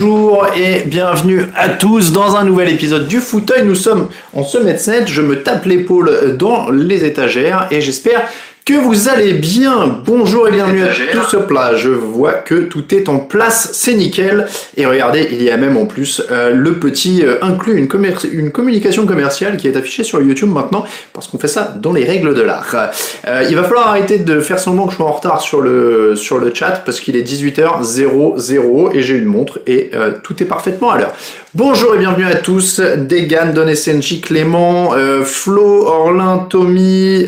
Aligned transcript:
Bonjour 0.00 0.46
et 0.56 0.84
bienvenue 0.84 1.46
à 1.56 1.70
tous 1.70 2.12
dans 2.12 2.36
un 2.36 2.44
nouvel 2.44 2.68
épisode 2.68 3.08
du 3.08 3.18
fauteuil. 3.18 3.64
Nous 3.66 3.74
sommes 3.74 4.10
en 4.32 4.44
semaine 4.44 4.78
7, 4.78 5.08
je 5.08 5.20
me 5.20 5.42
tape 5.42 5.64
l'épaule 5.64 6.36
dans 6.36 6.70
les 6.70 7.04
étagères 7.04 7.66
et 7.72 7.80
j'espère 7.80 8.28
que 8.68 8.74
vous 8.74 9.08
allez 9.08 9.32
bien. 9.32 9.98
Bonjour 10.04 10.46
et 10.46 10.50
bienvenue 10.50 10.82
à 10.82 10.88
tous 11.10 11.32
au 11.32 11.40
plat. 11.40 11.74
Je 11.74 11.88
vois 11.88 12.34
que 12.34 12.54
tout 12.54 12.94
est 12.94 13.08
en 13.08 13.18
place, 13.18 13.70
c'est 13.72 13.94
nickel. 13.94 14.46
Et 14.76 14.84
regardez, 14.84 15.26
il 15.32 15.42
y 15.42 15.48
a 15.48 15.56
même 15.56 15.78
en 15.78 15.86
plus 15.86 16.22
euh, 16.30 16.50
le 16.52 16.74
petit 16.74 17.24
euh, 17.24 17.38
inclus, 17.40 17.78
une, 17.78 17.88
une, 18.30 18.50
communication 18.50 19.06
commerciale 19.06 19.56
qui 19.56 19.68
est 19.68 19.76
affichée 19.78 20.04
sur 20.04 20.20
YouTube 20.20 20.50
maintenant, 20.50 20.84
parce 21.14 21.28
qu'on 21.28 21.38
fait 21.38 21.48
ça 21.48 21.74
dans 21.80 21.94
les 21.94 22.04
règles 22.04 22.34
de 22.34 22.42
l'art. 22.42 22.90
Euh, 23.26 23.46
il 23.48 23.56
va 23.56 23.62
falloir 23.62 23.88
arrêter 23.88 24.18
de 24.18 24.38
faire 24.40 24.58
semblant 24.58 24.84
que 24.84 24.90
je 24.90 24.96
suis 24.96 25.04
en 25.04 25.12
retard 25.12 25.40
sur 25.40 25.62
le, 25.62 26.14
sur 26.14 26.36
le 26.36 26.52
chat, 26.52 26.82
parce 26.84 27.00
qu'il 27.00 27.16
est 27.16 27.26
18h00 27.26 28.94
et 28.94 29.00
j'ai 29.00 29.14
une 29.14 29.24
montre 29.24 29.60
et 29.66 29.92
tout 30.22 30.42
est 30.42 30.46
parfaitement 30.46 30.90
à 30.90 30.98
l'heure. 30.98 31.14
Bonjour 31.54 31.94
et 31.94 31.98
bienvenue 31.98 32.26
à 32.26 32.34
tous. 32.34 32.80
Degan, 32.80 33.54
Don 33.54 33.74
SNJ, 33.74 34.20
Clément, 34.20 34.92
Flo, 35.24 35.86
Orlin, 35.86 36.46
Tommy, 36.50 37.26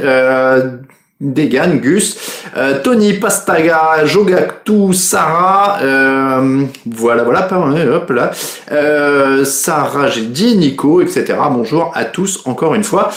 Degan, 1.20 1.80
Gus, 1.80 2.16
euh, 2.56 2.80
Tony 2.82 3.12
Pastaga, 3.12 4.06
Jogactu, 4.06 4.94
Sarah, 4.94 5.76
euh, 5.82 6.62
voilà, 6.86 7.24
voilà, 7.24 7.46
hop 7.92 8.10
là, 8.10 8.30
euh, 8.72 9.44
Sarah, 9.44 10.08
j'ai 10.08 10.22
dit, 10.22 10.56
Nico, 10.56 11.02
etc. 11.02 11.34
Bonjour 11.50 11.92
à 11.94 12.06
tous, 12.06 12.40
encore 12.46 12.74
une 12.74 12.84
fois. 12.84 13.10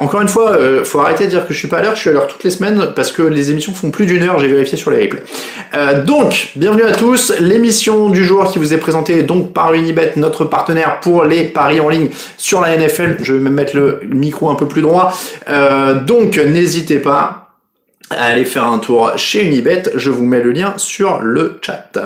Encore 0.00 0.20
une 0.20 0.28
fois, 0.28 0.50
euh, 0.52 0.84
faut 0.84 1.00
arrêter 1.00 1.24
de 1.24 1.30
dire 1.30 1.46
que 1.46 1.54
je 1.54 1.58
suis 1.58 1.68
pas 1.68 1.78
à 1.78 1.82
l'heure, 1.82 1.94
je 1.94 2.00
suis 2.00 2.10
à 2.10 2.12
l'heure 2.12 2.26
toutes 2.26 2.44
les 2.44 2.50
semaines 2.50 2.88
parce 2.94 3.12
que 3.12 3.22
les 3.22 3.50
émissions 3.50 3.72
font 3.72 3.90
plus 3.90 4.04
d'une 4.04 4.22
heure, 4.24 4.38
j'ai 4.38 4.48
vérifié 4.48 4.76
sur 4.76 4.90
les 4.90 5.02
replays. 5.02 5.22
donc, 6.04 6.50
bienvenue 6.54 6.82
à 6.82 6.92
tous, 6.92 7.32
l'émission 7.40 8.10
du 8.10 8.24
jour 8.26 8.50
qui 8.52 8.58
vous 8.58 8.74
est 8.74 8.78
présentée 8.78 9.22
donc 9.22 9.54
par 9.54 9.72
Unibet, 9.72 10.12
notre 10.16 10.44
partenaire 10.44 11.00
pour 11.00 11.24
les 11.24 11.44
paris 11.44 11.80
en 11.80 11.88
ligne 11.88 12.10
sur 12.36 12.60
la 12.60 12.76
NFL. 12.76 13.16
Je 13.22 13.32
vais 13.32 13.40
même 13.40 13.54
mettre 13.54 13.74
le 13.74 14.00
micro 14.06 14.50
un 14.50 14.54
peu 14.54 14.66
plus 14.66 14.82
droit. 14.82 15.14
donc, 16.06 16.36
n'hésitez 16.36 16.98
pas 16.98 17.21
Allez 18.10 18.44
faire 18.44 18.66
un 18.66 18.78
tour 18.78 19.12
chez 19.16 19.42
Unibet, 19.42 19.84
je 19.94 20.10
vous 20.10 20.24
mets 20.24 20.42
le 20.42 20.52
lien 20.52 20.74
sur 20.76 21.20
le 21.20 21.58
chat. 21.62 21.98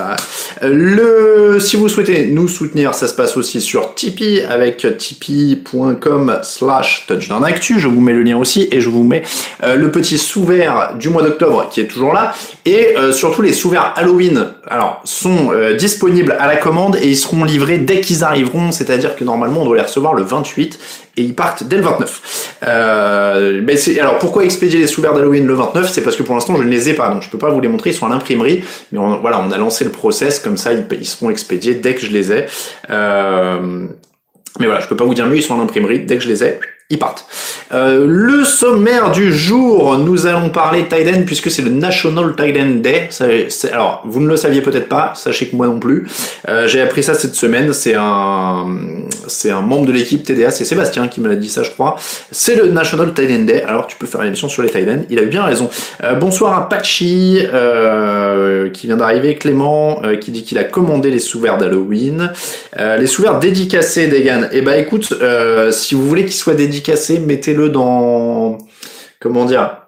Le, 0.63 1.59
si 1.59 1.77
vous 1.77 1.89
souhaitez 1.89 2.27
nous 2.27 2.47
soutenir, 2.49 2.95
ça 2.95 3.09
se 3.09 3.15
passe 3.15 3.37
aussi 3.37 3.61
sur 3.61 3.95
Tipeee 3.95 4.43
avec 4.43 4.87
tipeee.com 4.99 6.39
slash 6.43 7.07
touchdownactu. 7.09 7.81
Je 7.81 7.89
vous 7.89 8.01
mets 8.01 8.13
le 8.13 8.23
lien 8.23 8.37
aussi 8.37 8.69
et 8.71 8.81
je 8.81 8.89
vous 8.89 9.03
mets 9.03 9.23
euh, 9.65 9.75
le 9.75 9.91
petit 9.91 10.19
sous-vert 10.19 10.95
du 10.99 11.09
mois 11.09 11.23
d'octobre 11.23 11.69
qui 11.71 11.81
est 11.81 11.89
toujours 11.89 12.13
là 12.13 12.35
et 12.65 12.97
euh, 12.97 13.13
surtout 13.13 13.43
les 13.43 13.53
sous-verts 13.53 13.95
Halloween 13.97 14.53
alors 14.67 15.01
sont 15.05 15.53
euh, 15.53 15.75
disponibles 15.75 16.37
à 16.39 16.47
la 16.47 16.57
commande 16.57 16.97
et 16.97 17.09
ils 17.09 17.17
seront 17.17 17.45
livrés 17.45 17.79
dès 17.79 18.01
qu'ils 18.01 18.25
arriveront, 18.25 18.73
c'est-à-dire 18.73 19.17
que 19.17 19.25
normalement 19.25 19.63
on 19.63 19.65
doit 19.65 19.77
les 19.77 19.83
recevoir 19.83 20.15
le 20.15 20.23
28 20.23 20.79
et 21.17 21.23
ils 21.23 21.35
partent 21.35 21.65
dès 21.65 21.77
le 21.77 21.83
29. 21.83 22.57
Euh, 22.67 23.67
alors 24.01 24.19
pourquoi 24.19 24.45
expédier 24.45 24.81
les 24.81 24.87
sous-verts 24.87 25.15
d'Halloween 25.15 25.47
le 25.47 25.55
29 25.55 25.89
C'est 25.97 26.03
parce 26.03 26.17
que 26.17 26.23
pour 26.23 26.35
l'instant 26.35 26.59
je 26.59 26.63
ne 26.63 26.69
les 26.69 26.91
ai 26.91 26.93
pas, 26.93 27.09
donc 27.09 27.23
je 27.23 27.31
peux 27.31 27.39
pas 27.39 27.49
vous 27.49 27.59
les 27.59 27.69
montrer, 27.69 27.89
ils 27.89 27.95
sont 27.95 28.05
à 28.05 28.11
l'imprimerie, 28.11 28.63
mais 28.93 28.99
voilà, 29.23 29.41
on 29.41 29.51
a 29.51 29.57
lancé 29.57 29.83
le 29.83 29.91
process, 29.91 30.39
comme 30.39 30.59
ça 30.59 30.75
ils, 30.75 30.87
ils 30.91 31.07
seront 31.07 31.31
expédiés 31.31 31.75
dès 31.75 31.95
que 31.95 32.03
je 32.03 32.13
les 32.13 32.33
ai. 32.33 32.45
Euh, 32.91 33.87
mais 34.61 34.67
voilà, 34.67 34.81
je 34.81 34.89
peux 34.89 34.97
pas 34.97 35.07
vous 35.07 35.15
dire 35.15 35.27
mieux, 35.27 35.37
ils 35.37 35.43
sont 35.43 35.55
à 35.55 35.57
l'imprimerie, 35.57 36.01
dès 36.01 36.19
que 36.19 36.23
je 36.23 36.29
les 36.29 36.45
ai, 36.45 36.61
ils 36.89 36.99
partent. 37.01 37.27
Euh, 37.73 38.07
le 38.07 38.45
sommaire 38.45 39.11
du 39.11 39.35
jour, 39.35 39.99
nous 39.99 40.29
allons 40.29 40.51
parler 40.51 40.87
Tiden 40.89 41.25
puisque 41.25 41.51
c'est 41.51 41.63
le 41.63 41.71
National 41.71 42.37
Tiden 42.37 42.81
Day. 42.81 43.09
alors, 43.73 44.03
vous 44.05 44.21
ne 44.21 44.29
le 44.29 44.37
saviez 44.37 44.61
peut-être 44.61 44.89
pas, 44.89 45.13
sachez 45.17 45.49
que 45.49 45.57
moi 45.57 45.67
non 45.67 45.81
plus. 45.81 46.07
Euh, 46.49 46.69
j'ai 46.69 46.81
appris 46.81 47.03
ça 47.03 47.15
cette 47.15 47.35
semaine. 47.35 47.73
C'est 47.73 47.97
un, 47.97 48.67
c'est 49.27 49.51
un 49.51 49.63
membre 49.63 49.87
de 49.87 49.93
l'équipe 49.93 50.23
TDA, 50.23 50.53
c'est 50.53 50.65
Sébastien 50.65 51.09
qui 51.09 51.21
me 51.21 51.29
l'a 51.29 51.35
dit 51.35 51.49
ça, 51.49 51.65
je 51.65 51.71
crois. 51.71 51.97
C'est 52.31 52.55
le 52.55 52.69
National 52.69 53.13
Tiden 53.13 53.47
Day. 53.47 53.65
Alors, 53.65 53.89
tu 53.89 53.97
peux 53.97 54.07
faire 54.07 54.21
une 54.21 54.29
émission 54.29 54.49
sur 54.49 54.63
les 54.63 54.71
Tiden. 54.71 55.07
Il 55.11 55.19
a 55.19 55.23
eu 55.23 55.27
bien 55.27 55.43
raison. 55.43 55.69
Euh, 56.05 56.15
bonsoir 56.15 56.57
à 56.57 56.69
Pachi 56.69 57.41
qui 58.73 58.87
vient 58.87 58.97
d'arriver, 58.97 59.35
Clément 59.35 60.03
qui 60.21 60.31
dit 60.31 60.45
qu'il 60.45 60.59
a 60.59 60.65
commandé 60.65 61.11
les 61.11 61.19
sous-verts 61.19 61.59
d'Halloween, 61.59 62.33
les 62.79 63.07
sous-verts 63.07 63.41
dédicacés 63.41 64.07
d'Egan. 64.07 64.49
Eh 64.53 64.61
ben, 64.61 64.79
écoute, 64.79 65.13
si 65.71 65.95
vous 65.95 66.07
voulez 66.07 66.25
qu'ils 66.25 66.35
soient 66.35 66.55
dédicacés, 66.55 66.76
mettez 67.21 67.55
le 67.55 67.69
dans 67.69 68.59
comment 69.21 69.45
dire 69.45 69.86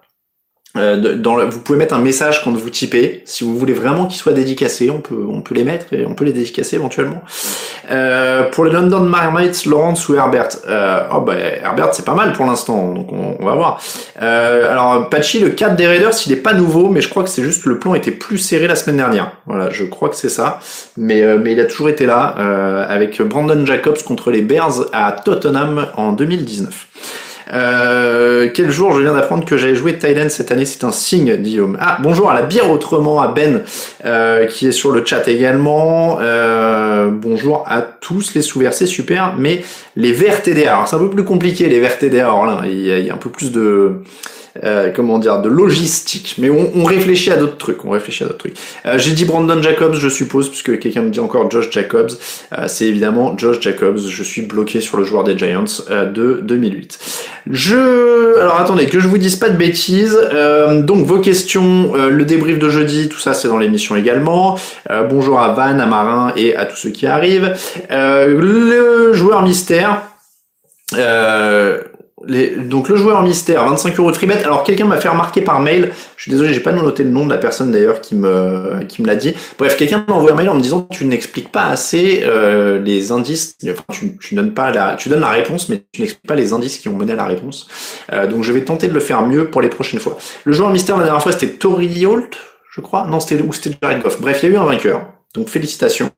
euh, 0.77 1.15
dans 1.15 1.43
vous 1.47 1.61
pouvez 1.61 1.79
mettre 1.79 1.95
un 1.95 1.99
message 1.99 2.43
quand 2.43 2.51
vous 2.51 2.69
typez. 2.69 3.23
Si 3.25 3.43
vous 3.43 3.57
voulez 3.57 3.73
vraiment 3.73 4.05
qu'ils 4.05 4.19
soient 4.19 4.33
dédicacés, 4.33 4.91
on 4.91 4.99
peut, 4.99 5.25
on 5.27 5.41
peut 5.41 5.55
les 5.55 5.63
mettre 5.63 5.91
et 5.93 6.05
on 6.05 6.13
peut 6.13 6.25
les 6.25 6.33
dédicacer 6.33 6.75
éventuellement. 6.75 7.23
Euh, 7.89 8.43
pour 8.51 8.65
les 8.65 8.71
London 8.71 8.99
Marmites, 8.99 9.65
Laurence 9.65 10.07
ou 10.09 10.15
Herbert? 10.15 10.49
Euh, 10.67 10.99
Oh 11.11 11.21
bah 11.21 11.33
Herbert 11.35 11.93
c'est 11.93 12.05
pas 12.05 12.13
mal 12.13 12.33
pour 12.33 12.45
l'instant, 12.45 12.93
donc 12.93 13.11
on, 13.11 13.43
va 13.43 13.55
voir. 13.55 13.81
alors 14.19 15.09
Patchy, 15.09 15.39
le 15.39 15.49
4 15.49 15.75
des 15.75 15.87
Raiders, 15.87 16.13
il 16.27 16.33
est 16.33 16.35
pas 16.35 16.53
nouveau, 16.53 16.89
mais 16.89 17.01
je 17.01 17.09
crois 17.09 17.23
que 17.23 17.29
c'est 17.29 17.43
juste 17.43 17.65
le 17.65 17.79
plan 17.79 17.95
était 17.95 18.11
plus 18.11 18.37
serré 18.37 18.67
la 18.67 18.75
semaine 18.75 18.97
dernière. 18.97 19.31
Voilà, 19.47 19.71
je 19.71 19.85
crois 19.85 20.09
que 20.09 20.15
c'est 20.15 20.29
ça. 20.29 20.59
Mais, 20.97 21.37
mais 21.37 21.53
il 21.53 21.59
a 21.59 21.65
toujours 21.65 21.89
été 21.89 22.05
là, 22.05 22.35
avec 22.87 23.21
Brandon 23.21 23.65
Jacobs 23.65 24.03
contre 24.03 24.29
les 24.29 24.41
Bears 24.41 24.85
à 24.93 25.13
Tottenham 25.13 25.87
en 25.97 26.11
2019. 26.11 26.87
Euh, 27.51 28.49
quel 28.53 28.69
jour 28.69 28.93
je 28.93 29.01
viens 29.01 29.13
d'apprendre 29.13 29.45
que 29.45 29.57
j'allais 29.57 29.75
jouer 29.75 29.97
Thailand 29.97 30.29
cette 30.29 30.51
année, 30.51 30.65
c'est 30.65 30.83
un 30.83 30.91
signe, 30.91 31.35
Guillaume. 31.35 31.77
Ah, 31.79 31.97
bonjour 32.01 32.29
à 32.29 32.33
la 32.33 32.43
bière 32.43 32.69
autrement, 32.69 33.21
à 33.21 33.29
Ben, 33.29 33.63
euh, 34.05 34.45
qui 34.45 34.67
est 34.67 34.71
sur 34.71 34.91
le 34.91 35.03
chat 35.05 35.27
également. 35.27 36.19
Euh, 36.21 37.09
bonjour 37.11 37.65
à 37.67 37.81
tous 37.81 38.33
les 38.35 38.41
sous-versés, 38.41 38.85
super. 38.85 39.33
Mais 39.37 39.63
les 39.95 40.11
verts 40.11 40.43
TDA, 40.43 40.85
c'est 40.85 40.95
un 40.95 40.99
peu 40.99 41.09
plus 41.09 41.23
compliqué 41.23 41.67
les 41.67 41.79
verts 41.79 41.97
TDA, 41.97 42.25
alors 42.25 42.45
là, 42.45 42.61
il 42.65 43.05
y 43.05 43.09
a 43.09 43.13
un 43.13 43.17
peu 43.17 43.29
plus 43.29 43.51
de 43.51 44.01
euh, 44.63 44.91
comment 44.93 45.19
dire, 45.19 45.41
de 45.41 45.49
logistique. 45.49 46.35
Mais 46.37 46.49
on, 46.49 46.71
on 46.75 46.83
réfléchit 46.83 47.31
à 47.31 47.37
d'autres 47.37 47.57
trucs. 47.57 47.85
On 47.85 47.91
réfléchit 47.91 48.23
à 48.23 48.27
d'autres 48.27 48.39
trucs. 48.39 48.57
Euh, 48.85 48.97
J'ai 48.97 49.11
dit 49.11 49.25
Brandon 49.25 49.61
Jacobs, 49.61 49.95
je 49.95 50.09
suppose, 50.09 50.49
puisque 50.49 50.79
quelqu'un 50.79 51.01
me 51.01 51.09
dit 51.09 51.19
encore 51.19 51.49
Josh 51.49 51.69
Jacobs. 51.71 52.11
Euh, 52.57 52.65
c'est 52.67 52.85
évidemment 52.85 53.37
Josh 53.37 53.59
Jacobs. 53.61 53.99
Je 54.07 54.23
suis 54.23 54.41
bloqué 54.41 54.81
sur 54.81 54.97
le 54.97 55.03
joueur 55.03 55.23
des 55.23 55.37
Giants 55.37 55.65
euh, 55.89 56.05
de 56.05 56.39
2008. 56.43 56.99
Je, 57.49 58.39
alors 58.39 58.59
attendez, 58.59 58.85
que 58.87 58.99
je 58.99 59.07
vous 59.07 59.17
dise 59.17 59.35
pas 59.35 59.49
de 59.49 59.57
bêtises. 59.57 60.17
donc 60.83 61.05
vos 61.05 61.19
questions, 61.19 61.93
le 61.95 62.25
débrief 62.25 62.59
de 62.59 62.69
jeudi, 62.69 63.09
tout 63.09 63.17
ça, 63.17 63.33
c'est 63.33 63.47
dans 63.47 63.57
l'émission 63.57 63.95
également. 63.95 64.57
bonjour 65.09 65.39
à 65.39 65.53
Van, 65.53 65.79
à 65.79 65.85
Marin 65.85 66.31
et 66.35 66.55
à 66.55 66.65
tous 66.65 66.75
ceux 66.75 66.89
qui 66.89 67.07
arrivent. 67.07 67.55
le 67.89 69.13
joueur 69.13 69.41
mystère. 69.41 70.03
Euh, 70.95 71.81
donc 72.27 72.89
le 72.89 72.95
joueur 72.97 73.21
mystère, 73.23 73.65
25 73.65 73.97
euros 73.99 74.11
de 74.11 74.15
free 74.17 74.29
Alors 74.31 74.63
quelqu'un 74.63 74.85
m'a 74.85 74.97
fait 74.97 75.07
remarquer 75.07 75.41
par 75.41 75.59
mail, 75.61 75.91
je 76.17 76.23
suis 76.23 76.31
désolé, 76.31 76.53
j'ai 76.53 76.59
pas 76.59 76.71
noté 76.71 77.03
le 77.03 77.09
nom 77.09 77.25
de 77.25 77.29
la 77.29 77.37
personne 77.37 77.71
d'ailleurs 77.71 78.01
qui 78.01 78.15
me 78.15 78.83
qui 78.87 79.01
me 79.01 79.07
l'a 79.07 79.15
dit. 79.15 79.33
Bref, 79.57 79.77
quelqu'un 79.77 80.03
m'a 80.07 80.13
envoyé 80.13 80.33
un 80.33 80.35
mail 80.35 80.49
en 80.49 80.55
me 80.55 80.61
disant 80.61 80.87
tu 80.91 81.05
n'expliques 81.05 81.51
pas 81.51 81.65
assez 81.65 82.21
euh, 82.23 82.79
les 82.81 83.11
indices, 83.11 83.55
enfin 83.63 83.83
tu, 83.91 84.17
tu 84.17 84.35
donnes 84.35 84.53
pas 84.53 84.71
la, 84.71 84.95
tu 84.95 85.07
donnes 85.07 85.21
la 85.21 85.29
réponse, 85.29 85.69
mais 85.69 85.83
tu 85.91 86.01
n'expliques 86.01 86.27
pas 86.27 86.35
les 86.35 86.51
indices 86.51 86.77
qui 86.79 86.89
ont 86.89 86.97
mené 86.97 87.13
à 87.13 87.15
la 87.15 87.25
réponse. 87.25 87.67
Euh, 88.11 88.27
donc 88.27 88.43
je 88.43 88.51
vais 88.51 88.63
tenter 88.65 88.87
de 88.87 88.93
le 88.93 88.99
faire 88.99 89.25
mieux 89.25 89.49
pour 89.49 89.61
les 89.61 89.69
prochaines 89.69 89.99
fois. 89.99 90.17
Le 90.43 90.53
joueur 90.53 90.71
mystère 90.71 90.97
la 90.97 91.05
dernière 91.05 91.23
fois 91.23 91.31
c'était 91.31 91.53
Tori 91.53 92.05
Holt, 92.05 92.35
je 92.75 92.81
crois. 92.81 93.07
Non, 93.07 93.19
c'était 93.19 93.41
ou 93.41 93.53
c'était 93.53 93.77
Jared 93.81 94.01
Goff. 94.01 94.19
Bref, 94.19 94.39
il 94.43 94.49
y 94.49 94.51
a 94.51 94.55
eu 94.55 94.57
un 94.57 94.65
vainqueur. 94.65 95.07
Donc 95.35 95.47
félicitations. 95.47 96.09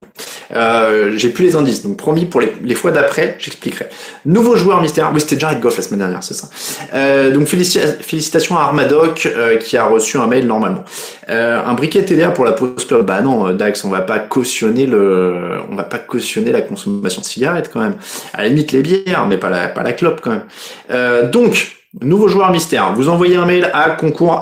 Euh, 0.53 1.13
j'ai 1.15 1.29
plus 1.29 1.45
les 1.45 1.55
indices, 1.55 1.83
donc 1.83 1.97
promis 1.97 2.25
pour 2.25 2.41
les, 2.41 2.75
fois 2.75 2.91
d'après, 2.91 3.35
j'expliquerai. 3.39 3.87
Nouveau 4.25 4.55
joueur 4.55 4.81
mystère, 4.81 5.11
oui 5.13 5.21
c'était 5.21 5.39
Jared 5.39 5.59
Goff 5.59 5.77
la 5.77 5.83
semaine 5.83 5.99
dernière, 5.99 6.23
c'est 6.23 6.33
ça. 6.33 6.49
Euh, 6.93 7.31
donc 7.31 7.47
félicitations 7.47 8.57
à 8.57 8.61
Armadoc 8.61 9.25
euh, 9.25 9.57
qui 9.57 9.77
a 9.77 9.85
reçu 9.85 10.17
un 10.17 10.27
mail 10.27 10.47
normalement. 10.47 10.83
un 11.27 11.73
briquet 11.73 12.03
TDA 12.03 12.31
pour 12.31 12.45
la 12.45 12.53
club, 12.53 13.05
bah 13.05 13.21
non 13.21 13.51
Dax, 13.53 13.85
on 13.85 13.89
va 13.89 14.01
pas 14.01 14.19
cautionner 14.19 14.85
le, 14.85 15.59
on 15.69 15.75
va 15.75 15.83
pas 15.83 15.99
cautionner 15.99 16.51
la 16.51 16.61
consommation 16.61 17.21
de 17.21 17.25
cigarettes 17.25 17.69
quand 17.71 17.81
même. 17.81 17.95
À 18.33 18.43
la 18.43 18.49
limite 18.49 18.71
les 18.71 18.81
bières, 18.81 19.25
mais 19.27 19.37
pas 19.37 19.49
la, 19.49 19.67
pas 19.67 19.83
la 19.83 19.93
clope 19.93 20.21
quand 20.21 20.31
même. 20.31 21.31
donc 21.31 21.80
Nouveau 21.99 22.29
joueur 22.29 22.51
mystère. 22.51 22.93
Vous 22.93 23.09
envoyez 23.09 23.35
un 23.35 23.45
mail 23.45 23.69
à 23.73 23.89
concours 23.89 24.41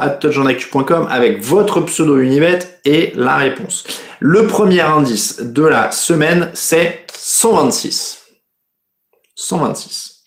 avec 1.09 1.43
votre 1.43 1.81
pseudo 1.81 2.19
Unibet 2.19 2.59
et 2.85 3.11
la 3.15 3.37
réponse. 3.37 3.85
Le 4.19 4.45
premier 4.45 4.81
indice 4.81 5.41
de 5.41 5.63
la 5.63 5.89
semaine, 5.89 6.51
c'est 6.53 7.07
126. 7.11 8.19
126. 9.33 10.25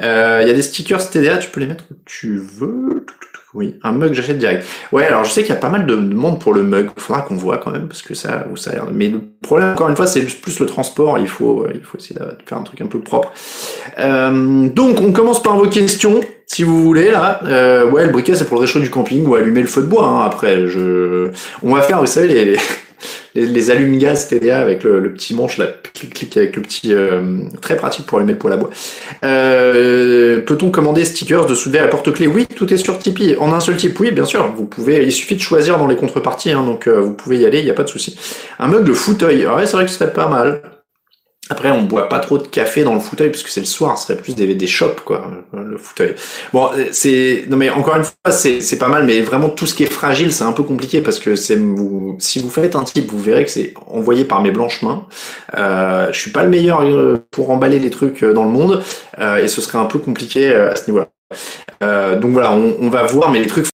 Euh, 0.00 0.40
il 0.42 0.48
y 0.48 0.50
a 0.50 0.54
des 0.54 0.62
stickers 0.62 1.08
TDA, 1.08 1.38
tu 1.38 1.50
peux 1.50 1.60
les 1.60 1.66
mettre 1.66 1.84
où 1.88 1.94
tu 2.04 2.38
veux. 2.38 3.06
Oui, 3.52 3.74
un 3.82 3.90
mug, 3.90 4.12
j'achète 4.12 4.38
direct. 4.38 4.64
Ouais, 4.92 5.06
alors 5.06 5.24
je 5.24 5.30
sais 5.30 5.42
qu'il 5.42 5.50
y 5.52 5.56
a 5.56 5.60
pas 5.60 5.70
mal 5.70 5.84
de 5.84 5.96
monde 5.96 6.38
pour 6.38 6.54
le 6.54 6.62
mug. 6.62 6.90
Il 6.96 7.02
faudra 7.02 7.22
qu'on 7.22 7.34
voit 7.34 7.58
quand 7.58 7.72
même 7.72 7.88
parce 7.88 8.02
que 8.02 8.14
ça, 8.14 8.46
ça 8.54 8.70
a 8.70 8.74
l'air. 8.74 8.86
Mais 8.92 9.08
le 9.08 9.22
problème, 9.42 9.70
encore 9.70 9.88
une 9.88 9.96
fois, 9.96 10.06
c'est 10.06 10.22
plus 10.22 10.60
le 10.60 10.66
transport. 10.66 11.18
Il 11.18 11.26
faut, 11.26 11.66
il 11.74 11.80
faut 11.80 11.98
essayer 11.98 12.14
de 12.14 12.26
faire 12.46 12.58
un 12.58 12.62
truc 12.62 12.80
un 12.80 12.86
peu 12.86 13.00
propre. 13.00 13.32
Euh, 13.98 14.68
donc, 14.68 15.00
on 15.00 15.10
commence 15.10 15.42
par 15.42 15.56
vos 15.56 15.66
questions, 15.66 16.20
si 16.46 16.62
vous 16.62 16.80
voulez 16.80 17.10
là. 17.10 17.40
Euh, 17.44 17.90
ouais, 17.90 18.06
le 18.06 18.12
briquet, 18.12 18.36
c'est 18.36 18.44
pour 18.44 18.56
le 18.56 18.62
réchaud 18.62 18.78
du 18.78 18.90
camping 18.90 19.26
ou 19.26 19.34
allumer 19.34 19.62
le 19.62 19.66
feu 19.66 19.82
de 19.82 19.86
bois. 19.88 20.06
Hein, 20.06 20.26
après, 20.26 20.68
je, 20.68 21.30
on 21.64 21.74
va 21.74 21.82
faire, 21.82 21.98
vous 21.98 22.06
savez, 22.06 22.28
les, 22.28 22.56
les 23.34 23.70
allumes-gaz 23.70 24.28
TDA 24.28 24.60
avec 24.60 24.82
le, 24.82 25.00
le, 25.00 25.12
petit 25.12 25.34
manche, 25.34 25.58
là, 25.58 25.66
clic, 25.94 26.14
clic 26.14 26.36
avec 26.36 26.56
le 26.56 26.62
petit, 26.62 26.92
euh, 26.92 27.38
très 27.60 27.76
pratique 27.76 28.06
pour 28.06 28.18
allumer 28.18 28.32
le 28.32 28.38
poêle 28.38 28.54
à 28.54 28.56
bois. 28.56 28.70
Euh, 29.24 30.40
Peut-on 30.40 30.70
commander 30.70 31.04
stickers 31.04 31.46
de 31.46 31.54
soulever 31.54 31.78
la 31.78 31.88
porte-clés? 31.88 32.26
Oui, 32.26 32.46
tout 32.46 32.72
est 32.72 32.76
sur 32.76 32.98
Tipeee. 32.98 33.36
En 33.38 33.52
un 33.52 33.60
seul 33.60 33.76
type, 33.76 33.98
oui, 34.00 34.10
bien 34.10 34.24
sûr. 34.24 34.52
Vous 34.54 34.66
pouvez, 34.66 35.04
il 35.04 35.12
suffit 35.12 35.36
de 35.36 35.40
choisir 35.40 35.78
dans 35.78 35.86
les 35.86 35.96
contreparties, 35.96 36.52
hein, 36.52 36.64
donc 36.64 36.86
euh, 36.86 37.00
vous 37.00 37.12
pouvez 37.12 37.38
y 37.38 37.46
aller, 37.46 37.58
il 37.58 37.64
n'y 37.64 37.70
a 37.70 37.74
pas 37.74 37.84
de 37.84 37.88
souci. 37.88 38.18
Un 38.58 38.68
mug 38.68 38.84
de 38.84 38.92
fauteuil. 38.92 39.46
Ouais, 39.46 39.66
c'est 39.66 39.72
vrai 39.72 39.84
que 39.84 39.90
ce 39.90 39.98
serait 39.98 40.12
pas 40.12 40.28
mal. 40.28 40.62
Après, 41.50 41.70
on 41.70 41.82
boit 41.82 42.08
pas 42.08 42.20
trop 42.20 42.38
de 42.38 42.46
café 42.46 42.84
dans 42.84 42.94
le 42.94 43.00
fauteuil 43.00 43.30
parce 43.30 43.42
que 43.42 43.50
c'est 43.50 43.60
le 43.60 43.66
soir, 43.66 43.98
ce 43.98 44.06
serait 44.06 44.16
plus 44.16 44.34
des, 44.34 44.54
des 44.54 44.66
shops, 44.66 45.00
quoi, 45.04 45.30
le 45.52 45.76
fauteuil. 45.76 46.14
Bon, 46.52 46.70
c'est, 46.92 47.44
non 47.48 47.56
mais 47.56 47.70
encore 47.70 47.96
une 47.96 48.04
fois, 48.04 48.30
c'est, 48.30 48.78
pas 48.78 48.88
mal, 48.88 49.04
mais 49.04 49.20
vraiment 49.20 49.48
tout 49.48 49.66
ce 49.66 49.74
qui 49.74 49.82
est 49.82 49.92
fragile, 49.92 50.32
c'est 50.32 50.44
un 50.44 50.52
peu 50.52 50.62
compliqué 50.62 51.00
parce 51.00 51.18
que 51.18 51.36
c'est, 51.36 51.58
si 52.18 52.38
vous 52.38 52.50
faites 52.50 52.76
un 52.76 52.84
type, 52.84 53.10
vous 53.10 53.18
verrez 53.18 53.44
que 53.44 53.50
c'est 53.50 53.74
envoyé 53.88 54.24
par 54.24 54.42
mes 54.42 54.50
blanches 54.50 54.82
mains. 54.82 55.06
Euh, 55.58 56.08
je 56.12 56.18
suis 56.20 56.30
pas 56.30 56.44
le 56.44 56.50
meilleur 56.50 56.82
euh, 56.82 57.18
pour 57.30 57.50
emballer 57.50 57.78
les 57.78 57.90
trucs 57.90 58.22
euh, 58.22 58.32
dans 58.32 58.44
le 58.44 58.50
monde 58.50 58.82
euh, 59.18 59.36
et 59.36 59.48
ce 59.48 59.60
serait 59.60 59.78
un 59.78 59.86
peu 59.86 59.98
compliqué 59.98 60.54
à 60.54 60.76
ce 60.76 60.86
niveau-là. 60.90 61.08
Euh, 61.82 62.18
donc 62.18 62.32
voilà, 62.32 62.52
on, 62.52 62.90
va 62.90 63.04
voir, 63.04 63.30
mais 63.30 63.40
les 63.40 63.46
trucs 63.46 63.66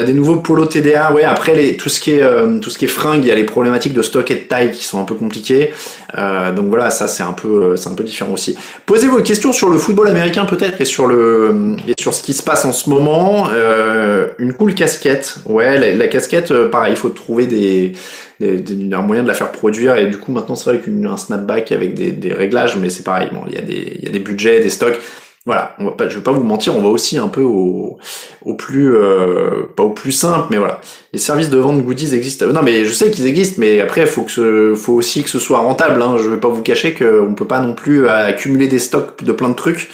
des 0.00 0.14
nouveaux 0.14 0.36
polos 0.36 0.70
TDA, 0.70 1.12
ouais. 1.12 1.22
Après 1.22 1.54
les, 1.54 1.76
tout 1.76 1.90
ce 1.90 2.00
qui 2.00 2.12
est 2.12 2.22
euh, 2.22 2.58
tout 2.60 2.70
ce 2.70 2.78
qui 2.78 2.86
est 2.86 2.88
fringues, 2.88 3.24
il 3.24 3.28
y 3.28 3.30
a 3.30 3.34
les 3.34 3.44
problématiques 3.44 3.92
de 3.92 4.00
stock 4.00 4.30
et 4.30 4.36
de 4.36 4.40
taille 4.40 4.70
qui 4.72 4.84
sont 4.84 4.98
un 4.98 5.04
peu 5.04 5.14
compliquées. 5.14 5.74
Euh, 6.16 6.50
donc 6.50 6.68
voilà, 6.68 6.88
ça 6.88 7.08
c'est 7.08 7.22
un 7.22 7.34
peu 7.34 7.76
c'est 7.76 7.90
un 7.90 7.94
peu 7.94 8.02
différent 8.02 8.32
aussi. 8.32 8.56
Posez 8.86 9.06
vos 9.08 9.20
questions 9.20 9.52
sur 9.52 9.68
le 9.68 9.76
football 9.76 10.08
américain 10.08 10.46
peut-être 10.46 10.80
et 10.80 10.86
sur 10.86 11.06
le 11.06 11.76
et 11.86 11.92
sur 12.00 12.14
ce 12.14 12.22
qui 12.22 12.32
se 12.32 12.42
passe 12.42 12.64
en 12.64 12.72
ce 12.72 12.88
moment. 12.88 13.48
Euh, 13.52 14.28
une 14.38 14.54
cool 14.54 14.74
casquette, 14.74 15.36
ouais. 15.44 15.78
La, 15.78 15.94
la 15.94 16.08
casquette, 16.08 16.52
euh, 16.52 16.70
pareil, 16.70 16.94
il 16.94 16.98
faut 16.98 17.10
trouver 17.10 17.46
des, 17.46 17.92
des, 18.40 18.56
des, 18.56 18.94
un 18.94 19.02
moyen 19.02 19.22
de 19.22 19.28
la 19.28 19.34
faire 19.34 19.52
produire 19.52 19.96
et 19.96 20.06
du 20.06 20.16
coup 20.16 20.32
maintenant 20.32 20.54
c'est 20.54 20.70
vrai 20.70 20.80
qu'un 20.80 21.18
snapback 21.18 21.70
avec 21.70 21.92
des, 21.92 22.12
des 22.12 22.32
réglages, 22.32 22.78
mais 22.78 22.88
c'est 22.88 23.04
pareil. 23.04 23.28
Bon, 23.30 23.42
il 23.46 23.56
y 23.56 23.58
a 23.58 23.62
des 23.62 23.98
il 23.98 24.04
y 24.06 24.08
a 24.08 24.10
des 24.10 24.20
budgets, 24.20 24.60
des 24.60 24.70
stocks 24.70 24.98
voilà, 25.44 25.76
je 25.78 26.16
vais 26.16 26.22
pas 26.22 26.30
vous 26.30 26.44
mentir, 26.44 26.76
on 26.76 26.82
va 26.82 26.88
aussi 26.88 27.18
un 27.18 27.26
peu 27.26 27.42
au, 27.42 27.98
au 28.42 28.54
plus, 28.54 28.94
euh, 28.94 29.64
pas 29.74 29.82
au 29.82 29.90
plus 29.90 30.12
simple, 30.12 30.46
mais 30.50 30.56
voilà, 30.56 30.80
les 31.12 31.18
services 31.18 31.50
de 31.50 31.58
vente 31.58 31.82
goodies 31.82 32.14
existent. 32.14 32.46
Non, 32.46 32.62
mais 32.62 32.84
je 32.84 32.92
sais 32.92 33.10
qu'ils 33.10 33.26
existent, 33.26 33.56
mais 33.58 33.80
après, 33.80 34.06
faut 34.06 34.22
que 34.22 34.74
faut 34.76 34.92
aussi 34.92 35.24
que 35.24 35.28
ce 35.28 35.40
soit 35.40 35.58
rentable. 35.58 36.00
Hein. 36.00 36.16
Je 36.22 36.28
vais 36.28 36.36
pas 36.36 36.48
vous 36.48 36.62
cacher 36.62 36.94
qu'on 36.94 37.34
peut 37.34 37.46
pas 37.46 37.60
non 37.60 37.74
plus 37.74 38.08
accumuler 38.08 38.68
des 38.68 38.78
stocks 38.78 39.24
de 39.24 39.32
plein 39.32 39.48
de 39.48 39.54
trucs. 39.54 39.90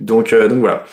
Donc, 0.00 0.32
euh, 0.32 0.48
donc 0.48 0.58
voilà. 0.58 0.84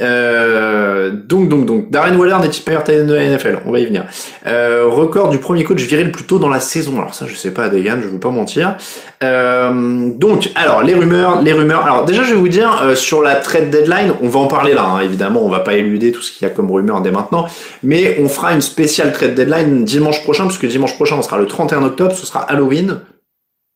Euh, 0.00 1.10
donc, 1.10 1.48
donc, 1.48 1.66
donc, 1.66 1.90
Darren 1.90 2.16
Waller 2.16 2.36
n'est 2.42 2.48
pas 2.64 2.82
de 2.82 3.14
la 3.14 3.28
NFL, 3.28 3.60
on 3.64 3.70
va 3.70 3.78
y 3.78 3.86
venir. 3.86 4.04
Euh, 4.46 4.86
record 4.88 5.30
du 5.30 5.38
premier 5.38 5.64
coach 5.64 5.82
viril 5.82 6.10
plus 6.10 6.24
tôt 6.24 6.38
dans 6.38 6.48
la 6.48 6.60
saison. 6.60 6.98
Alors 6.98 7.14
ça, 7.14 7.26
je 7.26 7.34
sais 7.34 7.52
pas, 7.52 7.68
Degan, 7.68 8.00
je 8.02 8.08
veux 8.08 8.18
pas 8.18 8.30
mentir. 8.30 8.76
Euh, 9.22 10.10
donc, 10.10 10.50
alors, 10.54 10.82
les 10.82 10.94
rumeurs, 10.94 11.42
les 11.42 11.52
rumeurs. 11.52 11.84
Alors 11.84 12.04
déjà, 12.04 12.24
je 12.24 12.30
vais 12.34 12.40
vous 12.40 12.48
dire, 12.48 12.96
sur 12.96 13.22
la 13.22 13.36
trade 13.36 13.70
deadline, 13.70 14.14
on 14.20 14.28
va 14.28 14.40
en 14.40 14.46
parler 14.46 14.74
là, 14.74 14.84
hein, 14.84 15.00
évidemment, 15.00 15.44
on 15.44 15.48
va 15.48 15.60
pas 15.60 15.74
éluder 15.74 16.12
tout 16.12 16.22
ce 16.22 16.32
qu'il 16.32 16.46
y 16.46 16.50
a 16.50 16.54
comme 16.54 16.70
rumeur 16.70 17.00
dès 17.00 17.10
maintenant, 17.10 17.46
mais 17.82 18.18
on 18.20 18.28
fera 18.28 18.52
une 18.52 18.62
spéciale 18.62 19.12
trade 19.12 19.34
deadline 19.34 19.84
dimanche 19.84 20.22
prochain, 20.22 20.44
parce 20.44 20.58
que 20.58 20.66
dimanche 20.66 20.94
prochain, 20.96 21.16
on 21.18 21.22
sera 21.22 21.38
le 21.38 21.46
31 21.46 21.84
octobre, 21.84 22.14
ce 22.14 22.26
sera 22.26 22.40
Halloween. 22.40 23.00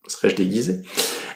Serais-je 0.08 0.36
déguisé? 0.36 0.80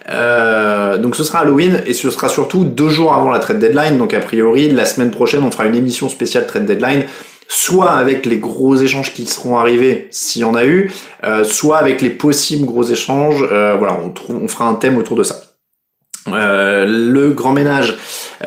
Euh, 0.08 0.98
donc 0.98 1.16
ce 1.16 1.24
sera 1.24 1.40
Halloween 1.40 1.82
et 1.86 1.94
ce 1.94 2.10
sera 2.10 2.28
surtout 2.28 2.64
deux 2.64 2.88
jours 2.88 3.12
avant 3.14 3.30
la 3.30 3.38
trade 3.38 3.58
deadline. 3.58 3.98
Donc 3.98 4.14
a 4.14 4.20
priori 4.20 4.70
la 4.70 4.84
semaine 4.84 5.10
prochaine 5.10 5.42
on 5.42 5.50
fera 5.50 5.66
une 5.66 5.74
émission 5.74 6.08
spéciale 6.08 6.46
trade 6.46 6.66
deadline, 6.66 7.04
soit 7.48 7.92
avec 7.92 8.26
les 8.26 8.38
gros 8.38 8.76
échanges 8.76 9.12
qui 9.12 9.26
seront 9.26 9.58
arrivés 9.58 10.08
s'il 10.10 10.42
y 10.42 10.44
en 10.44 10.54
a 10.54 10.64
eu, 10.64 10.90
euh, 11.24 11.44
soit 11.44 11.78
avec 11.78 12.00
les 12.02 12.10
possibles 12.10 12.66
gros 12.66 12.84
échanges. 12.84 13.46
Euh, 13.50 13.76
voilà, 13.78 13.98
on, 14.02 14.34
on, 14.34 14.48
fera 14.48 14.66
un 14.66 14.74
thème 14.74 14.96
autour 14.96 15.16
de 15.16 15.22
ça. 15.22 15.51
Euh, 16.28 16.86
le 16.86 17.30
grand 17.30 17.52
ménage 17.52 17.96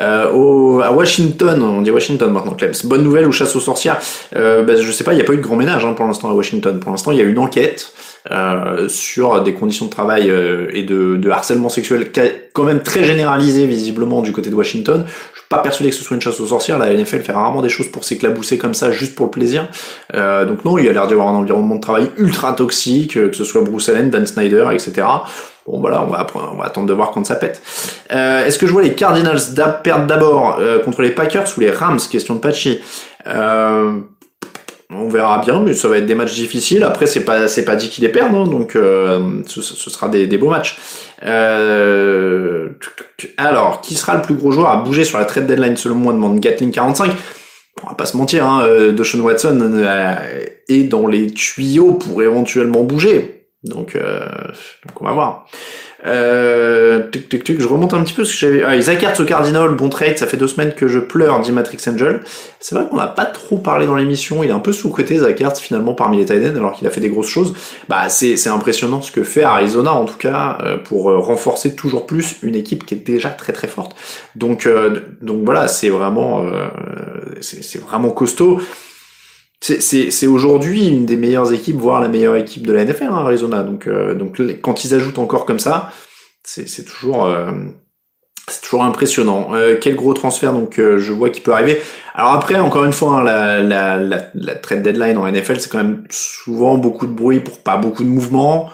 euh, 0.00 0.30
au, 0.32 0.80
à 0.80 0.92
Washington, 0.92 1.62
on 1.62 1.82
dit 1.82 1.90
Washington 1.90 2.30
maintenant, 2.30 2.54
Clems. 2.54 2.74
Bonne 2.84 3.02
nouvelle 3.02 3.26
ou 3.26 3.32
chasse 3.32 3.54
aux 3.54 3.60
sorcières 3.60 3.98
euh, 4.34 4.62
ben, 4.62 4.80
Je 4.80 4.90
sais 4.90 5.04
pas, 5.04 5.12
il 5.12 5.16
n'y 5.16 5.22
a 5.22 5.24
pas 5.24 5.34
eu 5.34 5.38
de 5.38 5.42
grand 5.42 5.56
ménage 5.56 5.84
hein, 5.84 5.92
pour 5.92 6.06
l'instant 6.06 6.30
à 6.30 6.32
Washington. 6.32 6.80
Pour 6.80 6.90
l'instant, 6.90 7.12
il 7.12 7.18
y 7.18 7.20
a 7.20 7.24
une 7.24 7.38
enquête 7.38 7.92
euh, 8.30 8.88
sur 8.88 9.42
des 9.42 9.54
conditions 9.54 9.86
de 9.86 9.90
travail 9.90 10.30
euh, 10.30 10.68
et 10.72 10.82
de, 10.82 11.16
de, 11.16 11.30
harcèlement 11.30 11.68
sexuel 11.68 12.10
quand 12.52 12.64
même 12.64 12.82
très 12.82 13.04
généralisé 13.04 13.66
visiblement 13.66 14.22
du 14.22 14.32
côté 14.32 14.48
de 14.48 14.54
Washington. 14.54 15.04
Je 15.34 15.40
suis 15.40 15.48
pas 15.48 15.58
persuadé 15.58 15.90
que 15.90 15.96
ce 15.96 16.02
soit 16.02 16.14
une 16.14 16.22
chasse 16.22 16.40
aux 16.40 16.46
sorcières. 16.46 16.78
La 16.78 16.92
NFL 16.92 17.20
fait 17.20 17.32
rarement 17.32 17.60
des 17.60 17.68
choses 17.68 17.88
pour 17.88 18.04
s'éclabousser 18.04 18.56
comme 18.56 18.74
ça 18.74 18.90
juste 18.90 19.14
pour 19.14 19.26
le 19.26 19.30
plaisir. 19.30 19.68
Donc 20.12 20.64
non, 20.64 20.78
il 20.78 20.86
y 20.86 20.88
a 20.88 20.92
l'air 20.92 21.06
d'y 21.06 21.12
avoir 21.12 21.28
un 21.28 21.36
environnement 21.36 21.76
de 21.76 21.80
travail 21.80 22.10
ultra 22.16 22.52
toxique, 22.54 23.14
que 23.14 23.36
ce 23.36 23.44
soit 23.44 23.60
Bruce 23.62 23.88
Allen, 23.88 24.10
Dan 24.10 24.26
Snyder, 24.26 24.70
etc. 24.72 25.06
Bon, 25.66 25.80
voilà, 25.80 26.02
on 26.02 26.06
va, 26.06 26.26
on 26.34 26.56
va 26.56 26.64
attendre 26.66 26.86
de 26.86 26.92
voir 26.92 27.10
quand 27.10 27.24
ça 27.26 27.34
pète. 27.34 27.60
Euh, 28.12 28.44
Est-ce 28.46 28.58
que 28.58 28.66
je 28.66 28.72
vois 28.72 28.82
les 28.82 28.94
Cardinals 28.94 29.40
perdre 29.82 30.06
d'abord 30.06 30.58
euh, 30.60 30.78
contre 30.78 31.02
les 31.02 31.10
Packers 31.10 31.46
ou 31.56 31.60
les 31.60 31.70
Rams? 31.70 31.98
Question 32.10 32.34
de 32.36 32.40
Patchy. 32.40 32.80
Euh, 33.26 33.92
on 34.90 35.08
verra 35.08 35.38
bien, 35.38 35.60
mais 35.60 35.74
ça 35.74 35.88
va 35.88 35.98
être 35.98 36.06
des 36.06 36.14
matchs 36.14 36.34
difficiles. 36.34 36.84
Après, 36.84 37.06
c'est 37.06 37.24
pas 37.24 37.48
c'est 37.48 37.64
pas 37.64 37.74
dit 37.74 37.88
qu'ils 37.88 38.04
les 38.04 38.10
perdent, 38.10 38.36
hein, 38.36 38.44
donc 38.44 38.76
euh, 38.76 39.42
ce, 39.46 39.60
ce, 39.60 39.90
sera 39.90 40.08
des, 40.08 40.28
des 40.28 40.38
beaux 40.38 40.50
matchs. 40.50 40.78
Euh, 41.24 42.68
alors, 43.36 43.80
qui 43.80 43.96
sera 43.96 44.14
le 44.14 44.22
plus 44.22 44.34
gros 44.34 44.52
joueur 44.52 44.68
à 44.68 44.76
bouger 44.76 45.02
sur 45.04 45.18
la 45.18 45.24
trade 45.24 45.48
deadline 45.48 45.76
selon 45.76 45.96
moi 45.96 46.12
demande 46.12 46.38
Gatling 46.38 46.70
45. 46.70 47.10
On 47.82 47.88
va 47.88 47.94
pas 47.94 48.06
se 48.06 48.16
mentir, 48.16 48.46
hein, 48.46 48.66
Deshaun 48.92 49.20
Watson 49.20 49.84
est 50.68 50.84
dans 50.84 51.08
les 51.08 51.30
tuyaux 51.32 51.92
pour 51.92 52.22
éventuellement 52.22 52.84
bouger. 52.84 53.35
Donc, 53.66 53.96
euh, 53.96 54.20
donc 54.86 55.00
on 55.00 55.04
va 55.04 55.12
voir. 55.12 55.46
Euh, 56.06 57.08
tuc, 57.10 57.28
tuc, 57.28 57.42
tuc, 57.42 57.60
je 57.60 57.66
remonte 57.66 57.92
un 57.94 58.02
petit 58.04 58.12
peu 58.12 58.24
ce 58.24 58.32
que 58.32 58.38
j'avais. 58.38 58.62
Ah, 58.62 58.76
Isaac 58.76 59.02
Hertz 59.02 59.18
au 59.18 59.24
Cardinal, 59.24 59.70
bon 59.70 59.88
trade, 59.88 60.18
ça 60.18 60.26
fait 60.26 60.36
deux 60.36 60.46
semaines 60.46 60.72
que 60.72 60.86
je 60.86 61.00
pleure, 61.00 61.40
dit 61.40 61.50
Matrix 61.50 61.78
Angel. 61.88 62.20
C'est 62.60 62.74
vrai 62.76 62.86
qu'on 62.88 62.96
n'a 62.96 63.08
pas 63.08 63.24
trop 63.24 63.58
parlé 63.58 63.86
dans 63.86 63.96
l'émission, 63.96 64.44
il 64.44 64.50
est 64.50 64.52
un 64.52 64.60
peu 64.60 64.72
sous-côté, 64.72 65.14
Isaac 65.14 65.40
Hertz, 65.40 65.58
finalement, 65.58 65.94
parmi 65.94 66.18
les 66.18 66.24
Titans, 66.24 66.56
alors 66.56 66.74
qu'il 66.74 66.86
a 66.86 66.90
fait 66.90 67.00
des 67.00 67.08
grosses 67.08 67.28
choses. 67.28 67.54
Bah, 67.88 68.08
c'est, 68.08 68.36
c'est 68.36 68.50
impressionnant 68.50 69.02
ce 69.02 69.10
que 69.10 69.24
fait 69.24 69.42
Arizona, 69.42 69.92
en 69.92 70.04
tout 70.04 70.18
cas, 70.18 70.58
euh, 70.62 70.76
pour 70.76 71.10
euh, 71.10 71.18
renforcer 71.18 71.74
toujours 71.74 72.06
plus 72.06 72.36
une 72.42 72.54
équipe 72.54 72.86
qui 72.86 72.94
est 72.94 73.04
déjà 73.04 73.30
très 73.30 73.52
très 73.52 73.68
forte. 73.68 73.96
Donc, 74.36 74.66
euh, 74.66 75.00
donc 75.22 75.44
voilà, 75.44 75.66
c'est 75.66 75.88
vraiment, 75.88 76.44
euh, 76.44 76.68
c'est, 77.40 77.64
c'est 77.64 77.80
vraiment 77.80 78.10
costaud 78.10 78.60
c'est 79.60 80.26
aujourd'hui 80.26 80.88
une 80.88 81.06
des 81.06 81.16
meilleures 81.16 81.52
équipes, 81.52 81.76
voire 81.76 82.00
la 82.00 82.08
meilleure 82.08 82.36
équipe 82.36 82.66
de 82.66 82.72
la 82.72 82.84
NFL, 82.84 83.04
hein, 83.04 83.16
Arizona. 83.16 83.62
Donc, 83.62 83.86
euh, 83.86 84.14
donc 84.14 84.40
quand 84.60 84.84
ils 84.84 84.94
ajoutent 84.94 85.18
encore 85.18 85.46
comme 85.46 85.58
ça, 85.58 85.90
c'est 86.46 86.84
toujours, 86.84 87.26
euh, 87.26 87.50
toujours 88.62 88.84
impressionnant. 88.84 89.48
Euh, 89.54 89.76
quel 89.80 89.96
gros 89.96 90.14
transfert 90.14 90.52
donc 90.52 90.78
euh, 90.78 90.98
je 90.98 91.12
vois 91.12 91.30
qui 91.30 91.40
peut 91.40 91.52
arriver. 91.52 91.80
Alors 92.14 92.32
après, 92.32 92.56
encore 92.56 92.84
une 92.84 92.92
fois, 92.92 93.18
hein, 93.18 93.24
la, 93.24 93.62
la, 93.62 93.96
la, 93.96 94.30
la, 94.34 94.54
trade 94.54 94.82
deadline 94.82 95.18
en 95.18 95.30
NFL, 95.30 95.60
c'est 95.60 95.70
quand 95.70 95.78
même 95.78 96.04
souvent 96.10 96.78
beaucoup 96.78 97.06
de 97.06 97.12
bruit 97.12 97.40
pour 97.40 97.58
pas 97.58 97.76
beaucoup 97.76 98.04
de 98.04 98.08
mouvements. 98.08 98.70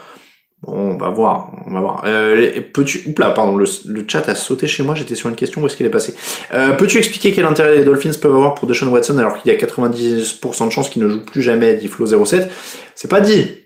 Bon, 0.62 0.92
on 0.92 0.96
va 0.96 1.08
voir, 1.10 1.50
on 1.66 1.72
va 1.72 1.80
voir. 1.80 2.04
Euh, 2.06 2.60
peux-tu, 2.72 3.02
oupla, 3.06 3.30
pardon, 3.30 3.56
le, 3.56 3.66
le, 3.86 4.04
chat 4.06 4.28
a 4.28 4.34
sauté 4.36 4.68
chez 4.68 4.84
moi. 4.84 4.94
J'étais 4.94 5.16
sur 5.16 5.28
une 5.28 5.34
question. 5.34 5.60
Où 5.60 5.66
est-ce 5.66 5.76
qu'il 5.76 5.86
est 5.86 5.90
passé? 5.90 6.14
Euh, 6.54 6.72
Peux-tu 6.74 6.98
expliquer 6.98 7.32
quel 7.32 7.46
intérêt 7.46 7.76
les 7.76 7.84
Dolphins 7.84 8.12
peuvent 8.20 8.34
avoir 8.34 8.54
pour 8.54 8.68
Deshaun 8.68 8.88
Watson 8.88 9.18
alors 9.18 9.42
qu'il 9.42 9.52
y 9.52 9.56
a 9.56 9.58
90% 9.58 10.66
de 10.66 10.70
chances 10.70 10.88
qu'il 10.88 11.02
ne 11.02 11.08
joue 11.08 11.24
plus 11.24 11.42
jamais 11.42 11.74
dit 11.74 11.88
Flo 11.88 12.06
07 12.06 12.48
C'est 12.94 13.10
pas 13.10 13.20
dit. 13.20 13.62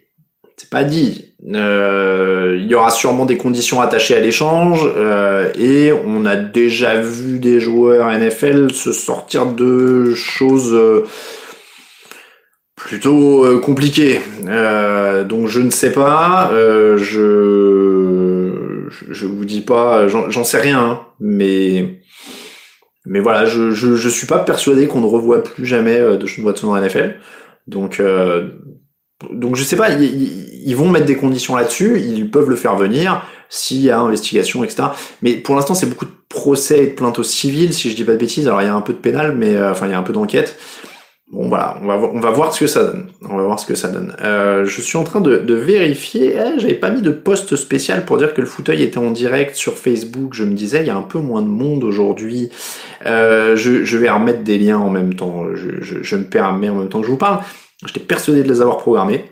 C'est 0.57 0.71
pas 0.71 0.85
dit. 0.85 1.35
Euh, 1.55 2.57
il 2.59 2.67
y 2.67 2.75
aura 2.75 2.91
sûrement 2.91 3.27
des 3.27 3.37
conditions 3.37 3.83
attachées 3.83 4.17
à 4.17 4.21
l'échange 4.21 4.81
euh, 4.97 5.53
et 5.59 5.93
on 5.93 6.25
a 6.25 6.35
déjà 6.35 6.99
vu 7.01 7.39
des 7.39 7.61
joueurs 7.61 8.11
NFL 8.11 8.73
se 8.73 8.93
sortir 8.93 9.47
de 9.47 10.15
choses 10.15 10.73
euh, 10.73 11.05
plutôt 12.77 13.45
euh, 13.45 13.59
compliqué. 13.59 14.21
Euh, 14.47 15.25
donc 15.25 15.49
je 15.49 15.61
ne 15.61 15.71
sais 15.71 15.93
pas. 15.93 16.51
Euh, 16.53 16.99
je 16.99 18.89
je 19.11 19.27
vous 19.27 19.45
dis 19.45 19.63
pas. 19.63 20.07
J'en 20.07 20.45
sais 20.45 20.61
rien. 20.61 20.81
Hein, 20.81 21.01
mais 21.19 22.01
mais 23.05 23.21
voilà, 23.21 23.47
je, 23.47 23.73
je 23.73 24.09
suis 24.09 24.27
pas 24.27 24.39
persuadé 24.39 24.87
qu'on 24.87 25.01
ne 25.01 25.07
revoit 25.07 25.43
plus 25.43 25.65
jamais 25.65 25.99
de 25.99 26.27
Sean 26.27 26.43
Watson 26.43 26.69
en 26.69 26.81
NFL. 26.81 27.17
Donc 27.67 27.99
euh, 27.99 28.51
donc 29.33 29.57
je 29.57 29.65
sais 29.65 29.77
pas. 29.77 29.91
Ils, 29.91 30.77
vont 30.77 30.91
mettre 30.91 31.07
des 31.07 31.17
conditions 31.17 31.57
là-dessus. 31.57 32.01
Ils 32.01 32.31
peuvent 32.31 32.51
le 32.51 32.57
faire 32.57 32.77
venir 32.77 33.25
s'il 33.49 33.81
y 33.81 33.91
a 33.91 33.99
investigation, 33.99 34.65
etc. 34.65 34.89
Mais 35.23 35.35
pour 35.35 35.55
l'instant, 35.55 35.75
c'est 35.75 35.87
beaucoup 35.87 36.05
de 36.05 36.11
procès 36.29 36.83
et 36.83 36.87
de 36.89 36.93
plaintes 36.93 37.19
au 37.19 37.23
civil, 37.23 37.73
si 37.73 37.91
je 37.91 37.97
dis 37.97 38.05
pas 38.05 38.13
de 38.13 38.19
bêtises. 38.19 38.47
Alors 38.47 38.61
il 38.61 38.67
y 38.67 38.69
a 38.69 38.75
un 38.75 38.81
peu 38.81 38.93
de 38.93 38.99
pénal, 38.99 39.35
mais 39.37 39.61
enfin 39.63 39.87
il 39.87 39.93
y 39.93 39.95
a 39.95 39.99
un 39.99 40.03
peu 40.03 40.13
d'enquête. 40.13 40.59
Bon 41.33 41.49
voilà, 41.49 41.77
on 41.83 41.87
va, 41.87 41.97
on 41.97 42.21
va 42.21 42.31
voir 42.31 42.55
ce 42.55 42.61
que 42.61 42.67
ça 42.69 42.85
donne. 42.85 43.11
On 43.29 43.37
va 43.37 43.43
voir 43.43 43.59
ce 43.59 43.67
que 43.67 43.75
ça 43.75 43.89
donne. 43.89 44.15
Euh, 44.23 44.65
je 44.65 44.81
suis 44.81 44.97
en 44.97 45.03
train 45.03 45.21
de, 45.21 45.39
de 45.39 45.55
vérifier. 45.55 46.37
Eh, 46.37 46.61
J'avais 46.61 46.75
pas 46.75 46.91
mis 46.91 47.03
de 47.03 47.11
post 47.11 47.57
spécial 47.57 48.05
pour 48.05 48.17
dire 48.19 48.33
que 48.33 48.41
le 48.41 48.47
fauteuil 48.47 48.83
était 48.85 48.99
en 48.99 49.11
direct 49.11 49.57
sur 49.57 49.77
Facebook. 49.77 50.35
Je 50.35 50.45
me 50.45 50.55
disais, 50.55 50.83
il 50.83 50.87
y 50.87 50.91
a 50.91 50.97
un 50.97 51.03
peu 51.03 51.19
moins 51.19 51.43
de 51.43 51.49
monde 51.49 51.83
aujourd'hui. 51.83 52.51
Euh, 53.07 53.57
je, 53.57 53.85
je, 53.85 53.99
vais 53.99 54.09
remettre 54.09 54.45
des 54.45 54.57
liens 54.57 54.79
en 54.79 54.89
même 54.89 55.15
temps. 55.15 55.47
Je, 55.55 55.83
je, 55.83 56.01
je, 56.01 56.17
me 56.17 56.25
permets 56.25 56.69
en 56.69 56.77
même 56.77 56.89
temps 56.89 57.01
que 57.01 57.07
je 57.07 57.11
vous 57.11 57.19
parle. 57.19 57.41
J'étais 57.85 58.01
persuadé 58.01 58.45
de 58.45 58.49
les 58.49 58.61
avoir 58.61 58.79
programmés. 58.79 59.25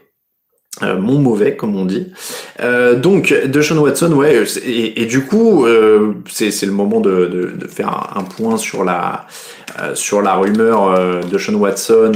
Euh, 0.83 0.99
mon 0.99 1.21
mauvais, 1.21 1.54
comme 1.54 1.76
on 1.76 1.85
dit. 1.85 2.09
Euh, 2.61 2.97
donc, 2.97 3.33
Deshaun 3.47 3.78
Watson, 3.78 4.11
ouais, 4.12 4.43
et, 4.64 5.07
du 5.07 5.25
coup, 5.25 5.66
euh, 5.66 6.14
c'est 6.28 6.66
le 6.66 6.73
moment 6.73 7.00
de, 7.00 7.26
de, 7.26 7.52
de 7.57 7.66
faire 7.69 8.12
un, 8.16 8.25
point 8.25 8.57
sur 8.57 8.83
la, 8.83 9.26
euh, 9.81 9.95
sur 9.95 10.21
la 10.21 10.35
rumeur 10.35 10.90
euh, 10.90 11.23
de 11.23 11.28
Deshaun 11.28 11.54
Watson 11.54 12.12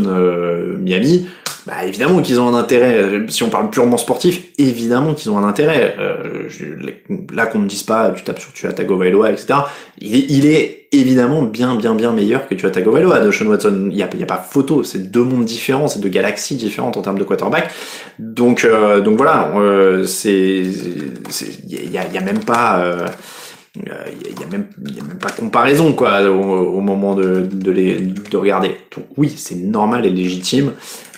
Miami. 0.81 1.29
Bah, 1.69 1.85
évidemment 1.85 2.23
qu'ils 2.23 2.41
ont 2.41 2.49
un 2.49 2.59
intérêt. 2.59 3.27
Si 3.29 3.43
on 3.43 3.51
parle 3.51 3.69
purement 3.69 3.99
sportif, 3.99 4.43
évidemment 4.57 5.13
qu'ils 5.13 5.31
ont 5.31 5.37
un 5.37 5.47
intérêt. 5.47 5.95
là, 7.35 7.45
qu'on 7.45 7.59
ne 7.59 7.69
dise 7.69 7.83
pas, 7.83 8.11
tu 8.11 8.25
tapes 8.25 8.41
sur 8.41 8.55
tu 8.55 8.67
as 8.67 8.73
Tagovailoa, 8.73 9.33
etc. 9.33 9.61
Il 9.99 10.17
est, 10.17 10.27
il 10.31 10.47
est 10.47 10.89
évidemment 10.93 11.43
bien, 11.43 11.75
bien, 11.75 11.95
bien 11.95 12.13
meilleur 12.13 12.49
que 12.49 12.55
tu 12.55 12.65
as 12.65 12.71
Tagovailoa. 12.71 13.21
Deshaun 13.21 13.49
Watson, 13.49 13.89
il 13.91 13.97
n'y 13.97 14.03
a, 14.03 14.07
a 14.07 14.27
pas 14.27 14.39
photo. 14.39 14.83
C'est 14.83 15.11
deux 15.11 15.25
mondes 15.25 15.45
différents, 15.45 15.89
c'est 15.89 16.01
deux 16.01 16.09
galaxies 16.09 16.57
différentes 16.57 16.97
en 16.97 17.03
termes 17.03 17.19
de 17.19 17.25
quarterback. 17.25 17.71
Donc, 18.19 18.65
euh, 18.65 19.03
donc 19.03 19.19
voilà, 19.19 19.53
euh, 19.57 20.07
c'est, 20.07 20.33
il 20.33 21.91
y 21.91 21.99
a, 21.99 22.07
y 22.07 22.17
a, 22.17 22.21
même 22.23 22.45
pas, 22.45 22.83
euh, 23.77 24.05
il 24.27 24.41
y, 24.41 24.43
a 24.43 24.47
même, 24.47 24.67
a 24.87 25.05
même 25.05 25.19
pas 25.19 25.31
comparaison 25.31 25.93
quoi 25.93 26.23
au, 26.23 26.81
moment 26.81 27.15
de, 27.15 27.43
de, 27.43 27.71
les, 27.71 27.97
de 27.99 28.37
regarder. 28.37 28.77
Donc 28.97 29.07
oui, 29.17 29.33
c'est 29.37 29.55
normal 29.55 30.07
et 30.07 30.11
légitime 30.11 30.73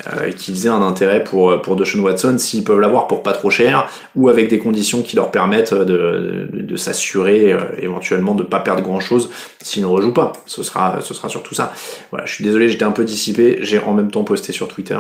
euh, 0.06 0.30
qu'ils 0.32 0.66
aient 0.66 0.70
un 0.70 0.82
intérêt 0.82 1.24
pour 1.24 1.62
pour 1.62 1.76
Deshaun 1.76 2.00
Watson 2.02 2.36
s'ils 2.38 2.64
peuvent 2.64 2.80
l'avoir 2.80 3.06
pour 3.06 3.22
pas 3.22 3.32
trop 3.32 3.50
cher 3.50 3.88
ou 4.14 4.28
avec 4.28 4.48
des 4.48 4.58
conditions 4.58 5.02
qui 5.02 5.16
leur 5.16 5.30
permettent 5.30 5.72
de, 5.74 6.48
de, 6.52 6.76
s'assurer 6.76 7.52
euh, 7.52 7.60
éventuellement 7.78 8.34
de 8.34 8.42
pas 8.42 8.60
perdre 8.60 8.82
grand 8.82 9.00
chose 9.00 9.30
s'ils 9.62 9.82
ne 9.82 9.88
rejouent 9.88 10.12
pas. 10.12 10.32
Ce 10.46 10.62
sera 10.62 11.00
ce 11.00 11.14
sera 11.14 11.28
surtout 11.28 11.54
ça. 11.54 11.72
Voilà, 12.10 12.26
je 12.26 12.34
suis 12.34 12.44
désolé, 12.44 12.68
j'étais 12.68 12.84
un 12.84 12.92
peu 12.92 13.04
dissipé. 13.04 13.58
J'ai 13.62 13.78
en 13.78 13.94
même 13.94 14.10
temps 14.10 14.24
posté 14.24 14.52
sur 14.52 14.68
Twitter. 14.68 14.98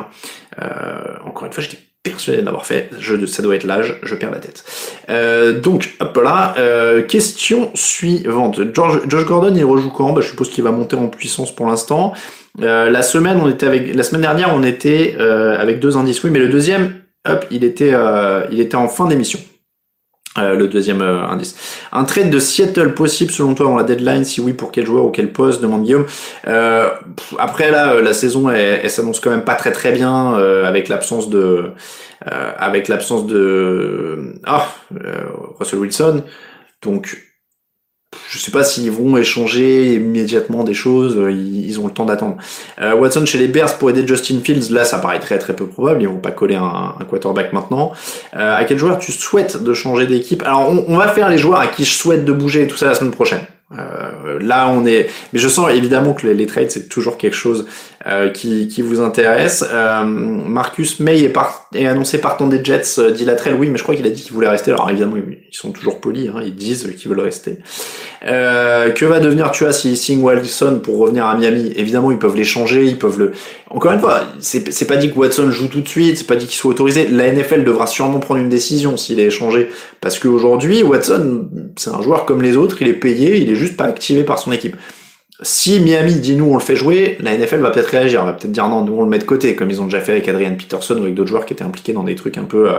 Euh, 0.60 1.16
encore 1.24 1.46
une 1.46 1.52
fois, 1.52 1.62
j'étais 1.62 1.78
persuadé 2.02 2.42
d'avoir 2.42 2.64
fait. 2.64 2.90
Je, 2.98 3.26
ça 3.26 3.42
doit 3.42 3.56
être 3.56 3.64
l'âge, 3.64 3.98
je 4.02 4.14
perds 4.14 4.30
la 4.30 4.38
tête. 4.38 4.64
Euh, 5.10 5.60
donc, 5.60 5.96
hop 6.00 6.16
là. 6.22 6.54
Euh, 6.58 7.02
question 7.02 7.70
suivante. 7.74 8.60
George, 8.74 9.26
Gordon, 9.26 9.54
il 9.54 9.64
rejoue 9.64 9.90
quand? 9.90 10.12
Bah, 10.12 10.20
Je 10.22 10.28
suppose 10.28 10.50
qu'il 10.50 10.64
va 10.64 10.70
monter 10.70 10.96
en 10.96 11.08
puissance 11.08 11.54
pour 11.54 11.66
l'instant. 11.66 12.14
Euh, 12.60 12.90
la 12.90 13.02
semaine, 13.02 13.38
on 13.42 13.48
était 13.48 13.66
avec, 13.66 13.94
la 13.94 14.02
semaine 14.02 14.22
dernière, 14.22 14.54
on 14.54 14.62
était 14.62 15.16
euh, 15.18 15.58
avec 15.58 15.78
deux 15.78 15.96
indices, 15.96 16.22
oui, 16.24 16.30
mais 16.30 16.38
le 16.38 16.48
deuxième, 16.48 16.94
hop, 17.28 17.44
il 17.50 17.64
était, 17.64 17.92
euh, 17.92 18.46
il 18.50 18.60
était 18.60 18.76
en 18.76 18.88
fin 18.88 19.06
d'émission. 19.06 19.38
Euh, 20.38 20.54
le 20.54 20.68
deuxième 20.68 21.02
euh, 21.02 21.26
indice. 21.26 21.56
Un 21.90 22.04
trade 22.04 22.30
de 22.30 22.38
Seattle 22.38 22.94
possible 22.94 23.32
selon 23.32 23.54
toi 23.54 23.66
dans 23.66 23.76
la 23.76 23.82
deadline? 23.82 24.24
Si 24.24 24.40
oui, 24.40 24.52
pour 24.52 24.70
quel 24.70 24.86
joueur 24.86 25.04
ou 25.04 25.10
quel 25.10 25.32
poste? 25.32 25.60
Demande 25.60 25.82
Guillaume. 25.82 26.06
Euh, 26.46 26.88
après 27.38 27.72
là, 27.72 27.94
euh, 27.94 28.02
la 28.02 28.12
saison 28.12 28.48
elle, 28.48 28.88
s'annonce 28.88 29.18
quand 29.18 29.30
même 29.30 29.42
pas 29.42 29.56
très 29.56 29.72
très 29.72 29.90
bien 29.90 30.34
euh, 30.34 30.66
avec 30.66 30.88
l'absence 30.88 31.28
de 31.30 31.72
avec 32.22 32.88
l'absence 32.88 33.26
de 33.26 34.34
ah 34.44 34.68
Russell 35.58 35.78
Wilson. 35.78 36.22
Donc 36.82 37.16
je 38.30 38.38
sais 38.38 38.50
pas 38.50 38.64
s'ils 38.64 38.90
vont 38.90 39.16
échanger 39.16 39.94
immédiatement 39.94 40.64
des 40.64 40.74
choses, 40.74 41.16
euh, 41.16 41.30
ils, 41.30 41.78
ont 41.80 41.86
le 41.86 41.92
temps 41.92 42.04
d'attendre. 42.04 42.36
Euh, 42.80 42.94
Watson 42.94 43.24
chez 43.24 43.38
les 43.38 43.48
Bears 43.48 43.78
pour 43.78 43.90
aider 43.90 44.06
Justin 44.06 44.40
Fields, 44.42 44.70
là 44.70 44.84
ça 44.84 44.98
paraît 44.98 45.20
très 45.20 45.38
très 45.38 45.54
peu 45.54 45.66
probable, 45.66 46.02
ils 46.02 46.08
vont 46.08 46.18
pas 46.18 46.32
coller 46.32 46.56
un, 46.56 46.94
quarterback 47.08 47.52
maintenant. 47.52 47.92
Euh, 48.34 48.56
à 48.56 48.64
quel 48.64 48.78
joueur 48.78 48.98
tu 48.98 49.12
souhaites 49.12 49.62
de 49.62 49.74
changer 49.74 50.06
d'équipe? 50.06 50.42
Alors 50.42 50.70
on, 50.70 50.84
on, 50.88 50.96
va 50.96 51.08
faire 51.08 51.28
les 51.28 51.38
joueurs 51.38 51.60
à 51.60 51.68
qui 51.68 51.84
je 51.84 51.92
souhaite 51.92 52.24
de 52.24 52.32
bouger 52.32 52.66
tout 52.66 52.76
ça 52.76 52.86
la 52.86 52.94
semaine 52.94 53.12
prochaine. 53.12 53.42
Euh, 53.78 54.38
là, 54.40 54.68
on 54.68 54.84
est. 54.84 55.08
Mais 55.32 55.38
je 55.38 55.48
sens 55.48 55.70
évidemment 55.70 56.12
que 56.12 56.26
les, 56.26 56.46
trades 56.46 56.70
c'est 56.70 56.88
toujours 56.88 57.16
quelque 57.16 57.36
chose 57.36 57.66
euh, 58.06 58.30
qui, 58.30 58.66
qui, 58.66 58.82
vous 58.82 59.00
intéresse. 59.00 59.64
Euh, 59.70 60.04
Marcus 60.04 60.98
May 61.00 61.20
est, 61.20 61.28
par... 61.28 61.68
est 61.74 61.86
annoncé 61.86 62.18
partant 62.18 62.48
des 62.48 62.64
Jets, 62.64 62.98
euh, 62.98 63.10
dit 63.10 63.24
Latrell. 63.24 63.54
Oui, 63.54 63.68
mais 63.68 63.78
je 63.78 63.82
crois 63.82 63.94
qu'il 63.94 64.06
a 64.06 64.10
dit 64.10 64.22
qu'il 64.22 64.32
voulait 64.32 64.48
rester. 64.48 64.72
Alors 64.72 64.90
évidemment, 64.90 65.16
ils 65.16 65.56
sont 65.56 65.70
toujours 65.70 66.00
polis. 66.00 66.28
Hein, 66.28 66.40
ils 66.44 66.54
disent 66.54 66.92
qu'ils 66.98 67.10
veulent 67.10 67.20
rester. 67.20 67.58
Euh, 68.26 68.90
que 68.90 69.04
va 69.04 69.20
devenir 69.20 69.50
tu 69.50 69.66
as 69.66 69.72
si 69.72 69.96
signe 69.96 70.22
Wilson 70.22 70.80
pour 70.82 70.98
revenir 70.98 71.26
à 71.26 71.36
Miami 71.36 71.72
Évidemment, 71.76 72.10
ils 72.10 72.18
peuvent 72.18 72.36
l'échanger. 72.36 72.86
Ils 72.86 72.98
peuvent 72.98 73.18
le. 73.18 73.32
Encore 73.68 73.92
une 73.92 74.00
fois, 74.00 74.22
c'est 74.40 74.86
pas 74.86 74.96
dit 74.96 75.12
que 75.12 75.18
Watson 75.18 75.50
joue 75.50 75.68
tout 75.68 75.80
de 75.80 75.88
suite. 75.88 76.18
C'est 76.18 76.26
pas 76.26 76.36
dit 76.36 76.46
qu'il 76.46 76.56
soit 76.56 76.70
autorisé. 76.72 77.06
La 77.06 77.30
NFL 77.30 77.64
devra 77.64 77.86
sûrement 77.86 78.18
prendre 78.18 78.40
une 78.40 78.48
décision 78.48 78.96
s'il 78.96 79.20
est 79.20 79.26
échangé, 79.26 79.68
parce 80.00 80.18
qu'aujourd'hui, 80.18 80.82
Watson, 80.82 81.48
c'est 81.76 81.90
un 81.90 82.02
joueur 82.02 82.24
comme 82.24 82.42
les 82.42 82.56
autres. 82.56 82.78
Il 82.80 82.88
est 82.88 82.94
payé. 82.94 83.36
Il 83.36 83.50
est 83.50 83.54
juste 83.60 83.76
pas 83.76 83.84
activé 83.84 84.24
par 84.24 84.38
son 84.38 84.52
équipe. 84.52 84.76
Si 85.42 85.80
Miami 85.80 86.16
dit 86.16 86.36
nous 86.36 86.50
on 86.50 86.54
le 86.54 86.60
fait 86.60 86.76
jouer, 86.76 87.16
la 87.20 87.36
NFL 87.36 87.60
va 87.60 87.70
peut-être 87.70 87.86
réagir, 87.86 88.26
va 88.26 88.34
peut-être 88.34 88.52
dire 88.52 88.68
non, 88.68 88.84
nous 88.84 88.92
on 88.92 89.02
le 89.02 89.08
met 89.08 89.18
de 89.18 89.24
côté, 89.24 89.54
comme 89.54 89.70
ils 89.70 89.80
ont 89.80 89.86
déjà 89.86 90.00
fait 90.00 90.12
avec 90.12 90.28
Adrian 90.28 90.54
Peterson 90.54 90.96
ou 90.98 91.02
avec 91.02 91.14
d'autres 91.14 91.30
joueurs 91.30 91.46
qui 91.46 91.54
étaient 91.54 91.64
impliqués 91.64 91.94
dans 91.94 92.02
des 92.02 92.14
trucs 92.14 92.36
un 92.36 92.44
peu, 92.44 92.70
euh, 92.70 92.78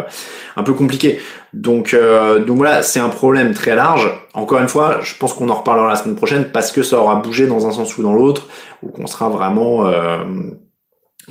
un 0.55 0.61
peu 0.61 0.73
compliqués. 0.73 1.19
Donc, 1.53 1.95
euh, 1.95 2.45
donc 2.45 2.57
voilà, 2.57 2.83
c'est 2.83 2.99
un 2.99 3.09
problème 3.09 3.53
très 3.55 3.75
large. 3.75 4.11
Encore 4.35 4.59
une 4.59 4.67
fois, 4.67 4.99
je 5.01 5.15
pense 5.17 5.33
qu'on 5.33 5.49
en 5.49 5.55
reparlera 5.55 5.89
la 5.89 5.95
semaine 5.95 6.15
prochaine 6.15 6.51
parce 6.51 6.71
que 6.71 6.83
ça 6.83 6.99
aura 6.99 7.15
bougé 7.15 7.47
dans 7.47 7.65
un 7.65 7.71
sens 7.71 7.97
ou 7.97 8.03
dans 8.03 8.13
l'autre, 8.13 8.47
ou 8.83 8.89
qu'on 8.89 9.07
sera 9.07 9.27
vraiment 9.29 9.89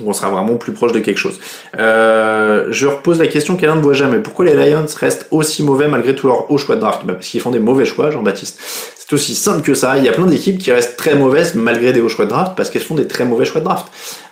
on 0.03 0.13
sera 0.13 0.29
vraiment 0.29 0.55
plus 0.55 0.71
proche 0.71 0.91
de 0.91 0.99
quelque 0.99 1.17
chose. 1.17 1.39
Euh, 1.77 2.67
je 2.71 2.87
repose 2.87 3.19
la 3.19 3.27
question 3.27 3.55
qu'Alain 3.55 3.75
ne 3.75 3.81
voit 3.81 3.93
jamais. 3.93 4.19
Pourquoi 4.19 4.45
les 4.45 4.53
Lions 4.53 4.85
restent 4.99 5.27
aussi 5.31 5.63
mauvais 5.63 5.87
malgré 5.87 6.15
tout 6.15 6.27
leur 6.27 6.49
haut 6.51 6.57
choix 6.57 6.75
de 6.75 6.81
draft? 6.81 7.05
Bah 7.05 7.13
Parce 7.13 7.27
qu'ils 7.27 7.41
font 7.41 7.51
des 7.51 7.59
mauvais 7.59 7.85
choix, 7.85 8.11
Jean-Baptiste. 8.11 8.59
C'est 8.97 9.13
aussi 9.13 9.35
simple 9.35 9.61
que 9.61 9.73
ça. 9.73 9.97
Il 9.97 10.05
y 10.05 10.09
a 10.09 10.13
plein 10.13 10.25
d'équipes 10.25 10.57
qui 10.57 10.71
restent 10.71 10.97
très 10.97 11.15
mauvaises 11.15 11.55
malgré 11.55 11.91
des 11.91 12.01
hauts 12.01 12.09
choix 12.09 12.25
de 12.25 12.29
draft 12.29 12.53
parce 12.55 12.69
qu'elles 12.69 12.81
font 12.81 12.95
des 12.95 13.07
très 13.07 13.25
mauvais 13.25 13.45
choix 13.45 13.59
de 13.59 13.65
draft. 13.65 13.87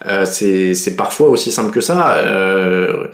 Euh, 0.05 0.25
c'est 0.25 0.95
parfois 0.95 1.29
aussi 1.29 1.51
simple 1.51 1.71
que 1.71 1.81
ça. 1.81 2.15
Euh, 2.17 3.07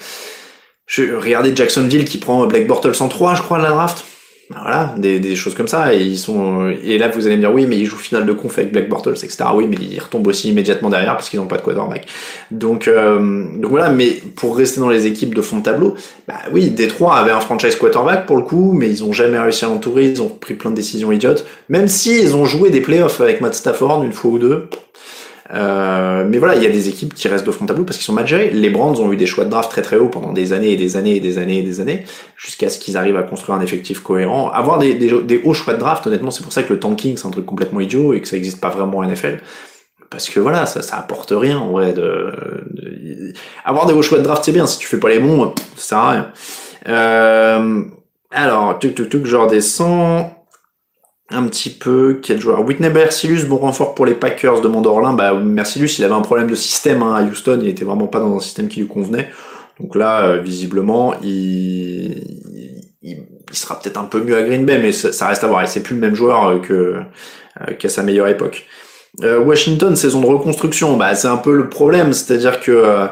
je, 0.85 1.15
regardez 1.15 1.55
Jacksonville 1.55 2.05
qui 2.05 2.19
prend 2.19 2.45
Black 2.45 2.67
Bortles 2.67 2.93
103, 2.93 3.35
je 3.35 3.41
crois, 3.41 3.57
de 3.57 3.63
la 3.63 3.69
draft. 3.69 4.05
Ben 4.51 4.57
voilà, 4.61 4.93
des, 4.97 5.19
des, 5.19 5.35
choses 5.35 5.55
comme 5.55 5.67
ça. 5.67 5.95
Et 5.95 6.01
ils 6.01 6.19
sont 6.19 6.69
et 6.69 6.99
là 6.99 7.07
vous 7.07 7.25
allez 7.25 7.35
me 7.35 7.41
dire 7.41 7.51
oui, 7.51 7.65
mais 7.65 7.77
ils 7.77 7.85
jouent 7.85 7.97
finale 7.97 8.27
de 8.27 8.33
conf 8.33 8.59
avec 8.59 8.71
Black 8.71 8.87
Bortles, 8.89 9.09
etc. 9.13 9.45
Oui, 9.55 9.65
mais 9.67 9.77
ils 9.81 9.99
retombent 9.99 10.27
aussi 10.27 10.49
immédiatement 10.49 10.91
derrière 10.91 11.13
parce 11.13 11.29
qu'ils 11.29 11.39
n'ont 11.39 11.47
pas 11.47 11.57
de 11.57 11.63
quarterback. 11.63 12.05
Donc 12.51 12.87
euh, 12.87 13.45
donc 13.55 13.71
voilà. 13.71 13.89
Mais 13.89 14.21
pour 14.35 14.55
rester 14.55 14.79
dans 14.79 14.89
les 14.89 15.07
équipes 15.07 15.33
de 15.33 15.41
fond 15.41 15.57
de 15.57 15.63
tableau, 15.63 15.95
bah 16.27 16.35
oui, 16.51 16.69
Détroit 16.69 17.15
avait 17.15 17.31
un 17.31 17.39
franchise 17.39 17.75
quarterback 17.75 18.27
pour 18.27 18.37
le 18.37 18.43
coup, 18.43 18.71
mais 18.73 18.87
ils 18.87 19.03
ont 19.03 19.13
jamais 19.13 19.39
réussi 19.39 19.65
à 19.65 19.67
l'entourer. 19.69 20.09
Ils 20.09 20.21
ont 20.21 20.29
pris 20.29 20.53
plein 20.53 20.69
de 20.69 20.75
décisions 20.75 21.11
idiotes. 21.11 21.45
Même 21.69 21.87
si 21.87 22.21
ils 22.21 22.35
ont 22.35 22.45
joué 22.45 22.69
des 22.69 22.81
playoffs 22.81 23.21
avec 23.21 23.41
Matt 23.41 23.55
Stafford 23.55 24.03
une 24.03 24.13
fois 24.13 24.29
ou 24.29 24.37
deux. 24.37 24.69
Euh, 25.53 26.25
mais 26.27 26.39
voilà, 26.39 26.55
il 26.55 26.63
y 26.63 26.65
a 26.65 26.69
des 26.69 26.89
équipes 26.89 27.13
qui 27.13 27.27
restent 27.27 27.45
de 27.45 27.51
front 27.51 27.65
tableau 27.65 27.83
parce 27.83 27.97
qu'ils 27.97 28.05
sont 28.05 28.13
mal. 28.13 28.25
Les 28.25 28.69
Brands 28.69 28.99
ont 28.99 29.11
eu 29.11 29.17
des 29.17 29.27
choix 29.27 29.45
de 29.45 29.49
draft 29.49 29.69
très 29.69 29.83
très 29.83 29.97
hauts 29.97 30.09
pendant 30.09 30.33
des 30.33 30.53
années 30.53 30.71
et 30.71 30.77
des 30.77 30.97
années 30.97 31.15
et 31.15 31.19
des 31.19 31.37
années 31.37 31.59
et 31.59 31.63
des 31.63 31.81
années, 31.81 32.03
jusqu'à 32.35 32.69
ce 32.69 32.79
qu'ils 32.79 32.97
arrivent 32.97 33.17
à 33.17 33.23
construire 33.23 33.57
un 33.57 33.61
effectif 33.61 34.01
cohérent. 34.01 34.49
Avoir 34.49 34.79
des, 34.79 34.95
des, 34.95 35.21
des 35.21 35.41
hauts 35.43 35.53
choix 35.53 35.73
de 35.75 35.79
draft, 35.79 36.07
honnêtement, 36.07 36.31
c'est 36.31 36.43
pour 36.43 36.53
ça 36.53 36.63
que 36.63 36.73
le 36.73 36.79
tanking 36.79 37.17
c'est 37.17 37.27
un 37.27 37.31
truc 37.31 37.45
complètement 37.45 37.79
idiot 37.79 38.13
et 38.13 38.21
que 38.21 38.27
ça 38.27 38.35
n'existe 38.35 38.59
pas 38.59 38.69
vraiment 38.69 38.99
en 38.99 39.03
NFL. 39.05 39.39
Parce 40.09 40.29
que 40.29 40.39
voilà, 40.39 40.65
ça, 40.65 40.81
ça 40.81 40.97
apporte 40.97 41.31
rien 41.35 41.59
en 41.59 41.71
vrai. 41.71 41.93
De, 41.93 42.31
de... 42.71 43.33
Avoir 43.63 43.85
des 43.85 43.93
hauts 43.93 44.01
choix 44.01 44.17
de 44.17 44.23
draft, 44.23 44.43
c'est 44.43 44.51
bien. 44.51 44.65
Si 44.65 44.79
tu 44.79 44.87
fais 44.87 44.99
pas 44.99 45.09
les 45.09 45.19
bons, 45.19 45.53
ça 45.75 45.83
sert 45.87 45.97
à 45.97 46.11
rien. 46.11 46.31
Euh, 46.87 47.83
alors, 48.31 48.79
tuk 48.79 48.95
tuk 48.95 49.09
tuk, 49.09 49.25
je 49.25 49.35
redescends 49.35 50.34
un 51.31 51.47
petit 51.47 51.71
peu 51.71 52.19
quel 52.21 52.39
joueur 52.39 52.63
Whitney 52.63 52.89
Mercilus, 52.89 53.45
bon 53.45 53.57
renfort 53.57 53.95
pour 53.95 54.05
les 54.05 54.13
Packers, 54.13 54.61
demande 54.61 54.85
Orlin. 54.85 55.13
Bah, 55.13 55.33
Mercilus, 55.33 55.97
il 55.97 56.03
avait 56.03 56.13
un 56.13 56.21
problème 56.21 56.49
de 56.49 56.55
système 56.55 57.01
hein, 57.01 57.15
à 57.15 57.23
Houston, 57.23 57.59
il 57.61 57.67
était 57.69 57.85
vraiment 57.85 58.07
pas 58.07 58.19
dans 58.19 58.35
un 58.35 58.39
système 58.39 58.67
qui 58.67 58.81
lui 58.81 58.87
convenait. 58.87 59.29
Donc 59.79 59.95
là, 59.95 60.25
euh, 60.27 60.39
visiblement, 60.39 61.15
il, 61.21 62.23
il, 63.01 63.23
il 63.49 63.57
sera 63.57 63.79
peut-être 63.79 63.97
un 63.97 64.05
peu 64.05 64.21
mieux 64.21 64.37
à 64.37 64.43
Green 64.43 64.65
Bay, 64.65 64.79
mais 64.79 64.91
ça, 64.91 65.27
reste 65.27 65.43
à 65.43 65.47
voir. 65.47 65.63
Et 65.63 65.67
c'est 65.67 65.81
plus 65.81 65.95
le 65.95 66.01
même 66.01 66.15
joueur 66.15 66.47
euh, 66.47 66.59
que 66.59 66.73
euh, 67.61 67.73
qu'à 67.77 67.89
sa 67.89 68.03
meilleure 68.03 68.27
époque. 68.27 68.65
Washington, 69.21 69.95
saison 69.95 70.19
de 70.19 70.25
reconstruction, 70.25 70.97
bah 70.97 71.15
c'est 71.15 71.29
un 71.29 71.37
peu 71.37 71.55
le 71.55 71.69
problème, 71.69 72.11
c'est-à-dire 72.11 72.59
que 72.59 73.07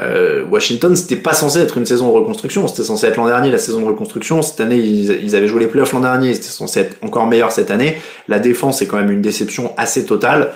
euh, 0.00 0.44
Washington, 0.50 0.96
c'était 0.96 1.16
pas 1.16 1.32
censé 1.32 1.60
être 1.60 1.78
une 1.78 1.86
saison 1.86 2.08
de 2.08 2.12
reconstruction, 2.12 2.66
c'était 2.66 2.82
censé 2.82 3.06
être 3.06 3.16
l'an 3.16 3.26
dernier 3.26 3.50
la 3.50 3.58
saison 3.58 3.80
de 3.80 3.86
reconstruction. 3.86 4.42
Cette 4.42 4.60
année, 4.60 4.78
ils, 4.78 5.36
avaient 5.36 5.46
joué 5.46 5.60
les 5.60 5.68
playoffs 5.68 5.92
l'an 5.92 6.00
dernier, 6.00 6.34
c'était 6.34 6.48
censé 6.48 6.80
être 6.80 6.96
encore 7.02 7.26
meilleur 7.26 7.52
cette 7.52 7.70
année. 7.70 7.96
La 8.26 8.38
défense 8.38 8.82
est 8.82 8.86
quand 8.86 8.96
même 8.96 9.10
une 9.10 9.22
déception 9.22 9.72
assez 9.76 10.04
totale. 10.04 10.52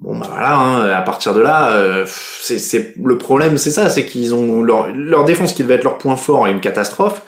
Bon 0.00 0.16
bah 0.16 0.26
voilà, 0.28 0.56
hein, 0.56 0.90
à 0.90 1.02
partir 1.02 1.34
de 1.34 1.40
là, 1.40 1.70
euh, 1.72 2.04
c'est 2.06 2.94
le 3.02 3.16
problème, 3.16 3.58
c'est 3.58 3.70
ça, 3.70 3.88
c'est 3.88 4.04
qu'ils 4.04 4.34
ont 4.34 4.62
leur, 4.62 4.88
leur 4.88 5.24
défense 5.24 5.52
qui 5.52 5.62
devait 5.62 5.74
être 5.74 5.84
leur 5.84 5.98
point 5.98 6.16
fort 6.16 6.46
est 6.46 6.52
une 6.52 6.60
catastrophe. 6.60 7.22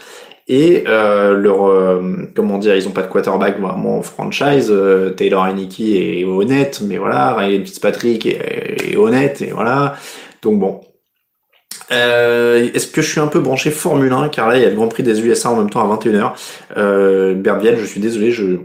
Et 0.49 0.85
euh, 0.87 1.35
leur 1.37 1.66
euh, 1.66 2.30
comment 2.35 2.59
dire 2.59 2.76
ils 2.76 2.87
ont 2.87 2.92
pas 2.92 3.02
de 3.02 3.09
quarterback 3.09 3.59
vraiment 3.59 4.00
franchise. 4.02 4.68
Euh, 4.71 5.11
Taylor 5.11 5.45
Heineke 5.45 5.80
est 5.80 6.25
honnête 6.25 6.80
mais 6.87 6.99
voilà. 6.99 7.35
Ryan 7.35 7.64
Fitzpatrick 7.64 8.26
est 8.26 8.97
honnête 8.97 9.42
et 9.42 9.50
voilà. 9.50 9.97
Donc 10.42 10.61
bon 10.61 10.80
euh, 11.93 12.71
Est-ce 12.75 12.87
que 12.87 13.02
je 13.02 13.11
suis 13.11 13.21
un 13.21 13.26
peu 13.26 13.40
branché 13.40 13.71
Formule 13.71 14.12
1 14.12 14.28
car 14.28 14.49
là 14.49 14.57
il 14.57 14.62
y 14.62 14.66
a 14.66 14.71
le 14.71 14.76
Grand 14.76 14.88
Prix 14.88 15.02
des 15.02 15.21
USA 15.21 15.50
en 15.50 15.57
même 15.57 15.71
temps 15.71 15.81
à 15.81 15.97
21h. 15.97 16.33
Euh, 16.76 17.35
Berbiel, 17.35 17.78
je 17.78 17.85
suis 17.85 18.00
désolé, 18.00 18.33
je 18.33 18.59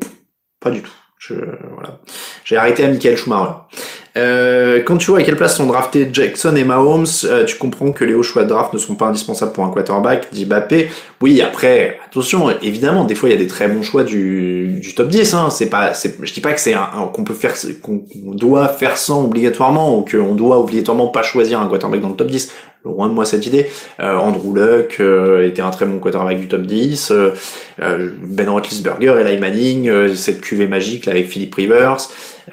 pas 0.59 0.71
du 0.71 0.81
tout. 0.81 0.91
Je 1.17 1.35
voilà, 1.75 1.99
j'ai 2.43 2.57
arrêté 2.57 2.83
à 2.83 2.87
Michael 2.87 3.15
Schumacher. 3.15 3.51
Euh, 4.17 4.81
quand 4.83 4.97
tu 4.97 5.11
vois 5.11 5.19
à 5.19 5.23
quelle 5.23 5.37
place 5.37 5.55
sont 5.55 5.67
draftés 5.67 6.09
Jackson 6.11 6.55
et 6.55 6.65
Mahomes, 6.65 7.05
euh, 7.23 7.45
tu 7.45 7.57
comprends 7.57 7.93
que 7.93 8.03
les 8.03 8.13
hauts 8.13 8.23
choix 8.23 8.43
de 8.43 8.49
draft 8.49 8.73
ne 8.73 8.77
sont 8.77 8.95
pas 8.95 9.05
indispensables 9.05 9.53
pour 9.53 9.63
un 9.63 9.69
quarterback, 9.69 10.27
dit 10.33 10.45
Bappé. 10.45 10.89
Oui, 11.21 11.41
après, 11.41 11.99
attention, 12.05 12.49
évidemment, 12.61 13.05
des 13.05 13.15
fois 13.15 13.29
il 13.29 13.33
y 13.33 13.35
a 13.35 13.37
des 13.37 13.47
très 13.47 13.69
bons 13.69 13.83
choix 13.83 14.03
du, 14.03 14.79
du 14.81 14.95
top 14.95 15.07
10. 15.07 15.33
Hein. 15.33 15.49
C'est 15.49 15.69
pas, 15.69 15.93
je 15.93 16.33
dis 16.33 16.41
pas 16.41 16.51
que 16.51 16.59
c'est 16.59 16.75
qu'on 17.13 17.23
peut 17.23 17.33
faire, 17.33 17.53
qu'on 17.81 18.03
doit 18.33 18.67
faire 18.67 18.97
sans 18.97 19.23
obligatoirement 19.23 19.97
ou 19.97 20.03
qu'on 20.03 20.35
doit 20.35 20.59
obligatoirement 20.59 21.07
pas 21.07 21.23
choisir 21.23 21.61
un 21.61 21.67
quarterback 21.67 22.01
dans 22.01 22.09
le 22.09 22.15
top 22.15 22.27
10 22.27 22.51
loin 22.83 23.07
de 23.07 23.13
moi 23.13 23.25
cette 23.25 23.45
idée. 23.45 23.67
Euh, 23.99 24.15
Andrew 24.15 24.55
Luck 24.55 24.97
euh, 24.99 25.47
était 25.47 25.61
un 25.61 25.69
très 25.71 25.85
bon 25.85 25.99
quarterback 25.99 26.39
du 26.39 26.47
top 26.47 26.61
10. 26.63 27.11
Euh, 27.11 27.31
ben 28.21 28.49
Roethlisberger, 28.49 29.15
Eli 29.19 29.39
Manning, 29.39 30.15
cette 30.15 30.41
cuvée 30.41 30.67
magique 30.67 31.07
avec 31.07 31.27
Philip 31.27 31.53
Rivers. 31.53 31.97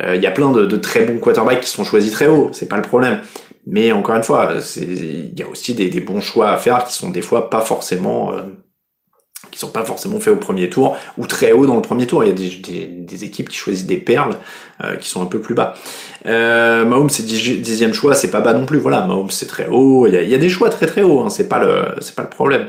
Il 0.01 0.21
y 0.21 0.27
a 0.27 0.31
plein 0.31 0.53
de, 0.53 0.77
très 0.77 1.05
bons 1.05 1.19
quarterbacks 1.19 1.61
qui 1.61 1.71
sont 1.71 1.83
choisis 1.83 2.13
très 2.13 2.29
haut, 2.29 2.51
c'est 2.53 2.69
pas 2.69 2.77
le 2.77 2.83
problème. 2.83 3.21
Mais 3.67 3.91
encore 3.91 4.15
une 4.15 4.23
fois, 4.23 4.53
il 4.77 5.39
y 5.39 5.43
a 5.43 5.49
aussi 5.49 5.75
des, 5.75 6.01
bons 6.01 6.21
choix 6.21 6.51
à 6.51 6.57
faire 6.57 6.85
qui 6.85 6.95
sont 6.95 7.11
des 7.11 7.23
fois 7.23 7.51
pas 7.51 7.61
forcément 7.63 8.33
qui 9.51 9.59
sont 9.59 9.71
pas 9.71 9.85
forcément 9.85 10.21
faits 10.21 10.33
au 10.33 10.37
premier 10.37 10.69
tour 10.69 10.97
ou 11.17 11.27
très 11.27 11.53
haut 11.53 11.67
dans 11.67 11.77
le 11.77 11.83
premier 11.83 12.07
tour. 12.07 12.25
Il 12.25 12.29
y 12.29 12.31
a 12.31 12.35
des, 12.35 12.51
des, 12.57 12.87
des 12.87 13.25
équipes 13.25 13.49
qui 13.49 13.57
choisissent 13.57 13.87
des 13.87 13.97
perles 13.97 14.37
euh, 14.83 14.97
qui 14.97 15.09
sont 15.09 15.23
un 15.23 15.27
peu 15.27 15.41
plus 15.41 15.55
bas. 15.55 15.75
Euh, 16.27 16.85
Mahomes 16.85 17.11
c'est 17.11 17.25
dixième 17.25 17.95
choix, 17.95 18.15
c'est 18.15 18.31
pas 18.31 18.41
bas 18.41 18.53
non 18.53 18.67
plus. 18.67 18.79
Voilà, 18.79 19.07
Mahomes 19.07 19.31
c'est 19.31 19.47
très 19.47 19.69
haut. 19.69 20.07
Il 20.07 20.15
y, 20.15 20.17
a, 20.17 20.23
il 20.23 20.29
y, 20.29 20.35
a, 20.35 20.39
des 20.39 20.49
choix 20.49 20.71
très 20.71 20.87
très 20.87 21.03
hauts. 21.03 21.21
Hein, 21.21 21.31
c'est 21.31 21.49
pas 21.49 21.61
le 21.61 21.95
c'est 22.01 22.15
pas 22.15 22.23
le 22.23 22.29
problème. 22.29 22.67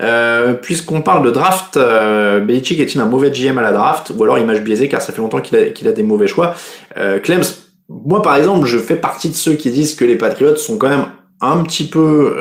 Euh, 0.00 0.54
Puisqu'on 0.54 1.02
parle 1.02 1.24
de 1.24 1.30
draft, 1.30 1.76
euh, 1.76 2.40
Belichick 2.40 2.80
est-il 2.80 3.00
un 3.00 3.06
mauvais 3.06 3.30
GM 3.30 3.58
à 3.58 3.62
la 3.62 3.72
draft 3.72 4.12
ou 4.16 4.22
alors 4.24 4.38
image 4.38 4.62
biaisée 4.62 4.88
car 4.88 5.00
ça 5.00 5.12
fait 5.12 5.20
longtemps 5.20 5.40
qu'il 5.40 5.56
a, 5.56 5.66
qu'il 5.66 5.86
a 5.88 5.92
des 5.92 6.02
mauvais 6.02 6.26
choix. 6.26 6.54
Euh, 6.96 7.18
Clems, 7.18 7.44
moi 7.88 8.22
par 8.22 8.36
exemple, 8.36 8.66
je 8.66 8.78
fais 8.78 8.96
partie 8.96 9.28
de 9.28 9.34
ceux 9.34 9.54
qui 9.54 9.70
disent 9.70 9.94
que 9.94 10.04
les 10.04 10.16
Patriots 10.16 10.56
sont 10.56 10.78
quand 10.78 10.88
même 10.88 11.06
un 11.40 11.62
petit 11.62 11.86
peu 11.86 12.36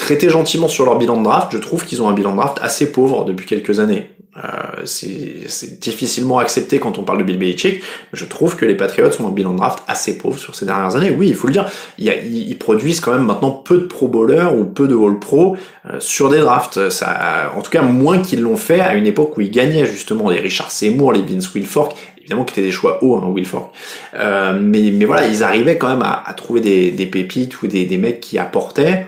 traités 0.00 0.30
gentiment 0.30 0.68
sur 0.68 0.84
leur 0.84 0.98
bilan 0.98 1.18
de 1.18 1.24
draft, 1.24 1.52
je 1.52 1.58
trouve 1.58 1.84
qu'ils 1.84 2.02
ont 2.02 2.08
un 2.08 2.12
bilan 2.12 2.32
de 2.32 2.36
draft 2.36 2.58
assez 2.60 2.90
pauvre 2.90 3.24
depuis 3.24 3.46
quelques 3.46 3.78
années. 3.80 4.10
Euh, 4.36 4.82
c'est 4.84 5.80
difficilement 5.80 6.38
accepté 6.38 6.78
quand 6.78 6.98
on 6.98 7.02
parle 7.02 7.18
de 7.18 7.24
Bill 7.24 7.38
Belichick. 7.38 7.82
Je 8.12 8.24
trouve 8.24 8.56
que 8.56 8.64
les 8.64 8.76
Patriots 8.76 9.10
ont 9.20 9.28
un 9.28 9.32
bilan 9.32 9.52
de 9.52 9.58
draft 9.58 9.82
assez 9.88 10.16
pauvre 10.18 10.38
sur 10.38 10.54
ces 10.54 10.64
dernières 10.64 10.94
années. 10.94 11.10
Oui, 11.10 11.28
il 11.28 11.34
faut 11.34 11.48
le 11.48 11.52
dire. 11.52 11.68
Ils, 11.98 12.56
produisent 12.56 13.00
quand 13.00 13.12
même 13.12 13.24
maintenant 13.24 13.50
peu 13.50 13.78
de 13.78 13.84
Pro 13.84 14.06
Bowlers 14.06 14.54
ou 14.56 14.64
peu 14.64 14.86
de 14.86 14.96
All 14.96 15.18
Pro 15.18 15.56
euh, 15.86 15.96
sur 15.98 16.30
des 16.30 16.38
drafts. 16.38 16.90
Ça, 16.90 17.52
en 17.56 17.60
tout 17.60 17.70
cas, 17.70 17.82
moins 17.82 18.18
qu'ils 18.18 18.40
l'ont 18.40 18.56
fait 18.56 18.80
à 18.80 18.94
une 18.94 19.06
époque 19.06 19.36
où 19.36 19.40
ils 19.40 19.50
gagnaient 19.50 19.86
justement 19.86 20.30
les 20.30 20.38
Richard 20.38 20.70
Seymour, 20.70 21.12
les 21.12 21.22
Vince 21.22 21.52
Wilfork, 21.52 21.96
évidemment 22.18 22.44
qui 22.44 22.52
étaient 22.52 22.68
des 22.68 22.72
choix 22.72 23.02
hauts, 23.02 23.16
hein, 23.16 23.32
Wilfork. 23.34 23.74
Euh, 24.14 24.58
mais, 24.60 24.92
mais 24.92 25.06
voilà, 25.06 25.26
ils 25.26 25.42
arrivaient 25.42 25.76
quand 25.76 25.88
même 25.88 26.02
à, 26.02 26.22
à 26.24 26.32
trouver 26.34 26.60
des, 26.60 26.92
des 26.92 27.06
pépites 27.06 27.60
ou 27.62 27.66
des, 27.66 27.84
des 27.84 27.98
mecs 27.98 28.20
qui 28.20 28.38
apportaient 28.38 29.06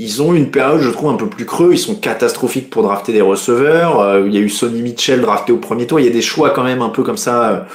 ils 0.00 0.22
ont 0.22 0.32
une 0.32 0.50
période, 0.50 0.80
je 0.80 0.88
trouve, 0.88 1.10
un 1.10 1.16
peu 1.16 1.28
plus 1.28 1.44
creux. 1.44 1.72
Ils 1.72 1.78
sont 1.78 1.94
catastrophiques 1.94 2.70
pour 2.70 2.82
drafter 2.82 3.12
des 3.12 3.20
receveurs. 3.20 4.00
Euh, 4.00 4.26
il 4.26 4.34
y 4.34 4.38
a 4.38 4.40
eu 4.40 4.48
Sonny 4.48 4.80
Mitchell 4.80 5.20
drafté 5.20 5.52
au 5.52 5.58
premier 5.58 5.86
tour. 5.86 6.00
Il 6.00 6.06
y 6.06 6.08
a 6.08 6.12
des 6.12 6.22
choix 6.22 6.50
quand 6.50 6.64
même 6.64 6.80
un 6.80 6.88
peu 6.88 7.02
comme 7.02 7.18
ça. 7.18 7.66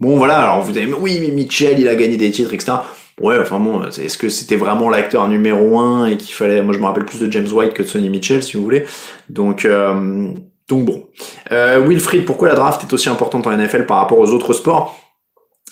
Bon, 0.00 0.16
voilà. 0.16 0.38
Alors 0.38 0.62
vous 0.62 0.70
avez, 0.70 0.90
oui, 0.90 1.18
mais 1.20 1.30
Mitchell, 1.30 1.78
il 1.78 1.86
a 1.86 1.96
gagné 1.96 2.16
des 2.16 2.30
titres, 2.30 2.54
etc. 2.54 2.72
Ouais, 3.20 3.38
enfin 3.38 3.60
bon, 3.60 3.84
est-ce 3.84 4.16
que 4.16 4.30
c'était 4.30 4.56
vraiment 4.56 4.88
l'acteur 4.88 5.28
numéro 5.28 5.78
un 5.78 6.06
et 6.06 6.16
qu'il 6.16 6.32
fallait, 6.32 6.62
moi 6.62 6.72
je 6.72 6.78
me 6.78 6.86
rappelle 6.86 7.04
plus 7.04 7.20
de 7.20 7.30
James 7.30 7.52
White 7.52 7.74
que 7.74 7.82
de 7.82 7.88
Sonny 7.88 8.08
Mitchell, 8.08 8.42
si 8.42 8.56
vous 8.56 8.62
voulez. 8.62 8.86
Donc, 9.28 9.66
euh, 9.66 10.32
donc 10.66 10.86
bon. 10.86 11.08
Euh, 11.52 11.86
Wilfried, 11.86 12.24
pourquoi 12.24 12.48
la 12.48 12.54
draft 12.54 12.82
est 12.82 12.94
aussi 12.94 13.10
importante 13.10 13.46
en 13.46 13.54
NFL 13.54 13.84
par 13.84 13.98
rapport 13.98 14.18
aux 14.18 14.30
autres 14.30 14.54
sports? 14.54 14.98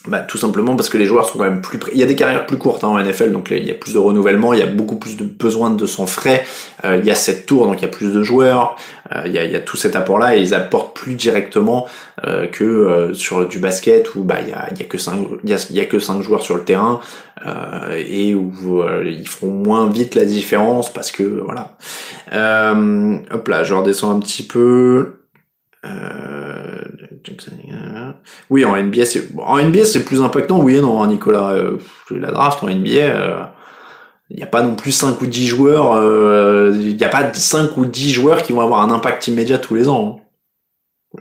Bah, 0.06 0.20
tout 0.20 0.38
simplement 0.38 0.76
parce 0.76 0.88
que 0.88 0.96
les 0.96 1.06
joueurs 1.06 1.28
sont 1.28 1.38
quand 1.38 1.44
même 1.44 1.60
plus... 1.60 1.78
Il 1.92 1.98
y 1.98 2.04
a 2.04 2.06
des 2.06 2.14
carrières 2.14 2.46
plus 2.46 2.56
courtes 2.56 2.84
hein, 2.84 2.88
en 2.88 2.98
NFL, 3.02 3.32
donc 3.32 3.48
il 3.50 3.66
y 3.66 3.70
a 3.70 3.74
plus 3.74 3.94
de 3.94 3.98
renouvellement, 3.98 4.52
il 4.52 4.60
y 4.60 4.62
a 4.62 4.66
beaucoup 4.66 4.96
plus 4.96 5.16
de 5.16 5.24
besoin 5.24 5.70
de 5.70 5.86
son 5.86 6.06
frais, 6.06 6.44
euh, 6.84 6.98
il 7.00 7.04
y 7.04 7.10
a 7.10 7.16
sept 7.16 7.46
tours, 7.46 7.66
donc 7.66 7.80
il 7.80 7.82
y 7.82 7.84
a 7.84 7.90
plus 7.90 8.12
de 8.12 8.22
joueurs, 8.22 8.76
euh, 9.14 9.22
il, 9.26 9.32
y 9.32 9.38
a, 9.38 9.44
il, 9.44 9.50
y 9.50 9.56
a, 9.56 9.60
tout 9.60 9.76
cet 9.76 9.96
apport-là, 9.96 10.36
et 10.36 10.40
ils 10.40 10.54
apportent 10.54 10.96
plus 10.96 11.14
directement 11.14 11.88
euh, 12.26 12.46
que 12.46 12.64
euh, 12.64 13.12
sur 13.12 13.46
du 13.48 13.58
basket, 13.58 14.14
où 14.14 14.22
bah, 14.22 14.36
il, 14.40 14.50
y 14.50 14.52
a, 14.52 14.68
il, 14.70 14.78
y 14.78 14.82
a 14.82 14.86
que 14.86 14.98
cinq, 14.98 15.26
il, 15.42 15.50
y 15.50 15.54
a, 15.54 15.66
il 15.68 15.76
y 15.76 15.80
a 15.80 15.84
que 15.84 15.98
cinq 15.98 16.22
joueurs 16.22 16.42
sur 16.42 16.54
le 16.54 16.64
terrain, 16.64 17.00
et 17.96 18.34
où 18.34 18.52
ils 19.04 19.28
feront 19.28 19.52
moins 19.52 19.88
vite 19.88 20.16
la 20.16 20.24
différence, 20.24 20.92
parce 20.92 21.12
que 21.12 21.22
voilà. 21.22 21.76
hop 23.30 23.48
là, 23.48 23.64
je 23.64 23.74
redescends 23.74 24.10
un 24.10 24.20
petit 24.20 24.44
peu... 24.44 25.18
Euh, 25.84 26.82
oui, 28.50 28.64
en 28.64 28.76
NBA, 28.76 29.06
c'est 29.06 29.28
en 29.38 29.58
NBA 29.58 29.84
c'est 29.84 30.04
plus 30.04 30.22
impactant. 30.22 30.60
Oui, 30.60 30.80
non, 30.80 31.02
hein, 31.02 31.08
Nicolas, 31.08 31.50
euh, 31.50 31.78
la 32.10 32.30
draft 32.30 32.62
en 32.62 32.68
NBA, 32.68 32.90
euh, 32.90 33.44
il 34.30 34.36
n'y 34.36 34.42
a 34.42 34.46
pas 34.46 34.62
non 34.62 34.74
plus 34.74 34.92
5 34.92 35.20
ou 35.20 35.26
10 35.26 35.46
joueurs. 35.46 36.02
Il 36.74 36.96
n'y 36.96 37.04
a 37.04 37.08
pas 37.08 37.32
5 37.32 37.76
ou 37.76 37.86
10 37.86 38.12
joueurs 38.12 38.42
qui 38.42 38.52
vont 38.52 38.60
avoir 38.60 38.82
un 38.82 38.90
impact 38.90 39.26
immédiat 39.28 39.58
tous 39.58 39.74
les 39.74 39.88
ans. 39.88 40.20
Hein. 41.16 41.20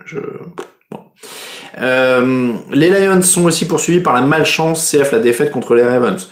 Les 2.72 2.90
Lions 2.90 3.22
sont 3.22 3.46
aussi 3.46 3.68
poursuivis 3.68 4.02
par 4.02 4.14
la 4.14 4.22
malchance 4.22 4.92
CF 4.92 5.12
la 5.12 5.20
défaite 5.20 5.52
contre 5.52 5.76
les 5.76 5.84
Ravens. 5.84 6.30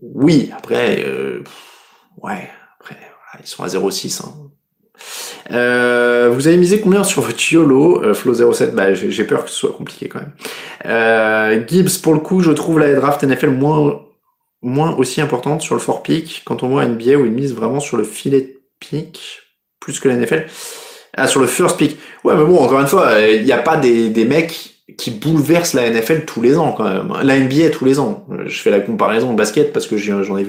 Oui, 0.00 0.50
après, 0.56 1.06
ouais, 2.22 2.50
après, 2.80 2.98
ils 3.40 3.46
sont 3.46 3.62
à 3.62 3.68
0-6. 3.68 4.24
Hein. 4.24 4.32
Euh, 5.52 6.30
vous 6.32 6.46
avez 6.46 6.56
misé 6.56 6.80
combien 6.80 7.04
sur 7.04 7.22
votre 7.22 7.52
YOLO 7.52 8.02
euh, 8.02 8.14
Flow07, 8.14 8.70
bah, 8.70 8.94
j'ai 8.94 9.24
peur 9.24 9.44
que 9.44 9.50
ce 9.50 9.56
soit 9.56 9.72
compliqué 9.72 10.08
quand 10.08 10.20
même. 10.20 10.32
Euh, 10.86 11.62
Gibbs, 11.66 12.00
pour 12.02 12.14
le 12.14 12.20
coup, 12.20 12.40
je 12.40 12.50
trouve 12.52 12.78
la 12.78 12.94
draft 12.94 13.22
NFL 13.22 13.50
moins, 13.50 14.02
moins 14.62 14.96
aussi 14.96 15.20
importante 15.20 15.60
sur 15.60 15.74
le 15.74 15.80
fort 15.80 16.02
pick 16.02 16.42
quand 16.44 16.62
on 16.62 16.68
voit 16.68 16.86
NBA 16.86 17.16
où 17.16 17.26
ils 17.26 17.32
misent 17.32 17.54
vraiment 17.54 17.80
sur 17.80 17.96
le 17.96 18.04
filet 18.04 18.56
pick 18.80 19.40
plus 19.80 20.00
que 20.00 20.08
la 20.08 20.16
NFL. 20.16 20.46
Ah, 21.14 21.26
sur 21.26 21.40
le 21.40 21.46
first 21.46 21.76
pick. 21.76 21.98
Ouais, 22.24 22.34
mais 22.34 22.44
bon, 22.44 22.58
encore 22.58 22.80
une 22.80 22.86
fois, 22.86 23.20
il 23.20 23.44
n'y 23.44 23.52
a 23.52 23.58
pas 23.58 23.76
des, 23.76 24.08
des 24.08 24.24
mecs 24.24 24.72
qui 24.96 25.10
bouleversent 25.10 25.74
la 25.74 25.90
NFL 25.90 26.24
tous 26.24 26.40
les 26.40 26.56
ans 26.56 26.72
quand 26.72 26.84
même. 26.84 27.12
La 27.22 27.38
NBA 27.38 27.70
tous 27.70 27.84
les 27.84 27.98
ans. 27.98 28.26
Je 28.46 28.58
fais 28.60 28.70
la 28.70 28.80
comparaison 28.80 29.30
au 29.30 29.34
basket 29.34 29.72
parce 29.72 29.86
que 29.86 29.96
j'en 29.96 30.36
ai 30.36 30.44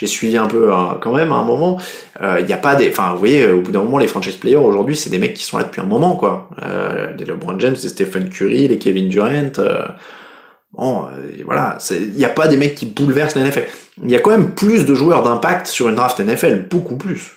j'ai 0.00 0.06
suivi 0.06 0.38
un 0.38 0.46
peu 0.46 0.72
hein, 0.72 0.96
quand 1.00 1.12
même 1.12 1.30
à 1.30 1.36
un 1.36 1.44
moment. 1.44 1.78
Il 2.20 2.26
euh, 2.26 2.42
n'y 2.42 2.54
a 2.54 2.56
pas 2.56 2.74
des, 2.74 2.88
enfin 2.88 3.12
vous 3.12 3.18
voyez, 3.18 3.46
au 3.50 3.60
bout 3.60 3.70
d'un 3.70 3.82
moment 3.82 3.98
les 3.98 4.06
franchise 4.06 4.36
players 4.36 4.56
aujourd'hui 4.56 4.96
c'est 4.96 5.10
des 5.10 5.18
mecs 5.18 5.34
qui 5.34 5.44
sont 5.44 5.58
là 5.58 5.64
depuis 5.64 5.82
un 5.82 5.86
moment 5.86 6.16
quoi. 6.16 6.48
Euh, 6.62 7.08
les 7.18 7.26
LeBron 7.26 7.58
James, 7.58 7.76
les 7.82 7.88
Stephen 7.88 8.30
Curry, 8.30 8.68
les 8.68 8.78
Kevin 8.78 9.08
Durant. 9.10 9.52
Euh, 9.58 9.82
bon, 10.72 11.04
euh, 11.04 11.42
voilà, 11.44 11.76
il 11.90 12.12
n'y 12.12 12.24
a 12.24 12.30
pas 12.30 12.48
des 12.48 12.56
mecs 12.56 12.74
qui 12.74 12.86
bouleversent 12.86 13.34
la 13.34 13.42
NFL. 13.42 13.66
Il 14.02 14.10
y 14.10 14.16
a 14.16 14.20
quand 14.20 14.30
même 14.30 14.52
plus 14.52 14.86
de 14.86 14.94
joueurs 14.94 15.22
d'impact 15.22 15.66
sur 15.66 15.90
une 15.90 15.96
draft 15.96 16.18
NFL, 16.18 16.66
beaucoup 16.70 16.96
plus. 16.96 17.32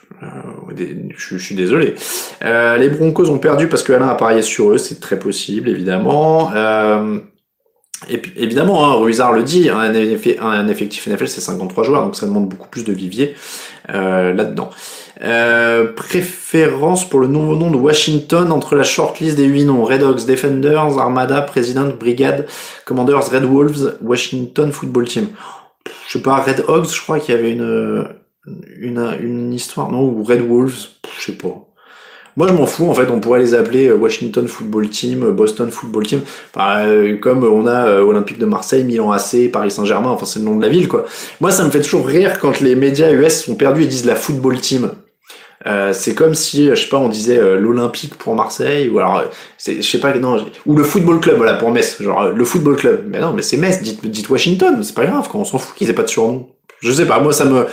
je, 1.18 1.38
suis 1.38 1.56
désolé. 1.56 1.96
les 2.42 2.90
Broncos 2.90 3.30
ont 3.30 3.40
perdu 3.40 3.68
parce 3.68 3.84
que 3.84 3.92
Alain 3.92 4.08
a 4.08 4.16
parié 4.16 4.42
sur 4.42 4.72
eux, 4.72 4.78
c'est 4.78 5.02
très 5.02 5.20
possible 5.20 5.68
évidemment. 5.68 6.50
Puis, 8.08 8.34
évidemment, 8.36 8.86
hein, 8.86 8.94
Ruizard 8.96 9.34
le 9.34 9.44
dit, 9.44 9.70
un, 9.70 10.68
effectif 10.68 11.08
NFL 11.08 11.28
c'est 11.28 11.42
53 11.42 11.84
joueurs, 11.84 12.04
donc 12.04 12.16
ça 12.16 12.26
demande 12.26 12.50
beaucoup 12.50 12.68
plus 12.68 12.84
de 12.84 12.94
vivier 12.94 13.36
euh, 13.90 14.34
là-dedans. 14.34 14.70
Euh, 15.22 15.94
préférence 15.94 17.08
pour 17.08 17.20
le 17.20 17.28
nouveau 17.28 17.56
nom 17.56 17.72
de 17.72 17.78
Washington 17.78 18.52
entre 18.52 18.76
la 18.76 18.84
shortlist 18.84 19.38
des 19.38 19.46
8 19.46 19.66
noms 19.66 19.84
Red 19.84 20.04
Hawks, 20.04 20.26
Defenders, 20.26 20.98
Armada, 20.98 21.42
President, 21.42 21.98
Brigade, 21.98 22.48
Commanders, 22.86 23.30
Red 23.32 23.46
Wolves, 23.46 23.98
Washington 24.02 24.72
Football 24.72 25.08
Team. 25.08 25.28
Je 26.08 26.14
sais 26.18 26.22
pas, 26.22 26.38
Red 26.38 26.66
Hawks, 26.68 26.94
je 26.94 27.02
crois 27.02 27.20
qu'il 27.20 27.36
y 27.36 27.38
avait 27.38 27.52
une, 27.52 28.08
une, 28.78 29.18
une 29.22 29.54
histoire, 29.54 29.92
non, 29.92 30.02
ou 30.02 30.24
Red 30.24 30.42
Wolves, 30.42 30.88
je 31.20 31.26
sais 31.26 31.38
pas. 31.38 31.73
Moi, 32.36 32.48
je 32.48 32.54
m'en 32.54 32.66
fous. 32.66 32.90
En 32.90 32.94
fait, 32.94 33.10
on 33.10 33.20
pourrait 33.20 33.40
les 33.40 33.54
appeler 33.54 33.88
euh, 33.88 33.96
Washington 33.96 34.48
Football 34.48 34.90
Team, 34.90 35.24
euh, 35.24 35.32
Boston 35.32 35.70
Football 35.70 36.08
Team. 36.08 36.22
Enfin, 36.54 36.86
euh, 36.86 37.18
comme 37.18 37.44
on 37.44 37.68
a 37.68 38.02
Olympique 38.02 38.40
de 38.40 38.46
Marseille, 38.46 38.84
Milan 38.84 39.12
AC, 39.12 39.52
Paris 39.52 39.72
Saint-Germain. 39.72 40.10
Enfin, 40.10 40.26
c'est 40.26 40.40
le 40.40 40.46
nom 40.46 40.58
de 40.58 40.62
la 40.62 40.70
ville, 40.70 40.88
quoi. 40.88 41.06
Moi, 41.42 41.52
ça 41.52 41.64
me 41.64 41.70
fait 41.70 41.82
toujours 41.82 42.08
rire 42.08 42.40
quand 42.40 42.60
les 42.60 42.76
médias 42.76 43.12
US 43.12 43.44
sont 43.44 43.56
perdus 43.56 43.84
et 43.84 43.88
disent 43.88 44.06
la 44.06 44.16
Football 44.16 44.60
Team. 44.60 44.92
Euh, 45.66 45.94
c'est 45.94 46.14
comme 46.14 46.34
si, 46.34 46.68
je 46.68 46.76
sais 46.76 46.90
pas, 46.90 46.98
on 46.98 47.08
disait 47.08 47.40
l'Olympique 47.58 48.16
pour 48.16 48.36
Marseille, 48.36 48.90
ou 48.90 49.00
alors, 49.00 49.24
je 49.66 49.82
sais 49.82 50.00
pas, 50.00 50.14
non, 50.16 50.46
ou 50.66 50.76
le 50.76 50.84
Football 50.84 51.22
Club, 51.22 51.38
voilà, 51.38 51.54
pour 51.54 51.72
Metz, 51.72 52.02
genre 52.02 52.32
le 52.32 52.44
Football 52.44 52.76
Club. 52.76 53.06
Mais 53.08 53.22
non, 53.22 53.32
mais 53.32 53.44
c'est 53.44 53.56
Metz, 53.56 53.82
dites, 53.82 54.06
dites 54.06 54.30
Washington, 54.30 54.84
c'est 54.84 54.96
pas 54.96 55.06
grave, 55.06 55.30
quand 55.32 55.40
on 55.40 55.46
s'en 55.46 55.60
fout 55.60 55.74
qu'ils 55.78 55.90
aient 55.90 55.94
pas 55.94 56.04
de 56.04 56.10
surnom. 56.10 56.50
Je 56.82 56.92
sais 56.92 57.06
pas, 57.06 57.22
moi 57.22 57.32
ça 57.32 57.46
me, 57.46 57.66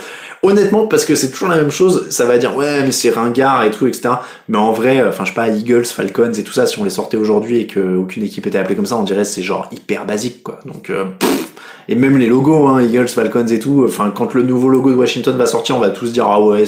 Honnêtement, 0.43 0.87
parce 0.87 1.05
que 1.05 1.13
c'est 1.13 1.29
toujours 1.29 1.49
la 1.49 1.57
même 1.57 1.69
chose, 1.69 2.09
ça 2.09 2.25
va 2.25 2.39
dire 2.39 2.55
ouais 2.55 2.81
mais 2.83 2.91
c'est 2.91 3.11
ringard 3.11 3.63
et 3.63 3.69
tout, 3.69 3.85
etc. 3.85 4.09
Mais 4.49 4.57
en 4.57 4.71
vrai, 4.71 4.99
euh, 4.99 5.09
enfin 5.09 5.23
je 5.23 5.29
sais 5.29 5.35
pas, 5.35 5.49
Eagles, 5.49 5.85
Falcons 5.85 6.33
et 6.33 6.43
tout 6.43 6.51
ça, 6.51 6.65
si 6.65 6.79
on 6.79 6.83
les 6.83 6.89
sortait 6.89 7.17
aujourd'hui 7.17 7.61
et 7.61 7.67
qu'aucune 7.67 8.23
équipe 8.23 8.47
était 8.47 8.57
appelée 8.57 8.75
comme 8.75 8.87
ça, 8.87 8.97
on 8.97 9.03
dirait 9.03 9.23
c'est 9.23 9.43
genre 9.43 9.69
hyper 9.71 10.05
basique 10.05 10.41
quoi. 10.41 10.59
Donc 10.65 10.89
euh, 10.89 11.05
et 11.87 11.95
même 11.95 12.17
les 12.17 12.27
logos, 12.27 12.67
hein, 12.67 12.81
Eagles, 12.81 13.07
Falcons 13.07 13.45
et 13.47 13.59
tout. 13.59 13.83
Enfin, 13.85 14.11
quand 14.15 14.33
le 14.33 14.43
nouveau 14.43 14.69
logo 14.69 14.89
de 14.91 14.95
Washington 14.95 15.35
va 15.37 15.45
sortir, 15.45 15.75
on 15.75 15.79
va 15.79 15.89
tous 15.89 16.11
dire 16.11 16.25
ah 16.27 16.41
ouais, 16.41 16.63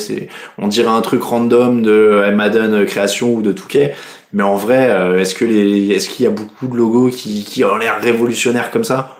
on 0.57 0.67
dirait 0.67 0.89
un 0.89 1.01
truc 1.01 1.23
random 1.23 1.81
de 1.81 2.31
Madden 2.33 2.85
création 2.85 3.33
ou 3.33 3.41
de 3.41 3.51
Touquet. 3.51 3.95
Mais 4.33 4.43
en 4.43 4.55
vrai, 4.55 4.89
euh, 4.89 5.19
est-ce 5.19 5.35
qu'il 5.35 6.23
y 6.23 6.27
a 6.27 6.31
beaucoup 6.31 6.67
de 6.67 6.75
logos 6.75 7.09
qui, 7.09 7.43
qui 7.43 7.63
ont 7.63 7.77
l'air 7.77 8.01
révolutionnaires 8.01 8.71
comme 8.71 8.83
ça? 8.83 9.17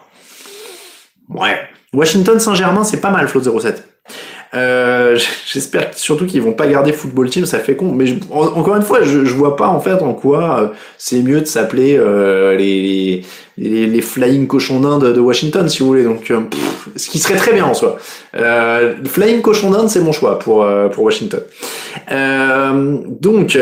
Ouais. 1.30 1.58
Washington 1.94 2.40
Saint-Germain, 2.40 2.84
c'est 2.84 3.00
pas 3.00 3.12
mal, 3.12 3.28
Float 3.28 3.60
07. 3.60 3.88
Euh, 4.56 5.18
J'espère 5.52 5.90
surtout 5.96 6.26
qu'ils 6.26 6.42
vont 6.42 6.54
pas 6.54 6.68
garder 6.68 6.94
football 6.94 7.30
team, 7.30 7.46
ça 7.46 7.60
fait 7.60 7.76
con. 7.76 7.92
Mais 7.92 8.06
je- 8.06 8.16
en- 8.32 8.48
encore 8.58 8.76
une 8.76 8.82
fois, 8.84 9.02
je, 9.04 9.26
je 9.26 9.34
vois 9.34 9.56
pas 9.56 9.68
en 9.68 9.80
fait 9.80 10.02
en 10.02 10.14
quoi 10.14 10.60
euh, 10.62 10.68
c'est 10.98 11.22
mieux 11.22 11.42
de 11.42 11.46
s'appeler 11.46 11.98
euh, 11.98 12.56
les, 12.56 13.24
les, 13.58 13.88
les 13.88 14.02
flying 14.02 14.46
cochons 14.48 14.80
d'Inde 14.80 15.14
de 15.14 15.20
Washington, 15.20 15.68
si 15.70 15.80
vous 15.80 15.88
voulez. 15.88 16.04
Donc, 16.04 16.30
euh, 16.32 16.42
ce 16.96 17.10
qui 17.10 17.20
serait 17.20 17.36
très 17.36 17.54
bien 17.54 17.66
en 17.66 17.74
soi. 17.74 17.98
Flying 19.06 19.42
cochon 19.42 19.72
d'Inde, 19.72 19.90
c'est 19.90 20.02
mon 20.02 20.12
choix 20.12 20.38
pour 20.40 20.66
pour 20.92 21.04
Washington. 21.04 21.42
Donc, 23.20 23.58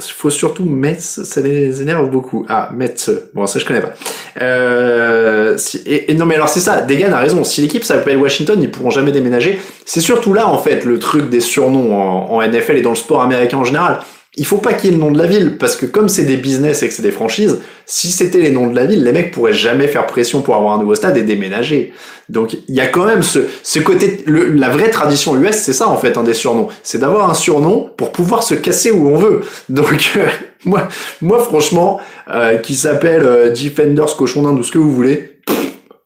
faut 0.00 0.30
surtout 0.30 0.64
Metz, 0.64 1.22
ça 1.24 1.40
les 1.40 1.82
énerve 1.82 2.10
beaucoup. 2.10 2.44
Ah, 2.48 2.70
Metz. 2.74 3.10
Bon, 3.34 3.46
ça 3.46 3.58
je 3.58 3.64
connais 3.64 3.80
pas. 3.80 3.94
Euh, 4.40 5.56
et, 5.86 6.10
et 6.10 6.14
non 6.14 6.26
mais 6.26 6.34
alors 6.34 6.48
c'est 6.48 6.60
ça, 6.60 6.82
Degan 6.82 7.12
a 7.12 7.18
raison. 7.18 7.44
Si 7.44 7.60
l'équipe 7.60 7.84
s'appelle 7.84 8.18
Washington, 8.18 8.58
ils 8.62 8.70
pourront 8.70 8.90
jamais 8.90 9.12
déménager. 9.12 9.60
C'est 9.84 10.00
surtout 10.00 10.34
là 10.34 10.46
en 10.46 10.58
fait 10.58 10.84
le 10.84 10.98
truc 10.98 11.30
des 11.30 11.40
surnoms 11.40 11.94
en, 11.94 12.32
en 12.32 12.46
NFL 12.46 12.76
et 12.76 12.82
dans 12.82 12.90
le 12.90 12.96
sport 12.96 13.22
américain 13.22 13.58
en 13.58 13.64
général. 13.64 14.00
Il 14.34 14.46
faut 14.46 14.56
pas 14.58 14.72
qu'il 14.72 14.88
y 14.90 14.92
ait 14.94 14.96
le 14.96 15.02
nom 15.02 15.10
de 15.10 15.18
la 15.18 15.26
ville 15.26 15.58
parce 15.58 15.76
que 15.76 15.84
comme 15.84 16.08
c'est 16.08 16.24
des 16.24 16.38
business 16.38 16.82
et 16.82 16.88
que 16.88 16.94
c'est 16.94 17.02
des 17.02 17.10
franchises, 17.12 17.60
si 17.84 18.08
c'était 18.10 18.40
les 18.40 18.50
noms 18.50 18.66
de 18.66 18.74
la 18.74 18.86
ville, 18.86 19.04
les 19.04 19.12
mecs 19.12 19.30
pourraient 19.30 19.52
jamais 19.52 19.88
faire 19.88 20.06
pression 20.06 20.40
pour 20.40 20.56
avoir 20.56 20.72
un 20.72 20.78
nouveau 20.78 20.94
stade 20.94 21.18
et 21.18 21.22
déménager. 21.22 21.92
Donc 22.30 22.54
il 22.66 22.74
y 22.74 22.80
a 22.80 22.86
quand 22.86 23.04
même 23.04 23.22
ce, 23.22 23.40
ce 23.62 23.78
côté, 23.78 24.22
le- 24.24 24.50
la 24.52 24.70
vraie 24.70 24.88
tradition 24.88 25.36
US, 25.38 25.56
c'est 25.56 25.74
ça 25.74 25.86
en 25.88 25.98
fait, 25.98 26.16
un 26.16 26.22
des 26.22 26.32
surnoms, 26.32 26.68
c'est 26.82 26.96
d'avoir 26.98 27.28
un 27.28 27.34
surnom 27.34 27.90
pour 27.94 28.10
pouvoir 28.10 28.42
se 28.42 28.54
casser 28.54 28.90
où 28.90 29.06
on 29.06 29.16
veut. 29.18 29.42
Donc 29.68 30.12
euh, 30.16 30.24
moi, 30.64 30.88
moi 31.20 31.38
franchement, 31.40 32.00
euh, 32.30 32.56
qui 32.56 32.74
s'appelle 32.74 33.24
euh, 33.26 33.50
Defenders 33.50 34.16
Cochon 34.16 34.44
d'Inde 34.44 34.58
ou 34.58 34.62
ce 34.62 34.72
que 34.72 34.78
vous 34.78 34.92
voulez, 34.94 35.40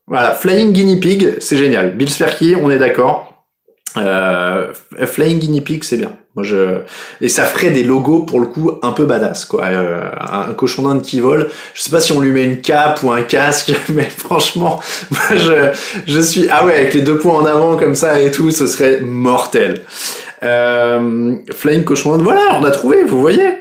voilà, 0.08 0.32
Flying 0.34 0.72
Guinea 0.72 0.96
Pig, 1.00 1.34
c'est 1.38 1.56
génial. 1.56 1.96
Bill 1.96 2.10
Sperky, 2.10 2.54
on 2.60 2.70
est 2.72 2.78
d'accord. 2.78 3.35
Euh, 3.98 4.72
Flying 5.06 5.38
Guinea 5.38 5.60
Pig, 5.60 5.82
c'est 5.84 5.96
bien. 5.96 6.12
Moi, 6.34 6.44
je 6.44 6.80
et 7.22 7.28
ça 7.30 7.44
ferait 7.44 7.70
des 7.70 7.82
logos 7.82 8.20
pour 8.24 8.40
le 8.40 8.46
coup 8.46 8.72
un 8.82 8.92
peu 8.92 9.06
badass, 9.06 9.46
quoi. 9.46 9.64
Euh, 9.66 10.10
un 10.20 10.52
cochon 10.52 10.82
d'Inde 10.82 11.00
qui 11.02 11.20
vole. 11.20 11.48
Je 11.74 11.80
sais 11.82 11.90
pas 11.90 12.00
si 12.00 12.12
on 12.12 12.20
lui 12.20 12.30
met 12.30 12.44
une 12.44 12.60
cape 12.60 13.02
ou 13.02 13.10
un 13.10 13.22
casque, 13.22 13.72
mais 13.88 14.04
franchement, 14.04 14.80
moi, 15.10 15.20
je 15.36 15.72
je 16.06 16.20
suis 16.20 16.46
ah 16.50 16.66
ouais 16.66 16.74
avec 16.74 16.94
les 16.94 17.00
deux 17.00 17.16
points 17.18 17.34
en 17.34 17.46
avant 17.46 17.76
comme 17.76 17.94
ça 17.94 18.20
et 18.20 18.30
tout, 18.30 18.50
ce 18.50 18.66
serait 18.66 19.00
mortel. 19.00 19.80
Euh, 20.42 21.34
Flying 21.54 21.84
cochon 21.84 22.12
d'Inde, 22.12 22.22
voilà, 22.22 22.42
on 22.60 22.64
a 22.64 22.70
trouvé, 22.70 23.02
vous 23.04 23.20
voyez. 23.20 23.54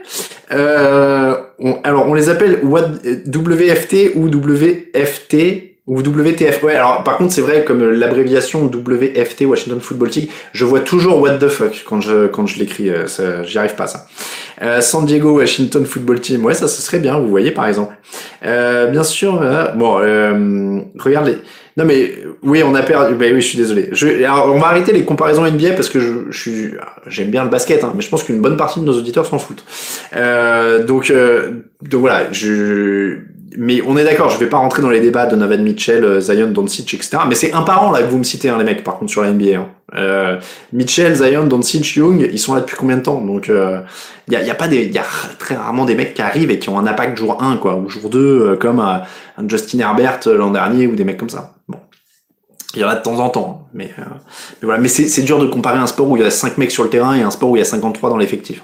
Euh, 0.52 1.34
on- 1.60 1.80
alors 1.84 2.08
on 2.08 2.14
les 2.14 2.30
appelle 2.30 2.60
WFT 2.64 4.12
ou 4.16 4.28
WFT 4.28 5.75
ou 5.88 6.00
WTF. 6.00 6.64
Ouais, 6.64 6.76
alors 6.76 7.04
par 7.04 7.18
contre 7.18 7.34
c'est 7.34 7.42
vrai 7.42 7.64
comme 7.64 7.90
l'abréviation 7.92 8.66
WFT 8.66 9.42
Washington 9.46 9.80
Football 9.80 10.10
League, 10.10 10.30
je 10.52 10.66
vois 10.66 10.80
toujours 10.80 11.22
what 11.22 11.38
the 11.38 11.48
fuck 11.48 11.84
quand 11.88 12.02
je 12.02 12.28
quand 12.28 12.48
je 12.48 12.60
l'écris, 12.60 12.90
euh, 12.90 13.44
j'y 13.44 13.58
arrive 13.58 13.76
pas 13.76 13.88
ça. 13.88 14.08
Euh, 14.62 14.82
San 14.82 15.06
Diego 15.06 15.38
Washington 15.38 15.86
Football 15.86 16.22
Team, 16.22 16.46
ouais 16.46 16.54
ça 16.54 16.68
ce 16.68 16.82
serait 16.82 17.00
bien, 17.00 17.20
vous 17.20 17.30
voyez 17.30 17.52
par 17.52 17.68
exemple. 17.68 17.96
Euh, 18.46 18.88
bien 18.88 19.04
sûr, 19.04 19.42
euh, 19.42 19.72
bon, 19.72 20.00
euh, 20.00 20.80
regarde 20.98 21.28
les. 21.28 21.38
Non 21.78 21.84
mais 21.84 22.14
oui, 22.42 22.64
on 22.64 22.74
a 22.74 22.82
perdu. 22.84 23.16
Ben 23.16 23.34
oui, 23.34 23.42
je 23.42 23.48
suis 23.48 23.58
désolé. 23.58 23.90
Je, 23.92 24.24
alors, 24.24 24.54
on 24.54 24.60
va 24.60 24.68
arrêter 24.68 24.94
les 24.94 25.04
comparaisons 25.04 25.46
NBA 25.46 25.72
parce 25.72 25.90
que 25.90 26.00
je, 26.00 26.12
je 26.30 26.40
suis, 26.40 26.72
j'aime 27.08 27.32
bien 27.32 27.44
le 27.44 27.50
basket, 27.50 27.84
hein, 27.84 27.92
mais 27.94 28.02
je 28.02 28.08
pense 28.10 28.24
qu'une 28.24 28.40
bonne 28.40 28.56
partie 28.56 28.80
de 28.80 28.86
nos 28.86 28.98
auditeurs 28.98 29.26
s'en 29.26 29.40
foutent. 29.40 29.66
Euh, 30.16 30.86
donc, 30.86 31.10
euh, 31.10 31.52
donc 31.82 32.00
voilà. 32.02 32.32
Je, 32.32 33.18
mais 33.58 33.82
on 33.86 33.98
est 33.98 34.04
d'accord. 34.04 34.30
Je 34.30 34.38
vais 34.38 34.50
pas 34.50 34.58
rentrer 34.58 34.82
dans 34.82 34.90
les 34.90 35.00
débats 35.00 35.26
de 35.26 35.32
Donovan 35.32 35.62
Mitchell, 35.64 36.04
euh, 36.04 36.20
Zion, 36.20 36.50
Doncic, 36.50 36.94
etc. 36.94 37.18
Mais 37.28 37.36
c'est 37.36 37.54
un 37.54 37.62
par 37.62 37.84
an 37.84 37.92
là 37.92 38.02
que 38.02 38.08
vous 38.08 38.18
me 38.18 38.24
citez, 38.24 38.50
hein, 38.50 38.58
les 38.58 38.64
mecs. 38.64 38.84
Par 38.84 38.98
contre, 38.98 39.12
sur 39.12 39.22
la 39.24 39.32
NBA. 39.32 39.58
Hein. 39.58 39.68
Euh, 39.96 40.40
Mitchell, 40.74 41.16
Zion, 41.16 41.46
Doncic, 41.46 41.96
Young, 41.96 42.28
ils 42.32 42.40
sont 42.40 42.54
là 42.54 42.62
depuis 42.62 42.76
combien 42.76 42.98
de 42.98 43.04
temps? 43.04 43.22
Donc, 43.22 43.52
il 44.28 44.34
y 44.34 44.36
a, 44.36 44.42
y 44.42 44.50
a 44.50 44.56
pas 44.56 44.68
des, 44.68 44.86
y 44.86 44.98
a 44.98 45.06
très 45.38 45.56
rarement 45.56 45.86
des 45.86 45.96
mecs 45.96 46.14
qui 46.14 46.22
arrivent 46.22 46.52
et 46.52 46.60
qui 46.60 46.70
ont 46.70 46.80
un 46.80 46.88
impact 46.88 47.18
jour 47.18 47.42
1 47.42 47.58
quoi, 47.58 47.76
ou 47.76 47.90
jour 47.90 48.10
2 48.10 48.20
euh, 48.20 48.56
comme 48.56 48.80
euh, 48.80 48.98
un 49.38 49.48
Justin 49.48 49.80
Herbert 49.80 50.20
euh, 50.28 50.38
l'an 50.38 50.52
dernier 50.52 50.88
ou 50.88 50.96
des 50.96 51.04
mecs 51.04 51.18
comme 51.18 51.30
ça. 51.30 51.54
Bon. 51.68 51.78
Il 52.74 52.82
y 52.82 52.84
en 52.84 52.90
a 52.90 52.96
de 52.96 53.02
temps 53.02 53.20
en 53.20 53.30
temps, 53.30 53.68
mais, 53.74 53.92
euh, 54.00 54.04
mais 54.62 54.66
voilà. 54.66 54.82
Mais 54.82 54.88
c'est 54.88 55.22
dur 55.22 55.40
de 55.40 55.48
comparer 55.48 55.78
un 55.78 55.88
sport 55.88 56.10
où 56.10 56.18
il 56.18 56.24
y 56.24 56.26
a 56.26 56.32
5 56.32 56.58
mecs 56.58 56.72
sur 56.72 56.84
le 56.84 56.90
terrain 56.90 57.16
et 57.16 57.22
un 57.22 57.32
sport 57.32 57.52
où 57.52 57.56
il 57.56 57.60
y 57.60 57.62
a 57.62 57.66
53 57.66 58.10
dans 58.10 58.18
l'effectif. 58.18 58.62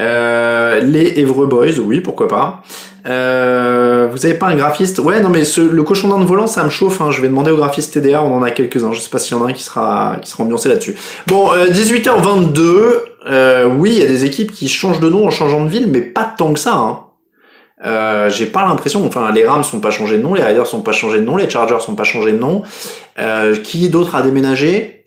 Euh, 0.00 0.80
les 0.80 1.20
Evreux 1.20 1.46
Boys, 1.46 1.78
oui, 1.78 2.00
pourquoi 2.00 2.28
pas. 2.28 2.62
Euh, 3.06 4.08
vous 4.10 4.24
avez 4.24 4.34
pas 4.34 4.46
un 4.46 4.54
graphiste? 4.54 4.98
Ouais, 4.98 5.20
non, 5.20 5.28
mais 5.28 5.44
ce, 5.44 5.60
le 5.60 5.82
cochon 5.82 6.08
d'Inde 6.08 6.26
volant, 6.26 6.46
ça 6.46 6.64
me 6.64 6.70
chauffe. 6.70 7.00
Hein. 7.00 7.10
Je 7.10 7.20
vais 7.20 7.28
demander 7.28 7.50
au 7.50 7.56
graphiste 7.56 7.94
TDA, 7.94 8.22
on 8.22 8.34
en 8.34 8.42
a 8.42 8.50
quelques-uns. 8.50 8.92
Je 8.92 9.00
sais 9.00 9.10
pas 9.10 9.18
s'il 9.18 9.36
y 9.36 9.40
en 9.40 9.44
a 9.44 9.48
un 9.48 9.52
qui 9.52 9.62
sera, 9.62 10.16
qui 10.22 10.30
sera 10.30 10.44
ambiancé 10.44 10.68
là-dessus. 10.68 10.96
Bon, 11.26 11.52
euh, 11.52 11.66
18h22. 11.66 13.02
Euh, 13.26 13.66
oui, 13.66 13.92
il 13.94 13.98
y 13.98 14.02
a 14.02 14.08
des 14.08 14.24
équipes 14.24 14.52
qui 14.52 14.68
changent 14.68 15.00
de 15.00 15.08
nom 15.08 15.26
en 15.26 15.30
changeant 15.30 15.64
de 15.64 15.68
ville, 15.68 15.88
mais 15.90 16.00
pas 16.00 16.24
tant 16.36 16.52
que 16.52 16.58
ça. 16.58 16.74
Hein. 16.74 17.00
Euh, 17.84 18.30
j'ai 18.30 18.46
pas 18.46 18.64
l'impression, 18.64 19.04
enfin 19.04 19.32
les 19.32 19.44
Rams 19.44 19.64
sont 19.64 19.80
pas 19.80 19.90
changés 19.90 20.16
de 20.16 20.22
nom, 20.22 20.34
les 20.34 20.42
Raiders 20.42 20.66
sont 20.66 20.82
pas 20.82 20.92
changés 20.92 21.18
de 21.18 21.24
nom, 21.24 21.36
les 21.36 21.50
Chargers 21.50 21.80
sont 21.80 21.96
pas 21.96 22.04
changés 22.04 22.32
de 22.32 22.38
nom. 22.38 22.62
Euh, 23.18 23.56
qui 23.56 23.88
d'autre 23.88 24.14
a 24.14 24.22
déménagé? 24.22 25.01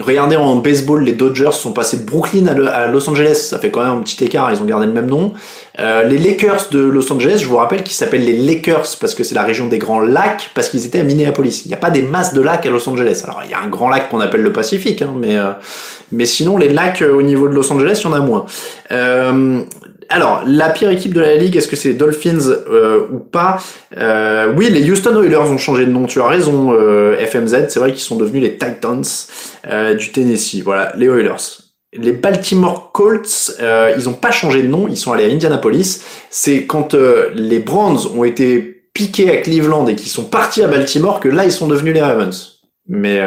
Regardez 0.00 0.36
en 0.36 0.56
baseball, 0.56 1.04
les 1.04 1.12
Dodgers 1.12 1.52
sont 1.52 1.72
passés 1.72 1.98
de 1.98 2.04
Brooklyn 2.04 2.46
à, 2.46 2.86
Los 2.86 3.08
Angeles, 3.10 3.34
ça 3.50 3.58
fait 3.58 3.70
quand 3.70 3.82
même 3.82 3.98
un 3.98 4.02
petit 4.02 4.24
écart, 4.24 4.50
ils 4.50 4.60
ont 4.60 4.64
gardé 4.64 4.86
le 4.86 4.92
même 4.92 5.06
nom. 5.06 5.34
Euh, 5.78 6.04
les 6.04 6.16
Lakers 6.16 6.68
de 6.70 6.80
Los 6.80 7.12
Angeles, 7.12 7.40
je 7.42 7.46
vous 7.46 7.56
rappelle 7.56 7.82
qu'ils 7.82 7.94
s'appellent 7.94 8.24
les 8.24 8.36
Lakers 8.36 8.96
parce 8.98 9.14
que 9.14 9.24
c'est 9.24 9.34
la 9.34 9.42
région 9.42 9.66
des 9.66 9.78
grands 9.78 10.00
lacs, 10.00 10.50
parce 10.54 10.70
qu'ils 10.70 10.86
étaient 10.86 11.00
à 11.00 11.04
Minneapolis. 11.04 11.62
Il 11.66 11.68
n'y 11.68 11.74
a 11.74 11.78
pas 11.78 11.90
des 11.90 12.02
masses 12.02 12.32
de 12.32 12.40
lacs 12.40 12.64
à 12.64 12.70
Los 12.70 12.88
Angeles. 12.88 13.22
Alors 13.24 13.42
il 13.44 13.50
y 13.50 13.54
a 13.54 13.60
un 13.60 13.68
grand 13.68 13.90
lac 13.90 14.08
qu'on 14.08 14.20
appelle 14.20 14.42
le 14.42 14.52
Pacifique, 14.52 15.02
hein, 15.02 15.12
mais 15.16 15.36
euh, 15.36 15.52
mais 16.12 16.24
sinon 16.24 16.56
les 16.56 16.70
lacs 16.70 17.02
euh, 17.02 17.14
au 17.14 17.22
niveau 17.22 17.48
de 17.48 17.54
Los 17.54 17.70
Angeles, 17.70 18.00
il 18.02 18.04
y 18.04 18.06
en 18.08 18.14
a 18.14 18.20
moins. 18.20 18.46
Alors, 20.12 20.42
la 20.44 20.70
pire 20.70 20.90
équipe 20.90 21.14
de 21.14 21.20
la 21.20 21.36
ligue, 21.36 21.56
est-ce 21.56 21.68
que 21.68 21.76
c'est 21.76 21.90
les 21.90 21.94
Dolphins 21.94 22.48
euh, 22.50 23.06
ou 23.12 23.20
pas 23.20 23.62
Euh, 23.96 24.52
Oui, 24.56 24.68
les 24.68 24.90
Houston 24.90 25.22
Oilers 25.22 25.36
ont 25.38 25.56
changé 25.56 25.86
de 25.86 25.92
nom. 25.92 26.06
Tu 26.06 26.20
as 26.20 26.26
raison, 26.26 26.72
euh, 26.72 27.16
FMZ. 27.24 27.66
C'est 27.68 27.78
vrai 27.78 27.92
qu'ils 27.92 28.00
sont 28.00 28.16
devenus 28.16 28.42
les 28.42 28.58
Titans 28.58 29.04
euh, 29.68 29.94
du 29.94 30.10
Tennessee. 30.10 30.62
Voilà, 30.64 30.92
les 30.96 31.06
Oilers. 31.06 31.62
Les 31.92 32.10
Baltimore 32.10 32.90
Colts, 32.92 33.52
ils 33.96 34.08
ont 34.08 34.12
pas 34.14 34.30
changé 34.30 34.62
de 34.62 34.68
nom. 34.68 34.86
Ils 34.88 34.96
sont 34.96 35.12
allés 35.12 35.24
à 35.24 35.28
Indianapolis. 35.28 36.02
C'est 36.28 36.64
quand 36.64 36.94
les 37.34 37.58
Browns 37.58 37.98
ont 38.16 38.22
été 38.22 38.84
piqués 38.94 39.30
à 39.30 39.36
Cleveland 39.38 39.86
et 39.88 39.96
qu'ils 39.96 40.10
sont 40.10 40.24
partis 40.24 40.62
à 40.62 40.68
Baltimore 40.68 41.18
que 41.18 41.28
là 41.28 41.44
ils 41.44 41.50
sont 41.50 41.66
devenus 41.66 41.92
les 41.92 42.00
Ravens. 42.00 42.60
Mais 42.86 43.20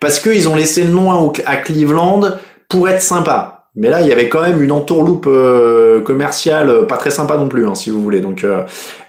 parce 0.00 0.18
qu'ils 0.18 0.48
ont 0.48 0.56
laissé 0.56 0.84
le 0.84 0.90
nom 0.92 1.10
à, 1.12 1.30
à 1.44 1.56
Cleveland 1.56 2.22
pour 2.70 2.88
être 2.88 3.02
sympa. 3.02 3.59
Mais 3.76 3.88
là, 3.88 4.00
il 4.00 4.08
y 4.08 4.12
avait 4.12 4.28
quand 4.28 4.42
même 4.42 4.60
une 4.62 4.72
entourloupe 4.72 5.28
euh, 5.28 6.00
commerciale 6.00 6.68
euh, 6.68 6.82
pas 6.82 6.96
très 6.96 7.10
sympa 7.10 7.36
non 7.36 7.48
plus, 7.48 7.68
hein, 7.68 7.76
si 7.76 7.90
vous 7.90 8.02
voulez. 8.02 8.20
Donc, 8.20 8.42
euh, 8.42 8.62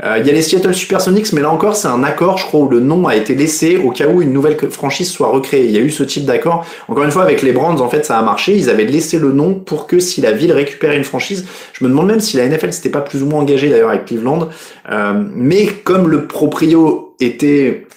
euh, 0.04 0.18
il 0.20 0.28
y 0.28 0.30
a 0.30 0.34
les 0.34 0.44
Seattle 0.44 0.76
Supersonics, 0.76 1.34
mais 1.34 1.42
là 1.42 1.50
encore, 1.50 1.76
c'est 1.76 1.88
un 1.88 2.04
accord, 2.04 2.38
je 2.38 2.46
crois, 2.46 2.60
où 2.60 2.70
le 2.70 2.80
nom 2.80 3.08
a 3.08 3.16
été 3.16 3.34
laissé 3.34 3.78
au 3.78 3.90
cas 3.90 4.08
où 4.08 4.22
une 4.22 4.32
nouvelle 4.32 4.58
franchise 4.70 5.10
soit 5.10 5.30
recréée. 5.30 5.66
Il 5.66 5.72
y 5.72 5.78
a 5.78 5.82
eu 5.82 5.90
ce 5.90 6.04
type 6.04 6.26
d'accord. 6.26 6.64
Encore 6.88 7.04
une 7.04 7.12
fois, 7.12 7.24
avec 7.24 7.42
les 7.42 7.54
Brands, 7.54 7.80
en 7.80 7.90
fait, 7.90 8.06
ça 8.06 8.20
a 8.20 8.22
marché. 8.22 8.56
Ils 8.56 8.70
avaient 8.70 8.86
laissé 8.86 9.18
le 9.18 9.32
nom 9.32 9.56
pour 9.56 9.88
que 9.88 10.00
si 10.00 10.22
la 10.22 10.32
ville 10.32 10.52
récupérait 10.52 10.98
une 10.98 11.06
franchise, 11.06 11.48
je 11.74 11.84
me 11.84 11.90
demande 11.90 12.08
même 12.08 12.20
si 12.20 12.38
la 12.38 12.48
NFL 12.48 12.72
s'était 12.72 12.90
pas 12.90 13.02
plus 13.02 13.24
ou 13.24 13.26
moins 13.26 13.40
engagée 13.42 13.68
d'ailleurs 13.68 13.90
avec 13.90 14.06
Cleveland. 14.06 14.50
Euh, 14.92 15.24
mais 15.34 15.66
comme 15.66 16.08
le 16.08 16.28
proprio 16.28 17.16
était 17.20 17.88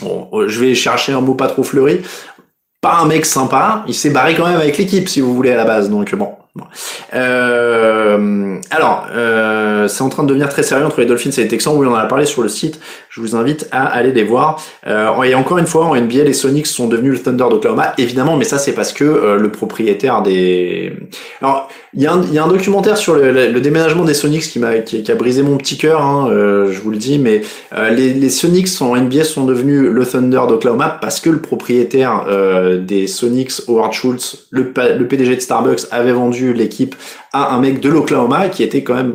Bon, 0.00 0.28
je 0.46 0.60
vais 0.60 0.76
chercher 0.76 1.12
un 1.12 1.20
mot 1.20 1.34
pas 1.34 1.48
trop 1.48 1.64
fleuri. 1.64 2.02
Pas 2.80 2.98
un 2.98 3.06
mec 3.06 3.26
sympa, 3.26 3.84
il 3.88 3.94
s'est 3.94 4.10
barré 4.10 4.36
quand 4.36 4.46
même 4.46 4.60
avec 4.60 4.78
l'équipe, 4.78 5.08
si 5.08 5.20
vous 5.20 5.34
voulez, 5.34 5.50
à 5.50 5.56
la 5.56 5.64
base. 5.64 5.90
Donc 5.90 6.14
bon. 6.14 6.34
Euh, 7.14 8.58
alors, 8.70 9.06
euh, 9.12 9.88
c'est 9.88 10.02
en 10.02 10.08
train 10.08 10.22
de 10.22 10.28
devenir 10.28 10.48
très 10.48 10.62
sérieux 10.62 10.86
entre 10.86 11.00
les 11.00 11.06
Dolphins 11.06 11.30
et 11.30 11.42
les 11.42 11.48
Texans. 11.48 11.74
Oui, 11.76 11.86
on 11.86 11.92
en 11.92 11.96
a 11.96 12.06
parlé 12.06 12.26
sur 12.26 12.42
le 12.42 12.48
site. 12.48 12.80
Je 13.18 13.22
vous 13.22 13.34
invite 13.34 13.66
à 13.72 13.84
aller 13.84 14.12
les 14.12 14.22
voir. 14.22 14.62
Euh, 14.86 15.22
et 15.22 15.34
encore 15.34 15.58
une 15.58 15.66
fois, 15.66 15.86
en 15.86 15.96
NBA, 15.96 16.22
les 16.22 16.32
Sonics 16.32 16.68
sont 16.68 16.86
devenus 16.86 17.14
le 17.14 17.18
Thunder 17.18 17.46
d'Oklahoma, 17.50 17.94
évidemment, 17.98 18.36
mais 18.36 18.44
ça, 18.44 18.58
c'est 18.58 18.74
parce 18.74 18.92
que 18.92 19.02
euh, 19.02 19.36
le 19.36 19.50
propriétaire 19.50 20.22
des. 20.22 20.92
Alors, 21.42 21.68
il 21.94 22.02
y, 22.02 22.06
a 22.06 22.12
un, 22.12 22.22
y 22.26 22.38
a 22.38 22.44
un 22.44 22.48
documentaire 22.48 22.96
sur 22.96 23.14
le, 23.14 23.32
le, 23.32 23.50
le 23.50 23.60
déménagement 23.60 24.04
des 24.04 24.14
Sonics 24.14 24.42
qui 24.42 24.58
m'a 24.58 24.78
qui, 24.78 25.02
qui, 25.02 25.10
a 25.10 25.14
brisé 25.14 25.42
mon 25.42 25.56
petit 25.56 25.78
cœur, 25.78 26.02
hein, 26.02 26.28
euh, 26.30 26.70
je 26.70 26.80
vous 26.80 26.90
le 26.90 26.98
dis, 26.98 27.18
mais 27.18 27.42
euh, 27.72 27.90
les, 27.90 28.12
les 28.12 28.28
Sonics 28.28 28.68
en 28.80 28.94
NBA 28.94 29.24
sont 29.24 29.46
devenus 29.46 29.90
le 29.90 30.06
Thunder 30.06 30.42
d'Oklahoma 30.48 30.98
parce 31.00 31.20
que 31.20 31.30
le 31.30 31.40
propriétaire 31.40 32.26
euh, 32.28 32.78
des 32.78 33.06
Sonics, 33.06 33.52
Howard 33.68 33.94
Schultz, 33.94 34.46
le, 34.50 34.72
le 34.98 35.08
PDG 35.08 35.36
de 35.36 35.40
Starbucks, 35.40 35.86
avait 35.90 36.12
vendu 36.12 36.52
l'équipe 36.52 36.94
à 37.32 37.54
un 37.54 37.60
mec 37.60 37.80
de 37.80 37.88
l'Oklahoma 37.88 38.48
qui 38.48 38.62
était 38.62 38.82
quand 38.82 38.94
même 38.94 39.14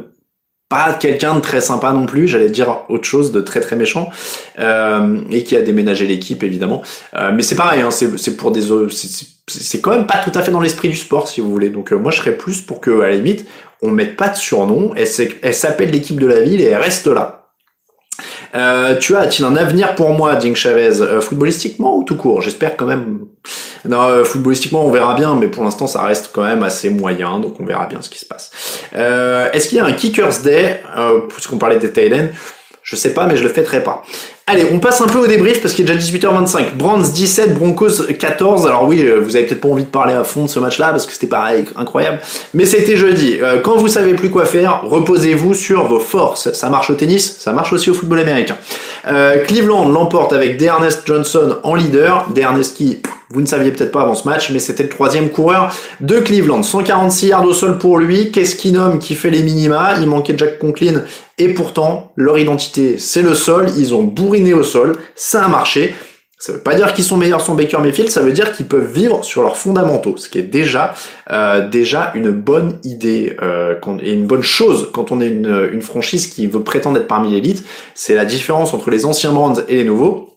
pas 0.74 0.94
quelqu'un 0.94 1.36
de 1.36 1.40
très 1.40 1.62
sympa 1.62 1.92
non 1.92 2.08
plus, 2.08 2.28
j'allais 2.28 2.50
dire 2.50 2.70
autre 2.90 3.04
chose 3.04 3.32
de 3.32 3.42
très 3.42 3.60
très 3.60 3.76
méchant, 3.76 4.10
euh, 4.58 5.20
et 5.30 5.44
qui 5.44 5.56
a 5.56 5.62
déménagé 5.62 6.08
l'équipe 6.08 6.42
évidemment. 6.42 6.82
Euh, 7.16 7.32
mais 7.32 7.44
c'est 7.44 7.56
pareil, 7.56 7.82
hein, 7.82 7.92
c'est 7.92 8.36
pour 8.36 8.52
des 8.52 8.64
c'est 9.48 9.82
quand 9.82 9.92
même 9.92 10.08
pas 10.08 10.18
tout 10.26 10.32
à 10.34 10.42
fait 10.42 10.50
dans 10.50 10.62
l'esprit 10.62 10.90
du 10.90 10.96
sport 10.96 11.28
si 11.28 11.42
vous 11.42 11.52
voulez. 11.52 11.70
Donc 11.70 11.94
euh, 11.94 11.98
moi 11.98 12.12
je 12.12 12.18
serais 12.18 12.36
plus 12.36 12.62
pour 12.62 12.82
que 12.82 13.02
à 13.02 13.10
la 13.10 13.16
limite 13.18 13.46
on 13.84 13.92
met 13.92 14.08
pas 14.08 14.30
de 14.30 14.36
surnom, 14.36 14.94
elle, 14.96 15.08
elle 15.44 15.54
s'appelle 15.54 15.92
l'équipe 15.92 16.20
de 16.20 16.26
la 16.26 16.40
ville 16.42 16.62
et 16.62 16.70
elle 16.74 16.82
reste 16.82 17.06
là. 17.06 17.52
Tu 19.00 19.16
as, 19.16 19.20
a-t-il 19.20 19.46
un 19.46 19.56
avenir 19.56 19.94
pour 19.94 20.10
moi, 20.12 20.36
Ding 20.36 20.56
Chavez, 20.56 21.22
footballistiquement 21.22 21.98
ou 21.98 22.04
tout 22.04 22.16
court? 22.16 22.42
J'espère 22.42 22.76
quand 22.78 22.88
même. 22.88 23.28
Non, 23.86 24.04
euh, 24.04 24.24
footballistiquement, 24.24 24.86
on 24.86 24.92
verra 24.92 25.14
bien, 25.16 25.36
mais 25.36 25.48
pour 25.48 25.64
l'instant, 25.64 25.88
ça 25.88 26.02
reste 26.04 26.32
quand 26.34 26.44
même 26.44 26.64
assez 26.64 26.90
moyen, 26.90 27.40
donc 27.40 27.60
on 27.60 27.66
verra 27.66 27.86
bien 27.88 28.02
ce 28.02 28.10
qui 28.10 28.20
se 28.20 28.26
passe. 28.26 28.52
Est-ce 28.94 29.68
qu'il 29.68 29.78
y 29.78 29.82
a 29.82 29.86
un 29.86 29.94
Kickers 29.94 30.40
Day, 30.44 30.82
puisqu'on 31.30 31.58
parlait 31.58 31.80
des 31.80 31.92
Thailand 31.92 32.30
Je 32.82 32.96
sais 32.96 33.14
pas, 33.14 33.26
mais 33.26 33.36
je 33.36 33.44
le 33.44 33.50
fêterai 33.50 33.84
pas. 33.84 34.04
Allez, 34.46 34.66
on 34.74 34.80
passe 34.80 35.00
un 35.00 35.08
peu 35.08 35.20
au 35.20 35.28
débrief 35.28 35.62
parce 35.62 35.74
qu'il 35.74 35.90
est 35.90 35.94
déjà 35.94 36.06
18h25. 36.06 36.76
Brands 36.76 36.98
17, 36.98 37.58
Broncos 37.58 38.04
14. 38.20 38.68
Alors 38.68 38.84
oui, 38.86 39.02
euh, 39.02 39.22
vous 39.24 39.38
avez 39.38 39.46
peut-être 39.46 39.62
pas 39.62 39.70
envie 39.70 39.86
de 39.86 39.90
parler 39.90 40.14
à 40.14 40.26
fond 40.26 40.44
de 40.44 40.50
ce 40.50 40.60
match-là 40.60 40.90
parce 40.90 41.06
que 41.06 41.14
c'était 41.14 41.28
pareil, 41.28 41.64
incroyable. 41.78 42.20
Mais 42.54 42.66
c'était 42.66 42.98
jeudi. 42.98 43.38
Euh, 43.42 43.62
quand 43.62 43.78
vous 43.78 43.88
savez 43.88 44.16
plus 44.16 44.30
quoi 44.30 44.44
faire, 44.44 44.82
reposez-vous 44.84 45.54
sur 45.54 45.88
vos 45.88 46.02
forces. 46.02 46.52
Ça 46.52 46.70
marche 46.70 46.90
au 46.90 46.96
tennis, 46.96 47.38
ça 47.40 47.54
marche 47.54 47.72
aussi 47.72 47.90
au 47.90 47.94
football 47.94 48.20
américain. 48.20 48.58
Euh, 49.08 49.46
Cleveland 49.46 49.88
l'emporte 49.88 50.34
avec 50.34 50.58
D'Ernest 50.58 51.04
Johnson 51.06 51.60
en 51.64 51.76
leader. 51.76 52.28
D'Ernest 52.36 52.76
qui, 52.76 53.02
vous 53.30 53.40
ne 53.40 53.46
saviez 53.46 53.72
peut-être 53.72 53.94
pas 53.94 54.02
avant 54.02 54.16
ce 54.16 54.28
match, 54.28 54.50
mais 54.52 54.60
c'était 54.60 54.84
le 54.84 54.90
troisième 54.90 55.30
coureur 55.30 55.74
de 56.02 56.20
Cleveland. 56.20 56.64
146 56.64 57.28
yards 57.28 57.46
au 57.46 57.54
sol 57.54 57.78
pour 57.78 57.98
lui. 57.98 58.30
Qu'est-ce 58.32 58.58
qu'il 58.58 58.74
nomme 58.74 59.00
qui 59.00 59.16
fait 59.16 59.30
les 59.30 59.42
minima? 59.42 59.94
Il 60.02 60.08
manquait 60.08 60.36
Jack 60.38 60.60
Conklin 60.60 61.04
et 61.40 61.50
pourtant, 61.50 62.12
leur 62.16 62.38
identité, 62.38 63.00
c'est 63.00 63.24
le 63.24 63.34
sol. 63.34 63.72
Ils 63.76 63.96
ont 63.96 64.04
bourriné 64.34 64.54
au 64.54 64.64
sol. 64.64 64.98
Ça 65.16 65.46
a 65.46 65.48
marché. 65.48 65.94
Ça 66.40 66.52
veut 66.52 66.60
pas 66.60 66.76
dire 66.76 66.94
qu'ils 66.94 67.06
sont 67.06 67.16
meilleurs 67.16 67.40
sur 67.40 67.54
Baker 67.54 67.78
Mayfield, 67.78 68.10
ça 68.10 68.22
veut 68.22 68.34
dire 68.34 68.52
qu'ils 68.52 68.66
peuvent 68.66 68.92
vivre 68.92 69.24
sur 69.24 69.44
leurs 69.44 69.56
fondamentaux, 69.56 70.18
ce 70.18 70.28
qui 70.28 70.40
est 70.40 70.42
déjà 70.42 70.94
euh, 71.32 71.70
déjà 71.70 72.12
une 72.16 72.32
bonne 72.32 72.80
idée 72.84 73.38
euh, 73.42 73.76
et 74.02 74.12
une 74.12 74.26
bonne 74.26 74.42
chose 74.42 74.90
quand 74.92 75.14
on 75.14 75.22
est 75.22 75.30
une, 75.30 75.82
franchise 75.82 76.28
qui 76.28 76.48
veut 76.48 76.62
prétendre 76.62 76.98
être 76.98 77.08
parmi 77.08 77.32
l'élite. 77.32 77.64
C'est 77.94 78.14
la 78.14 78.26
différence 78.26 78.74
entre 78.74 78.90
les 78.90 79.06
anciens 79.06 79.32
Brands 79.32 79.56
et 79.70 79.76
les 79.76 79.84
nouveaux. 79.86 80.36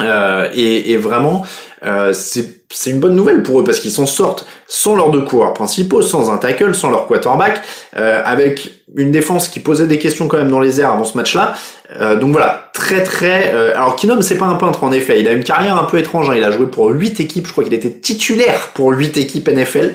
Euh, 0.00 0.48
et, 0.54 0.96
vraiment, 0.96 1.44
euh, 1.84 2.12
c'est 2.12 2.90
une 2.90 3.00
bonne 3.00 3.14
nouvelle 3.14 3.42
pour 3.42 3.60
eux 3.60 3.64
parce 3.64 3.80
qu'ils 3.80 3.90
s'en 3.90 4.06
sortent 4.06 4.46
sans 4.66 4.96
leurs 4.96 5.10
deux 5.10 5.22
coureurs 5.22 5.52
principaux, 5.52 6.02
sans 6.02 6.30
un 6.30 6.38
tackle, 6.38 6.74
sans 6.74 6.90
leur 6.90 7.06
quarterback, 7.06 7.60
euh, 7.96 8.22
avec 8.24 8.70
une 8.96 9.10
défense 9.10 9.48
qui 9.48 9.60
posait 9.60 9.86
des 9.86 9.98
questions 9.98 10.28
quand 10.28 10.38
même 10.38 10.50
dans 10.50 10.60
les 10.60 10.80
airs 10.80 10.90
avant 10.90 11.04
ce 11.04 11.16
match-là. 11.16 11.54
Euh, 12.00 12.16
donc 12.16 12.32
voilà, 12.32 12.70
très 12.72 13.02
très. 13.02 13.52
Euh, 13.54 13.72
alors 13.74 13.96
Kinom, 13.96 14.20
c'est 14.22 14.38
pas 14.38 14.46
un 14.46 14.56
peintre 14.56 14.82
en 14.82 14.92
effet. 14.92 15.20
Il 15.20 15.28
a 15.28 15.32
une 15.32 15.44
carrière 15.44 15.76
un 15.76 15.84
peu 15.84 15.98
étrange. 15.98 16.30
Hein. 16.30 16.34
Il 16.36 16.44
a 16.44 16.50
joué 16.50 16.66
pour 16.66 16.88
huit 16.90 17.20
équipes. 17.20 17.46
Je 17.46 17.52
crois 17.52 17.64
qu'il 17.64 17.74
était 17.74 17.90
titulaire 17.90 18.70
pour 18.74 18.90
huit 18.90 19.16
équipes 19.16 19.48
NFL. 19.48 19.94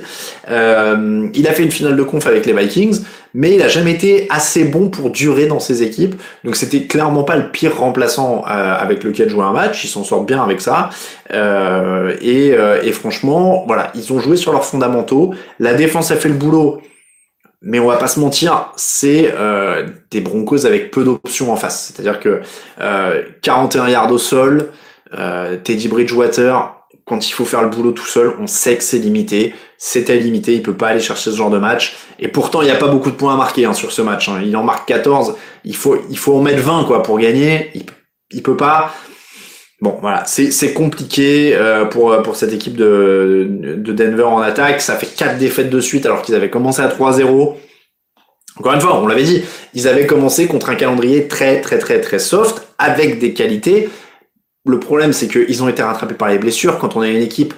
Euh, 0.49 1.27
il 1.33 1.47
a 1.47 1.53
fait 1.53 1.63
une 1.63 1.71
finale 1.71 1.95
de 1.95 2.03
conf 2.03 2.27
avec 2.27 2.45
les 2.45 2.53
Vikings, 2.53 3.01
mais 3.33 3.55
il 3.55 3.61
a 3.61 3.67
jamais 3.67 3.91
été 3.91 4.27
assez 4.29 4.63
bon 4.63 4.89
pour 4.89 5.09
durer 5.09 5.47
dans 5.47 5.59
ses 5.59 5.83
équipes. 5.83 6.15
Donc 6.43 6.55
c'était 6.55 6.83
clairement 6.83 7.23
pas 7.23 7.35
le 7.35 7.49
pire 7.49 7.77
remplaçant 7.77 8.43
avec 8.45 9.03
lequel 9.03 9.29
jouer 9.29 9.43
un 9.43 9.53
match. 9.53 9.83
Ils 9.83 9.89
s'en 9.89 10.03
sortent 10.03 10.25
bien 10.25 10.41
avec 10.43 10.61
ça. 10.61 10.89
Et, 11.33 12.47
et 12.83 12.91
franchement, 12.91 13.63
voilà, 13.67 13.91
ils 13.95 14.11
ont 14.11 14.19
joué 14.19 14.37
sur 14.37 14.51
leurs 14.51 14.65
fondamentaux. 14.65 15.33
La 15.59 15.73
défense 15.73 16.11
a 16.11 16.15
fait 16.15 16.29
le 16.29 16.35
boulot 16.35 16.81
mais 17.61 17.79
on 17.79 17.87
va 17.87 17.97
pas 17.97 18.07
se 18.07 18.19
mentir, 18.19 18.71
c'est 18.75 19.33
euh, 19.37 19.87
des 20.09 20.19
Broncos 20.19 20.65
avec 20.65 20.89
peu 20.89 21.03
d'options 21.03 21.53
en 21.53 21.55
face. 21.55 21.93
C'est-à-dire 21.93 22.19
que 22.19 22.41
euh, 22.79 23.23
41 23.43 23.87
yards 23.87 24.11
au 24.11 24.17
sol, 24.17 24.71
euh, 25.13 25.57
Teddy 25.57 25.87
Bridgewater, 25.87 26.75
quand 27.05 27.27
il 27.27 27.31
faut 27.31 27.45
faire 27.45 27.61
le 27.61 27.69
boulot 27.69 27.91
tout 27.91 28.05
seul, 28.05 28.33
on 28.39 28.47
sait 28.47 28.77
que 28.77 28.83
c'est 28.83 28.97
limité. 28.97 29.53
C'était 29.77 30.17
limité, 30.17 30.55
il 30.55 30.63
peut 30.63 30.75
pas 30.75 30.89
aller 30.89 30.99
chercher 30.99 31.29
ce 31.29 31.35
genre 31.35 31.51
de 31.51 31.59
match. 31.59 31.97
Et 32.19 32.27
pourtant, 32.27 32.61
il 32.61 32.65
n'y 32.65 32.71
a 32.71 32.77
pas 32.77 32.87
beaucoup 32.87 33.11
de 33.11 33.15
points 33.15 33.33
à 33.33 33.37
marquer 33.37 33.65
hein, 33.65 33.73
sur 33.73 33.91
ce 33.91 34.01
match. 34.01 34.27
Hein. 34.27 34.41
Il 34.43 34.55
en 34.57 34.63
marque 34.63 34.87
14, 34.87 35.35
il 35.63 35.75
faut, 35.75 35.97
il 36.09 36.17
faut 36.17 36.35
en 36.35 36.41
mettre 36.41 36.61
20 36.61 36.85
quoi 36.85 37.03
pour 37.03 37.19
gagner. 37.19 37.69
Il, 37.75 37.83
il 38.31 38.41
peut 38.41 38.57
pas. 38.57 38.91
Bon, 39.81 39.97
voilà, 39.99 40.25
c'est 40.27 40.73
compliqué 40.73 41.55
euh, 41.55 41.85
pour, 41.85 42.21
pour 42.21 42.35
cette 42.35 42.53
équipe 42.53 42.77
de, 42.77 43.47
de 43.49 43.91
Denver 43.91 44.23
en 44.23 44.39
attaque. 44.39 44.79
Ça 44.79 44.95
fait 44.95 45.07
quatre 45.07 45.39
défaites 45.39 45.71
de 45.71 45.81
suite 45.81 46.05
alors 46.05 46.21
qu'ils 46.21 46.35
avaient 46.35 46.51
commencé 46.51 46.83
à 46.83 46.87
3-0. 46.87 47.55
Encore 48.57 48.73
une 48.73 48.81
fois, 48.81 49.01
on 49.01 49.07
l'avait 49.07 49.23
dit, 49.23 49.43
ils 49.73 49.87
avaient 49.87 50.05
commencé 50.05 50.45
contre 50.45 50.69
un 50.69 50.75
calendrier 50.75 51.27
très 51.27 51.61
très 51.61 51.79
très 51.79 51.99
très 51.99 52.19
soft 52.19 52.67
avec 52.77 53.17
des 53.17 53.33
qualités. 53.33 53.89
Le 54.65 54.79
problème, 54.79 55.13
c'est 55.13 55.27
qu'ils 55.27 55.63
ont 55.63 55.67
été 55.67 55.81
rattrapés 55.81 56.13
par 56.13 56.29
les 56.29 56.37
blessures. 56.37 56.77
Quand 56.77 56.95
on 56.95 57.01
a 57.01 57.07
une 57.07 57.23
équipe, 57.23 57.55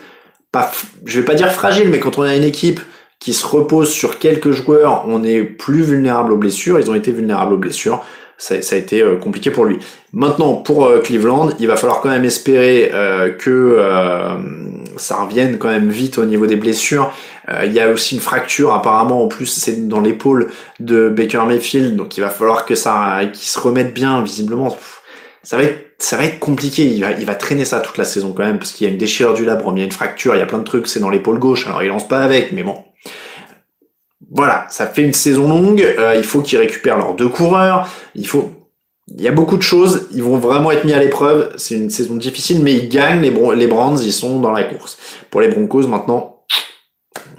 pas, 0.54 0.72
je 1.04 1.20
vais 1.20 1.26
pas 1.26 1.36
dire 1.36 1.52
fragile, 1.52 1.90
mais 1.90 2.00
quand 2.00 2.18
on 2.20 2.22
a 2.22 2.34
une 2.34 2.44
équipe 2.44 2.80
qui 3.20 3.34
se 3.34 3.46
repose 3.46 3.90
sur 3.90 4.18
quelques 4.18 4.52
joueurs, 4.52 5.04
on 5.10 5.26
est 5.26 5.44
plus 5.44 5.82
vulnérable 5.82 6.32
aux 6.32 6.38
blessures. 6.38 6.80
Ils 6.80 6.90
ont 6.90 6.96
été 6.96 7.12
vulnérables 7.12 7.54
aux 7.54 7.58
blessures 7.58 8.06
ça, 8.44 8.76
a 8.76 8.78
été 8.78 9.02
euh, 9.02 9.16
compliqué 9.16 9.52
pour 9.52 9.64
lui. 9.64 9.80
Maintenant, 10.12 10.56
pour 10.56 10.86
euh, 10.86 11.00
Cleveland, 11.00 11.52
il 11.60 11.68
va 11.68 11.78
falloir 11.78 12.02
quand 12.02 12.10
même 12.10 12.26
espérer 12.26 12.92
euh, 12.94 13.32
que 13.32 13.80
ça 14.98 15.16
revienne 15.24 15.58
quand 15.58 15.70
même 15.70 15.90
vite 15.90 16.18
au 16.18 16.26
niveau 16.26 16.46
des 16.46 16.56
blessures. 16.56 17.12
il 17.64 17.74
y 17.74 17.80
a 17.80 17.90
aussi 17.90 18.16
une 18.16 18.22
fracture 18.22 18.74
apparemment 18.74 19.24
en 19.24 19.28
plus 19.28 19.48
c'est 19.48 19.88
dans 19.88 20.00
l'épaule 20.00 20.52
de 20.80 21.10
Baker 21.10 21.42
Mayfield, 21.48 21.96
donc 21.96 22.16
il 22.16 22.22
va 22.22 22.30
falloir 22.30 22.66
que 22.66 22.76
ça 22.76 23.22
qu'il 23.34 23.48
se 23.48 23.60
remette 23.60 23.94
bien 23.94 24.22
visiblement. 24.22 24.78
Ça 25.42 25.58
va 25.58 25.64
être 25.64 25.96
ça 25.98 26.18
va 26.18 26.26
être 26.26 26.40
compliqué. 26.40 26.84
Il 26.86 27.02
va, 27.02 27.12
il 27.12 27.26
va 27.26 27.36
traîner 27.36 27.66
ça 27.66 27.80
toute 27.80 27.98
la 27.98 28.06
saison 28.06 28.34
quand 28.34 28.44
même 28.44 28.60
parce 28.60 28.72
qu'il 28.74 28.86
y 28.86 28.90
a 28.90 28.94
une 28.94 29.00
déchirure 29.00 29.34
du 29.34 29.46
labrum, 29.46 29.76
il 29.78 29.80
y 29.80 29.84
a 29.84 29.86
une 29.86 29.92
fracture, 29.92 30.36
il 30.36 30.40
y 30.40 30.42
a 30.42 30.46
plein 30.46 30.60
de 30.60 30.64
trucs. 30.64 30.88
C'est 30.88 31.00
dans 31.00 31.10
l'épaule 31.10 31.40
gauche. 31.40 31.66
Alors 31.66 31.82
il 31.82 31.88
lance 31.90 32.08
pas 32.08 32.20
avec, 32.20 32.52
mais 32.52 32.64
bon, 32.64 32.84
voilà, 34.34 34.66
ça 34.70 34.88
fait 34.88 35.04
une 35.04 35.14
saison 35.14 35.48
longue. 35.48 35.82
Euh, 35.82 36.16
il 36.16 36.24
faut 36.24 36.42
qu'ils 36.42 36.58
récupèrent 36.58 36.98
leurs 36.98 37.14
deux 37.14 37.30
coureurs. 37.30 37.88
Il 38.16 38.28
faut, 38.28 38.52
il 39.08 39.22
y 39.22 39.28
a 39.28 39.32
beaucoup 39.32 39.58
de 39.58 39.62
choses. 39.62 40.08
Ils 40.12 40.24
vont 40.24 40.38
vraiment 40.38 40.72
être 40.72 40.86
mis 40.86 40.94
à 40.94 41.00
l'épreuve. 41.00 41.54
C'est 41.56 41.76
une 41.76 41.92
saison 41.92 42.16
difficile, 42.16 42.64
mais 42.64 42.74
ils 42.74 42.90
gagnent. 42.90 43.22
Les, 43.22 43.30
les 43.30 43.68
Brands, 43.68 43.98
ils 43.98 44.12
sont 44.12 44.40
dans 44.40 44.52
la 44.52 44.64
course. 44.64 44.98
Pour 45.30 45.40
les 45.40 45.50
Broncos, 45.50 45.88
maintenant, 45.88 46.46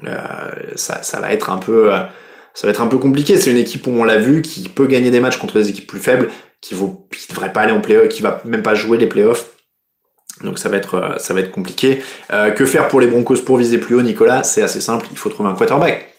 euh, 0.07 0.51
ça, 0.77 1.03
ça, 1.03 1.19
va 1.19 1.33
être 1.33 1.51
un 1.51 1.59
peu, 1.59 1.93
euh, 1.93 1.99
ça 2.55 2.69
va 2.69 2.71
être 2.71 2.81
un 2.81 2.87
peu 2.87 2.99
compliqué. 2.99 3.39
C'est 3.39 3.51
une 3.51 3.57
équipe 3.57 3.89
où 3.89 3.91
on 3.91 4.05
l'a 4.05 4.19
vu 4.19 4.41
qui 4.41 4.69
peut 4.69 4.87
gagner 4.87 5.11
des 5.11 5.21
matchs 5.21 5.39
contre 5.39 5.55
des 5.55 5.71
équipes 5.71 5.89
plus 5.89 5.99
faibles, 5.99 6.31
qui 6.61 6.77
ne 6.77 6.89
devrait 7.31 7.53
pas 7.53 7.63
aller 7.63 7.73
en 7.73 7.81
playoff, 7.81 8.09
qui 8.09 8.23
va 8.23 8.41
même 8.45 8.63
pas 8.63 8.77
jouer 8.77 8.99
les 8.99 9.09
playoffs. 9.09 9.51
Donc 10.45 10.61
ça 10.61 10.69
va 10.69 10.77
être, 10.77 11.17
ça 11.19 11.35
va 11.35 11.41
être 11.41 11.51
compliqué. 11.51 12.03
que 12.29 12.67
faire 12.67 12.89
pour 12.89 13.01
les 13.01 13.07
Broncos 13.07 13.43
pour 13.45 13.57
viser 13.57 13.79
plus 13.79 13.95
haut, 13.95 14.03
Nicolas? 14.03 14.43
C'est 14.43 14.63
assez 14.63 14.81
simple. 14.81 15.07
Il 15.13 15.19
faut 15.19 15.31
trouver 15.31 15.49
un 15.49 15.55
quarterback 15.55 16.14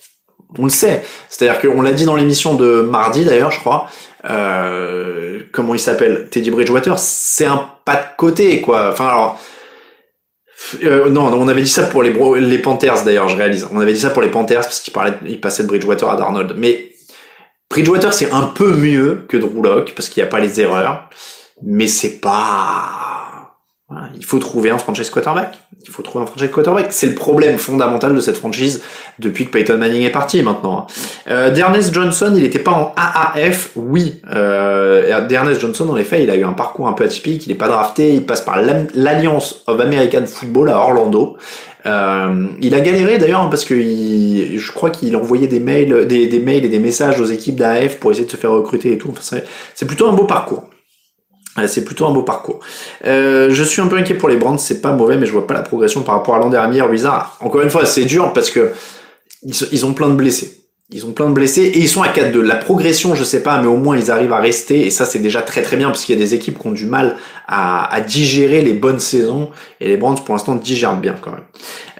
on 0.59 0.63
le 0.63 0.69
sait. 0.69 1.03
C'est-à-dire 1.29 1.61
qu'on 1.61 1.81
l'a 1.81 1.91
dit 1.91 2.05
dans 2.05 2.15
l'émission 2.15 2.55
de 2.55 2.81
mardi 2.81 3.25
d'ailleurs, 3.25 3.51
je 3.51 3.59
crois. 3.59 3.87
Euh, 4.29 5.41
comment 5.51 5.75
il 5.75 5.79
s'appelle? 5.79 6.27
Teddy 6.29 6.51
Bridgewater, 6.51 6.97
c'est 6.97 7.45
un 7.45 7.69
pas 7.85 7.95
de 7.95 8.17
côté, 8.17 8.61
quoi. 8.61 8.89
Enfin 8.91 9.07
alors. 9.07 9.39
Euh, 10.83 11.09
non, 11.09 11.31
on 11.33 11.47
avait 11.47 11.61
dit 11.61 11.69
ça 11.69 11.83
pour 11.83 12.01
les, 12.01 12.13
les 12.39 12.57
Panthers 12.57 13.03
d'ailleurs, 13.03 13.29
je 13.29 13.37
réalise. 13.37 13.67
On 13.71 13.79
avait 13.79 13.93
dit 13.93 13.99
ça 13.99 14.09
pour 14.09 14.21
les 14.21 14.29
Panthers 14.29 14.61
parce 14.61 14.79
qu'il 14.79 14.93
parlait, 14.93 15.13
il 15.25 15.39
passait 15.39 15.63
de 15.63 15.67
Bridgewater 15.67 16.09
à 16.09 16.15
Darnold. 16.15 16.55
Mais 16.57 16.93
Bridgewater 17.69 18.13
c'est 18.13 18.31
un 18.31 18.43
peu 18.43 18.73
mieux 18.73 19.25
que 19.27 19.37
Drew 19.37 19.61
Locke 19.61 19.93
parce 19.95 20.09
qu'il 20.09 20.23
n'y 20.23 20.27
a 20.27 20.31
pas 20.31 20.39
les 20.39 20.61
erreurs, 20.61 21.09
mais 21.61 21.87
c'est 21.87 22.19
pas 22.19 23.14
il 24.15 24.25
faut 24.25 24.39
trouver 24.39 24.71
un 24.71 24.79
franchise 24.79 25.11
quarterback. 25.11 25.59
Il 25.83 25.91
faut 25.91 26.01
trouver 26.01 26.23
un 26.23 26.27
franchise 26.27 26.49
quarterback. 26.49 26.87
C'est 26.89 27.07
le 27.07 27.13
problème 27.13 27.57
fondamental 27.57 28.15
de 28.15 28.19
cette 28.19 28.37
franchise 28.37 28.81
depuis 29.19 29.45
que 29.45 29.51
Peyton 29.51 29.77
Manning 29.77 30.01
est 30.01 30.11
parti 30.11 30.41
maintenant. 30.41 30.87
Euh, 31.29 31.51
D'Ernest 31.51 31.93
Johnson, 31.93 32.33
il 32.35 32.41
n'était 32.41 32.59
pas 32.59 32.71
en 32.71 32.93
AAF, 32.97 33.71
oui. 33.75 34.21
Euh, 34.33 35.25
D'Ernest 35.27 35.61
Johnson, 35.61 35.87
en 35.89 35.97
effet, 35.97 36.23
il 36.23 36.31
a 36.31 36.35
eu 36.35 36.43
un 36.43 36.53
parcours 36.53 36.87
un 36.87 36.93
peu 36.93 37.03
atypique. 37.03 37.45
Il 37.45 37.49
n'est 37.49 37.57
pas 37.57 37.67
drafté. 37.67 38.13
Il 38.15 38.25
passe 38.25 38.41
par 38.41 38.59
l'Alliance 38.95 39.63
of 39.67 39.79
American 39.79 40.25
Football 40.25 40.69
à 40.69 40.79
Orlando. 40.79 41.37
Euh, 41.85 42.47
il 42.61 42.73
a 42.73 42.79
galéré 42.79 43.19
d'ailleurs 43.19 43.41
hein, 43.41 43.47
parce 43.51 43.63
que 43.63 43.79
je 43.79 44.71
crois 44.71 44.89
qu'il 44.89 45.15
envoyait 45.15 45.45
des 45.45 45.59
mails, 45.59 46.07
des, 46.07 46.25
des, 46.25 46.39
mails 46.39 46.65
et 46.65 46.69
des 46.69 46.79
messages 46.79 47.21
aux 47.21 47.25
équipes 47.25 47.57
d'AF 47.57 47.99
pour 47.99 48.09
essayer 48.09 48.25
de 48.25 48.31
se 48.31 48.37
faire 48.37 48.49
recruter 48.49 48.93
et 48.93 48.97
tout. 48.97 49.09
Enfin, 49.11 49.37
c'est 49.75 49.85
plutôt 49.85 50.07
un 50.07 50.13
beau 50.13 50.23
parcours. 50.23 50.63
C'est 51.67 51.85
plutôt 51.85 52.05
un 52.05 52.11
beau 52.11 52.23
parcours. 52.23 52.59
Euh, 53.05 53.49
je 53.49 53.63
suis 53.63 53.81
un 53.81 53.87
peu 53.87 53.95
inquiet 53.95 54.15
pour 54.15 54.27
les 54.27 54.35
Brands, 54.35 54.57
c'est 54.57 54.81
pas 54.81 54.91
mauvais, 54.91 55.17
mais 55.17 55.25
je 55.25 55.31
vois 55.31 55.47
pas 55.47 55.53
la 55.53 55.61
progression 55.61 56.01
par 56.01 56.15
rapport 56.15 56.35
à 56.35 56.39
l'an 56.39 56.49
dernier. 56.49 56.81
Wizard, 56.81 57.37
encore 57.39 57.61
une 57.61 57.69
fois, 57.69 57.85
c'est 57.85 58.05
dur 58.05 58.33
parce 58.33 58.49
que 58.49 58.73
ils 59.43 59.85
ont 59.85 59.93
plein 59.93 60.09
de 60.09 60.15
blessés. 60.15 60.64
Ils 60.95 61.05
ont 61.05 61.11
plein 61.11 61.27
de 61.27 61.33
blessés 61.33 61.63
et 61.63 61.79
ils 61.79 61.89
sont 61.89 62.03
à 62.03 62.07
4-2. 62.07 62.39
La 62.39 62.55
progression, 62.55 63.15
je 63.15 63.25
sais 63.25 63.43
pas, 63.43 63.59
mais 63.59 63.67
au 63.67 63.75
moins 63.75 63.97
ils 63.97 64.11
arrivent 64.11 64.31
à 64.31 64.39
rester 64.39 64.87
et 64.87 64.89
ça 64.91 65.03
c'est 65.03 65.19
déjà 65.19 65.41
très 65.41 65.61
très 65.61 65.75
bien 65.75 65.89
parce 65.89 66.05
qu'il 66.05 66.17
y 66.17 66.17
a 66.17 66.25
des 66.25 66.33
équipes 66.33 66.57
qui 66.57 66.67
ont 66.67 66.71
du 66.71 66.85
mal 66.85 67.17
à, 67.49 67.93
à, 67.93 67.99
digérer 67.99 68.61
les 68.61 68.71
bonnes 68.71 69.01
saisons 69.01 69.49
et 69.81 69.89
les 69.89 69.97
Brands 69.97 70.15
pour 70.15 70.33
l'instant 70.33 70.55
digèrent 70.55 70.95
bien 70.95 71.15
quand 71.19 71.31
même. 71.31 71.43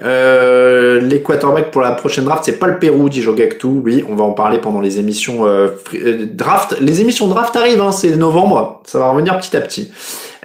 Euh, 0.02 1.02
les 1.02 1.22
quarterbacks 1.22 1.72
pour 1.72 1.82
la 1.82 1.92
prochaine 1.92 2.24
draft, 2.24 2.44
c'est 2.46 2.58
pas 2.58 2.68
le 2.68 2.80
Pérou, 2.80 3.10
dit 3.10 3.22
Jogactu. 3.22 3.68
Oui, 3.68 4.06
on 4.10 4.16
va 4.16 4.24
en 4.24 4.32
parler 4.32 4.60
pendant 4.60 4.80
les 4.80 4.98
émissions 4.98 5.46
euh, 5.46 5.72
euh, 5.94 6.26
draft. 6.32 6.78
Les 6.80 7.02
émissions 7.02 7.28
draft 7.28 7.54
arrivent, 7.58 7.82
hein, 7.82 7.92
c'est 7.92 8.16
novembre, 8.16 8.82
ça 8.86 9.00
va 9.00 9.10
revenir 9.10 9.38
petit 9.40 9.58
à 9.58 9.60
petit. 9.60 9.92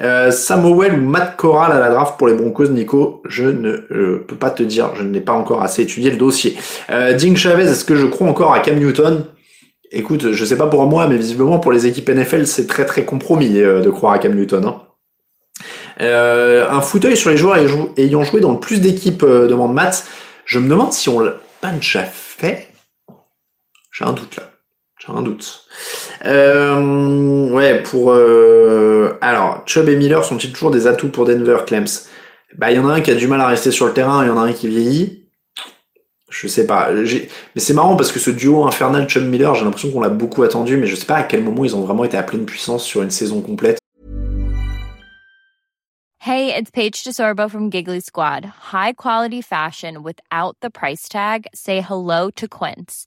Euh, 0.02 0.30
Samuel 0.30 0.94
ou 0.94 1.02
Matt 1.02 1.36
Corral 1.36 1.72
à 1.72 1.78
la 1.78 1.90
draft 1.90 2.16
pour 2.18 2.28
les 2.28 2.34
Broncos, 2.34 2.68
Nico, 2.68 3.22
je 3.28 3.44
ne 3.44 4.16
peux 4.18 4.36
pas 4.36 4.50
te 4.50 4.62
dire, 4.62 4.94
je 4.94 5.02
n'ai 5.02 5.20
pas 5.20 5.32
encore 5.32 5.62
assez 5.62 5.82
étudié 5.82 6.10
le 6.10 6.16
dossier. 6.16 6.56
Euh, 6.90 7.12
Ding 7.12 7.36
Chavez, 7.36 7.64
est-ce 7.64 7.84
que 7.84 7.96
je 7.96 8.06
crois 8.06 8.28
encore 8.28 8.52
à 8.54 8.60
Cam 8.60 8.78
Newton? 8.78 9.26
Écoute, 9.92 10.32
je 10.32 10.44
sais 10.44 10.56
pas 10.56 10.68
pour 10.68 10.86
moi, 10.86 11.06
mais 11.08 11.16
visiblement 11.16 11.58
pour 11.58 11.72
les 11.72 11.86
équipes 11.86 12.08
NFL, 12.08 12.46
c'est 12.46 12.66
très 12.66 12.86
très 12.86 13.04
compromis 13.04 13.50
de 13.50 13.90
croire 13.90 14.12
à 14.12 14.18
Cam 14.18 14.34
Newton. 14.34 14.64
Hein. 14.64 14.82
un 15.98 16.80
fauteuil 16.80 17.16
sur 17.16 17.30
les 17.30 17.36
joueurs 17.36 17.56
ayant 17.96 18.22
joué 18.22 18.40
dans 18.40 18.52
le 18.52 18.60
plus 18.60 18.80
d'équipes, 18.80 19.24
demande 19.24 19.74
Matt. 19.74 20.06
Je 20.44 20.58
me 20.58 20.68
demande 20.68 20.92
si 20.92 21.08
on 21.08 21.18
l'a 21.18 21.34
pas 21.60 21.72
déjà 21.72 22.04
fait. 22.04 22.68
J'ai 23.92 24.04
un 24.04 24.12
doute 24.12 24.36
là. 24.36 24.49
J'ai 25.00 25.12
un 25.12 25.22
doute. 25.22 25.64
Euh, 26.26 27.50
ouais, 27.50 27.82
pour 27.82 28.12
euh, 28.12 29.16
alors 29.22 29.62
Chubb 29.64 29.88
et 29.88 29.96
Miller 29.96 30.24
sont-ils 30.24 30.52
toujours 30.52 30.70
des 30.70 30.86
atouts 30.86 31.08
pour 31.08 31.24
Denver, 31.24 31.58
Clems 31.66 31.86
Bah, 32.58 32.70
il 32.70 32.76
y 32.76 32.78
en 32.78 32.88
a 32.88 32.92
un 32.92 33.00
qui 33.00 33.10
a 33.10 33.14
du 33.14 33.26
mal 33.26 33.40
à 33.40 33.46
rester 33.46 33.70
sur 33.70 33.86
le 33.86 33.94
terrain, 33.94 34.22
il 34.24 34.28
y 34.28 34.30
en 34.30 34.36
a 34.36 34.42
un 34.42 34.52
qui 34.52 34.68
vieillit. 34.68 35.24
Je 36.28 36.46
sais 36.46 36.66
pas. 36.66 36.90
Mais 36.92 37.28
c'est 37.56 37.74
marrant 37.74 37.96
parce 37.96 38.12
que 38.12 38.20
ce 38.20 38.30
duo 38.30 38.64
infernal 38.64 39.08
Chubb 39.08 39.24
Miller, 39.24 39.54
j'ai 39.54 39.64
l'impression 39.64 39.90
qu'on 39.90 40.00
l'a 40.00 40.10
beaucoup 40.10 40.42
attendu, 40.42 40.76
mais 40.76 40.86
je 40.86 40.94
sais 40.94 41.06
pas 41.06 41.16
à 41.16 41.22
quel 41.22 41.42
moment 41.42 41.64
ils 41.64 41.74
ont 41.74 41.80
vraiment 41.80 42.04
été 42.04 42.18
à 42.18 42.22
pleine 42.22 42.44
puissance 42.44 42.84
sur 42.84 43.02
une 43.02 43.10
saison 43.10 43.40
complète. 43.40 43.78
Hey, 46.22 46.54
it's 46.54 46.70
Paige 46.70 47.02
DeSorbo 47.02 47.50
from 47.50 47.70
Giggly 47.70 48.00
Squad. 48.00 48.44
High 48.72 48.92
quality 48.92 49.40
fashion 49.40 50.02
without 50.02 50.54
the 50.60 50.68
price 50.70 51.08
tag. 51.08 51.46
Say 51.54 51.80
hello 51.80 52.30
to 52.36 52.46
Quince. 52.46 53.06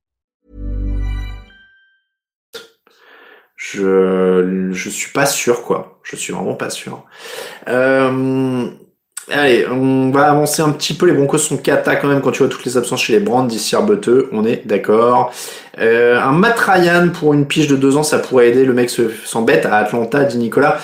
Je, 3.63 4.69
je 4.71 4.89
suis 4.89 5.11
pas 5.11 5.27
sûr, 5.27 5.61
quoi. 5.61 5.99
Je 6.01 6.15
suis 6.15 6.33
vraiment 6.33 6.55
pas 6.55 6.71
sûr. 6.71 7.05
Euh, 7.67 8.67
allez, 9.29 9.67
on 9.67 10.09
va 10.09 10.31
avancer 10.31 10.63
un 10.63 10.71
petit 10.71 10.95
peu. 10.95 11.05
Les 11.05 11.13
Broncos 11.13 11.37
sont 11.37 11.57
cata 11.57 11.95
quand 11.95 12.07
même 12.07 12.21
quand 12.21 12.31
tu 12.31 12.39
vois 12.39 12.47
toutes 12.47 12.65
les 12.65 12.75
absences 12.75 13.03
chez 13.03 13.13
les 13.13 13.19
Brands 13.19 13.43
d'ici 13.43 13.75
Arbeteux. 13.75 14.29
On 14.31 14.45
est 14.45 14.65
d'accord. 14.65 15.31
Euh, 15.77 16.19
un 16.19 16.31
Matt 16.31 16.57
Ryan 16.57 17.09
pour 17.09 17.35
une 17.35 17.45
pige 17.45 17.67
de 17.67 17.75
deux 17.75 17.97
ans, 17.97 18.03
ça 18.03 18.17
pourrait 18.17 18.49
aider. 18.49 18.65
Le 18.65 18.73
mec 18.73 18.89
s'embête 18.89 19.67
à 19.67 19.77
Atlanta, 19.77 20.23
dit 20.23 20.39
Nicolas. 20.39 20.79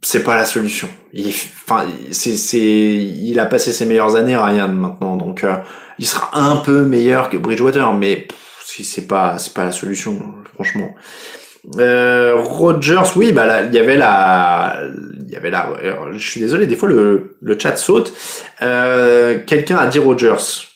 C'est 0.00 0.24
pas 0.24 0.34
la 0.34 0.46
solution. 0.46 0.88
Il, 1.12 1.28
enfin, 1.28 1.84
c'est, 2.10 2.38
c'est, 2.38 2.58
il 2.58 3.38
a 3.38 3.44
passé 3.44 3.70
ses 3.70 3.84
meilleures 3.84 4.16
années, 4.16 4.34
Ryan, 4.34 4.68
maintenant. 4.68 5.16
Donc, 5.18 5.44
euh, 5.44 5.56
il 5.98 6.06
sera 6.06 6.30
un 6.38 6.56
peu 6.56 6.84
meilleur 6.86 7.28
que 7.28 7.36
Bridgewater, 7.36 7.92
mais 7.92 8.28
c'est 8.64 9.06
pas, 9.06 9.36
c'est 9.36 9.52
pas 9.52 9.66
la 9.66 9.72
solution, 9.72 10.18
franchement. 10.54 10.94
Euh, 11.78 12.34
Rogers, 12.36 13.12
oui, 13.16 13.32
bah 13.32 13.46
là, 13.46 13.62
il 13.62 13.72
y 13.72 13.78
avait 13.78 13.96
la, 13.96 14.82
il 15.24 15.32
y 15.32 15.36
avait 15.36 15.50
la. 15.50 15.68
Je 16.12 16.30
suis 16.30 16.40
désolé, 16.40 16.66
des 16.66 16.76
fois 16.76 16.88
le, 16.88 17.36
le 17.40 17.58
chat 17.58 17.76
saute. 17.76 18.12
Euh, 18.62 19.38
Quelqu'un 19.46 19.76
a 19.76 19.86
dit 19.86 19.98
Rogers. 19.98 20.66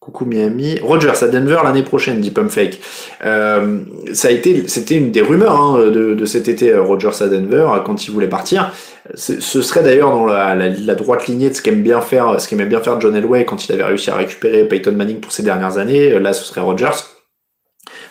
Coucou 0.00 0.24
Miami. 0.24 0.78
Rogers 0.80 1.22
à 1.22 1.28
Denver 1.28 1.58
l'année 1.64 1.82
prochaine, 1.82 2.20
dit 2.20 2.30
Pumpfake. 2.30 2.80
Euh, 3.26 3.80
ça 4.14 4.28
a 4.28 4.30
été, 4.30 4.66
c'était 4.66 4.94
une 4.94 5.10
des 5.10 5.20
rumeurs 5.20 5.60
hein, 5.60 5.78
de, 5.90 6.14
de, 6.14 6.24
cet 6.24 6.48
été 6.48 6.72
euh, 6.72 6.80
Rogers 6.80 7.20
à 7.22 7.26
Denver 7.26 7.68
quand 7.84 8.06
il 8.06 8.12
voulait 8.12 8.28
partir. 8.28 8.72
Ce 9.14 9.40
serait 9.40 9.82
d'ailleurs 9.82 10.10
dans 10.10 10.26
la, 10.26 10.54
la, 10.54 10.68
la, 10.68 10.94
droite 10.94 11.26
lignée 11.26 11.50
de 11.50 11.54
ce 11.54 11.60
qu'aime 11.60 11.82
bien 11.82 12.00
faire, 12.00 12.40
ce 12.40 12.48
qu'aimait 12.48 12.66
bien 12.66 12.80
faire 12.80 13.00
John 13.00 13.16
Elway 13.16 13.44
quand 13.44 13.66
il 13.66 13.72
avait 13.72 13.84
réussi 13.84 14.10
à 14.10 14.14
récupérer 14.14 14.64
Peyton 14.64 14.92
Manning 14.92 15.20
pour 15.20 15.32
ses 15.32 15.42
dernières 15.42 15.76
années. 15.76 16.18
Là, 16.18 16.32
ce 16.32 16.44
serait 16.44 16.60
Rogers 16.60 17.17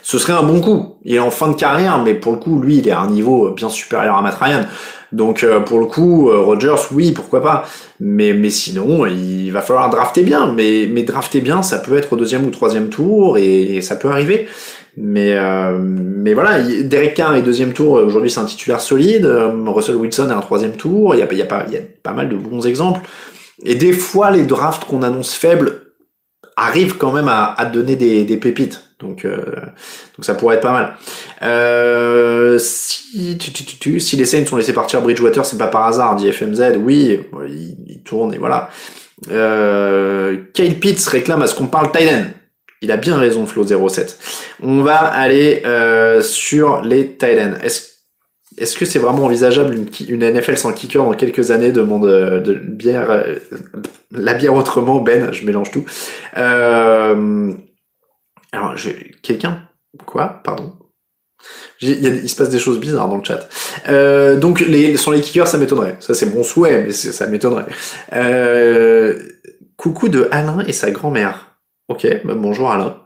ce 0.07 0.17
serait 0.19 0.31
un 0.31 0.43
bon 0.43 0.61
coup. 0.61 0.95
Il 1.03 1.15
est 1.15 1.19
en 1.19 1.31
fin 1.31 1.49
de 1.49 1.55
carrière, 1.55 2.01
mais 2.01 2.13
pour 2.13 2.31
le 2.31 2.37
coup, 2.37 2.61
lui, 2.61 2.77
il 2.77 2.87
est 2.87 2.91
à 2.91 3.01
un 3.01 3.09
niveau 3.09 3.51
bien 3.51 3.67
supérieur 3.67 4.15
à 4.15 4.21
Matt 4.21 4.35
Ryan. 4.35 4.61
Donc 5.11 5.43
euh, 5.43 5.59
pour 5.59 5.79
le 5.81 5.85
coup, 5.85 6.29
euh, 6.29 6.39
Rogers, 6.39 6.87
oui, 6.93 7.11
pourquoi 7.11 7.43
pas. 7.43 7.65
Mais, 7.99 8.31
mais 8.31 8.49
sinon, 8.49 9.05
il 9.05 9.49
va 9.51 9.61
falloir 9.61 9.89
drafter 9.89 10.23
bien. 10.23 10.53
Mais, 10.53 10.87
mais 10.89 11.03
drafter 11.03 11.41
bien, 11.41 11.61
ça 11.61 11.79
peut 11.79 11.97
être 11.97 12.13
au 12.13 12.15
deuxième 12.15 12.45
ou 12.45 12.51
troisième 12.51 12.87
tour 12.87 13.37
et, 13.37 13.81
ça 13.81 13.97
peut 13.97 14.07
arriver. 14.07 14.47
Mais, 14.95 15.33
euh, 15.33 15.77
mais 15.77 16.33
voilà, 16.33 16.61
Derek 16.61 17.13
Carr 17.13 17.35
est 17.35 17.41
deuxième 17.41 17.73
tour, 17.73 17.95
aujourd'hui 17.95 18.31
c'est 18.31 18.39
un 18.39 18.45
titulaire 18.45 18.79
solide. 18.79 19.25
Russell 19.25 19.97
Wilson 19.97 20.29
est 20.29 20.33
un 20.33 20.39
troisième 20.39 20.77
tour. 20.77 21.15
Il 21.15 21.19
y 21.19 21.21
a, 21.21 21.27
il 21.29 21.37
y 21.37 21.41
a, 21.41 21.45
pas, 21.45 21.65
il 21.67 21.73
y 21.73 21.77
a 21.77 21.81
pas 22.01 22.13
mal 22.13 22.29
de 22.29 22.37
bons 22.37 22.65
exemples. 22.65 23.01
Et 23.65 23.75
des 23.75 23.91
fois, 23.91 24.31
les 24.31 24.43
drafts 24.43 24.85
qu'on 24.85 25.03
annonce 25.03 25.33
faibles 25.33 25.81
arrivent 26.55 26.95
quand 26.95 27.11
même 27.11 27.27
à, 27.27 27.53
à 27.57 27.65
donner 27.65 27.97
des, 27.97 28.23
des 28.23 28.37
pépites. 28.37 28.86
Donc, 28.99 29.25
euh, 29.25 29.43
donc 30.15 30.25
ça 30.25 30.33
pourrait 30.33 30.55
être 30.55 30.61
pas 30.61 30.71
mal. 30.71 30.95
Euh, 31.43 32.57
si, 32.57 33.37
tu, 33.37 33.51
tu, 33.51 33.63
tu, 33.63 33.99
si 33.99 34.15
les 34.15 34.25
Saints 34.25 34.45
sont 34.45 34.57
laissés 34.57 34.73
partir 34.73 35.01
Bridgewater, 35.01 35.45
c'est 35.45 35.57
pas 35.57 35.67
par 35.67 35.85
hasard, 35.85 36.15
dit 36.15 36.31
FMZ. 36.31 36.77
Oui, 36.79 37.19
il, 37.47 37.75
il 37.87 38.03
tourne 38.03 38.33
et 38.33 38.37
voilà. 38.37 38.69
Euh, 39.31 40.37
Kyle 40.53 40.79
Pitts 40.79 41.05
réclame 41.07 41.41
à 41.41 41.47
ce 41.47 41.55
qu'on 41.55 41.67
parle 41.67 41.91
Titan. 41.91 42.25
Il 42.81 42.91
a 42.91 42.97
bien 42.97 43.17
raison, 43.17 43.45
Flo 43.45 43.65
07. 43.65 44.19
On 44.61 44.81
va 44.81 44.97
aller 44.97 45.63
euh, 45.65 46.21
sur 46.21 46.81
les 46.81 47.11
Titans. 47.11 47.57
Est-ce 47.63 47.97
est-ce 48.57 48.75
que 48.75 48.85
c'est 48.85 48.99
vraiment 48.99 49.25
envisageable 49.25 49.75
une, 49.75 49.87
une, 50.09 50.31
NFL 50.31 50.57
sans 50.57 50.73
kicker 50.73 51.03
dans 51.03 51.13
quelques 51.13 51.51
années 51.51 51.71
Demande 51.71 52.05
euh, 52.05 52.39
de 52.39 52.53
bière, 52.55 53.11
euh, 53.11 53.35
la 54.11 54.33
bière 54.33 54.55
autrement, 54.55 54.99
Ben. 54.99 55.31
Je 55.31 55.45
mélange 55.45 55.69
tout. 55.69 55.85
Euh, 56.37 57.53
alors, 58.57 58.75
quelqu'un 59.21 59.63
Quoi 60.05 60.41
Pardon? 60.43 60.73
Il, 61.81 62.27
se 62.27 62.35
passe 62.35 62.49
des 62.49 62.59
choses 62.59 62.79
bizarres 62.79 63.07
dans 63.07 63.17
le 63.17 63.23
chat. 63.23 63.47
Euh, 63.87 64.37
donc, 64.37 64.59
les, 64.59 64.97
sur 64.97 65.11
les 65.11 65.21
kickers, 65.21 65.47
ça 65.47 65.57
m'étonnerait. 65.57 65.97
Ça, 65.99 66.13
c'est 66.13 66.25
mon 66.25 66.43
souhait, 66.43 66.85
mais 66.85 66.91
ça 66.91 67.27
m'étonnerait. 67.27 67.67
Euh, 68.13 69.19
coucou 69.75 70.09
de 70.09 70.27
Alain 70.31 70.63
et 70.67 70.73
sa 70.73 70.91
grand-mère. 70.91 71.57
Ok, 71.87 72.07
bah, 72.25 72.33
bonjour 72.35 72.71
Alain. 72.71 72.97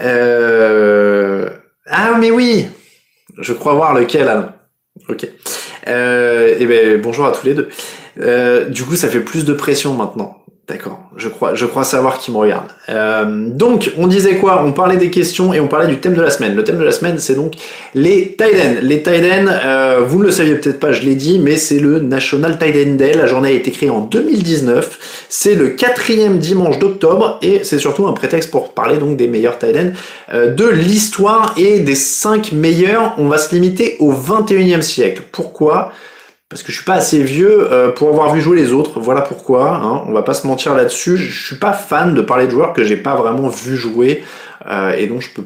Euh, 0.00 1.50
ah, 1.86 2.16
mais 2.18 2.30
oui 2.30 2.66
Je 3.38 3.52
crois 3.52 3.74
voir 3.74 3.94
lequel, 3.94 4.28
Alain. 4.28 4.54
Ok. 5.08 5.28
Euh, 5.88 6.56
et 6.58 6.66
ben 6.66 7.00
bonjour 7.00 7.26
à 7.26 7.32
tous 7.32 7.46
les 7.46 7.54
deux. 7.54 7.68
Euh, 8.18 8.68
du 8.68 8.84
coup, 8.84 8.96
ça 8.96 9.08
fait 9.08 9.20
plus 9.20 9.44
de 9.44 9.52
pression 9.52 9.94
maintenant. 9.94 10.42
D'accord, 10.68 10.98
je 11.16 11.28
crois, 11.28 11.54
je 11.54 11.64
crois 11.64 11.84
savoir 11.84 12.18
qui 12.18 12.32
me 12.32 12.38
regarde. 12.38 12.66
Euh, 12.88 13.24
donc, 13.50 13.92
on 13.98 14.08
disait 14.08 14.34
quoi? 14.34 14.64
On 14.64 14.72
parlait 14.72 14.96
des 14.96 15.10
questions 15.10 15.54
et 15.54 15.60
on 15.60 15.68
parlait 15.68 15.86
du 15.86 15.98
thème 15.98 16.14
de 16.14 16.20
la 16.20 16.30
semaine. 16.30 16.56
Le 16.56 16.64
thème 16.64 16.78
de 16.78 16.82
la 16.82 16.90
semaine, 16.90 17.20
c'est 17.20 17.36
donc 17.36 17.54
les 17.94 18.36
Tiden. 18.36 18.80
Les 18.82 19.00
Tiden, 19.00 19.48
euh, 19.48 20.00
vous 20.04 20.18
ne 20.18 20.24
le 20.24 20.32
saviez 20.32 20.56
peut-être 20.56 20.80
pas, 20.80 20.90
je 20.90 21.02
l'ai 21.02 21.14
dit, 21.14 21.38
mais 21.38 21.56
c'est 21.56 21.78
le 21.78 22.00
National 22.00 22.58
Tiden 22.58 22.96
Day. 22.96 23.14
La 23.14 23.28
journée 23.28 23.50
a 23.50 23.52
été 23.52 23.70
créée 23.70 23.90
en 23.90 24.00
2019. 24.00 25.26
C'est 25.28 25.54
le 25.54 25.68
quatrième 25.68 26.38
dimanche 26.38 26.80
d'octobre 26.80 27.38
et 27.42 27.62
c'est 27.62 27.78
surtout 27.78 28.08
un 28.08 28.12
prétexte 28.12 28.50
pour 28.50 28.72
parler 28.72 28.98
donc 28.98 29.16
des 29.16 29.28
meilleurs 29.28 29.60
Tiden 29.60 29.94
euh, 30.34 30.52
de 30.52 30.66
l'histoire 30.66 31.54
et 31.56 31.78
des 31.78 31.94
cinq 31.94 32.50
meilleurs. 32.50 33.14
On 33.18 33.28
va 33.28 33.38
se 33.38 33.54
limiter 33.54 33.94
au 34.00 34.12
21e 34.12 34.82
siècle. 34.82 35.22
Pourquoi? 35.30 35.92
Parce 36.48 36.62
que 36.62 36.70
je 36.70 36.76
suis 36.76 36.84
pas 36.84 36.94
assez 36.94 37.22
vieux 37.22 37.72
euh, 37.72 37.90
pour 37.90 38.08
avoir 38.08 38.32
vu 38.34 38.40
jouer 38.40 38.56
les 38.56 38.72
autres. 38.72 39.00
Voilà 39.00 39.22
pourquoi. 39.22 39.76
Hein, 39.76 40.02
on 40.06 40.12
va 40.12 40.22
pas 40.22 40.34
se 40.34 40.46
mentir 40.46 40.74
là-dessus. 40.74 41.16
Je 41.16 41.46
suis 41.46 41.56
pas 41.56 41.72
fan 41.72 42.14
de 42.14 42.20
parler 42.20 42.46
de 42.46 42.52
joueurs 42.52 42.72
que 42.72 42.84
j'ai 42.84 42.96
pas 42.96 43.16
vraiment 43.16 43.48
vu 43.48 43.76
jouer 43.76 44.24
euh, 44.66 44.92
et 44.92 45.06
donc 45.06 45.22
je 45.22 45.30
peux 45.30 45.44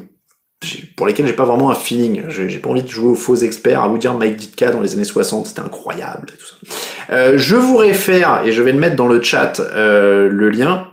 pour 0.95 1.07
lesquels 1.07 1.25
j'ai 1.25 1.33
pas 1.33 1.45
vraiment 1.45 1.71
un 1.71 1.75
feeling. 1.75 2.23
J'ai 2.29 2.59
pas 2.59 2.69
envie 2.69 2.83
de 2.83 2.87
jouer 2.87 3.09
aux 3.09 3.15
faux 3.15 3.35
experts. 3.35 3.81
À 3.81 3.87
vous 3.87 3.97
dire 3.97 4.13
Mike 4.13 4.35
Ditka 4.35 4.69
dans 4.69 4.79
les 4.79 4.93
années 4.93 5.03
60, 5.03 5.47
c'était 5.47 5.61
incroyable. 5.61 6.27
Tout 6.37 6.45
ça. 6.45 7.15
Euh, 7.15 7.37
je 7.37 7.55
vous 7.55 7.77
réfère 7.77 8.43
et 8.45 8.51
je 8.51 8.61
vais 8.61 8.71
le 8.71 8.79
mettre 8.79 8.95
dans 8.95 9.07
le 9.07 9.21
chat 9.21 9.59
euh, 9.59 10.29
le 10.29 10.49
lien 10.49 10.90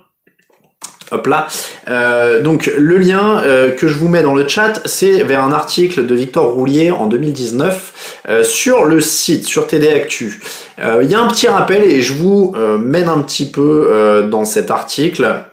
Hop 1.10 1.26
là. 1.26 1.46
Euh, 1.88 2.42
donc 2.42 2.70
le 2.76 2.98
lien 2.98 3.42
euh, 3.42 3.70
que 3.70 3.88
je 3.88 3.94
vous 3.94 4.08
mets 4.08 4.22
dans 4.22 4.34
le 4.34 4.46
chat, 4.46 4.82
c'est 4.84 5.22
vers 5.22 5.42
un 5.42 5.52
article 5.52 6.06
de 6.06 6.14
Victor 6.14 6.52
Roulier 6.52 6.90
en 6.90 7.06
2019 7.06 8.20
euh, 8.28 8.44
sur 8.44 8.84
le 8.84 9.00
site, 9.00 9.46
sur 9.46 9.66
TD 9.66 9.88
Actu. 9.88 10.40
Euh, 10.80 11.00
il 11.02 11.10
y 11.10 11.14
a 11.14 11.20
un 11.20 11.28
petit 11.28 11.48
rappel 11.48 11.82
et 11.82 12.02
je 12.02 12.12
vous 12.12 12.54
mène 12.78 13.08
un 13.08 13.20
petit 13.20 13.50
peu 13.50 14.26
dans 14.30 14.44
cet 14.44 14.70
article. 14.70 15.44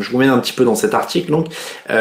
Je 0.00 0.10
vous 0.10 0.18
mène 0.18 0.30
un 0.30 0.38
petit 0.38 0.52
peu 0.52 0.64
dans 0.64 0.74
cet 0.74 0.94
article, 0.94 1.30
donc 1.30 1.46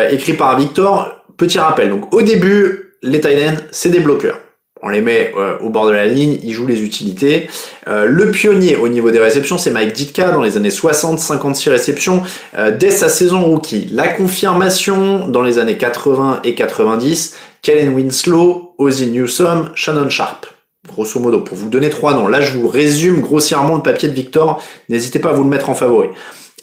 écrit 0.09 0.34
par 0.34 0.57
Victor. 0.57 1.20
Petit 1.38 1.59
rappel. 1.59 1.89
Donc 1.89 2.14
au 2.14 2.22
début, 2.22 2.95
les 3.01 3.20
Thaïlandais, 3.20 3.57
c'est 3.72 3.89
des 3.89 3.99
bloqueurs. 3.99 4.39
On 4.84 4.89
les 4.89 5.01
met 5.01 5.34
euh, 5.36 5.57
au 5.59 5.69
bord 5.69 5.88
de 5.88 5.91
la 5.91 6.05
ligne, 6.05 6.38
ils 6.43 6.51
jouent 6.51 6.67
les 6.67 6.81
utilités. 6.81 7.49
Euh, 7.88 8.05
le 8.05 8.31
pionnier 8.31 8.75
au 8.75 8.89
niveau 8.89 9.11
des 9.11 9.19
réceptions, 9.19 9.57
c'est 9.57 9.71
Mike 9.71 9.93
Ditka 9.93 10.31
dans 10.31 10.41
les 10.41 10.57
années 10.57 10.69
60, 10.69 11.19
56 11.19 11.69
réceptions 11.69 12.21
euh, 12.57 12.75
dès 12.77 12.91
sa 12.91 13.07
saison 13.07 13.43
rookie. 13.43 13.88
La 13.91 14.09
confirmation 14.09 15.29
dans 15.29 15.41
les 15.41 15.57
années 15.57 15.77
80 15.77 16.41
et 16.43 16.53
90, 16.53 17.36
Kellen 17.61 17.93
Winslow, 17.93 18.75
Ozzy 18.77 19.07
Newsome, 19.07 19.71
Shannon 19.73 20.09
Sharp. 20.09 20.47
Grosso 20.89 21.17
modo, 21.17 21.39
pour 21.39 21.55
vous 21.55 21.69
donner 21.69 21.89
trois 21.89 22.13
noms. 22.13 22.27
Là, 22.27 22.41
je 22.41 22.57
vous 22.57 22.67
résume 22.67 23.21
grossièrement 23.21 23.77
le 23.77 23.81
papier 23.81 24.09
de 24.09 24.13
Victor. 24.13 24.61
N'hésitez 24.89 25.19
pas 25.19 25.29
à 25.29 25.31
vous 25.34 25.43
le 25.43 25.49
mettre 25.49 25.69
en 25.69 25.75
favori. 25.75 26.09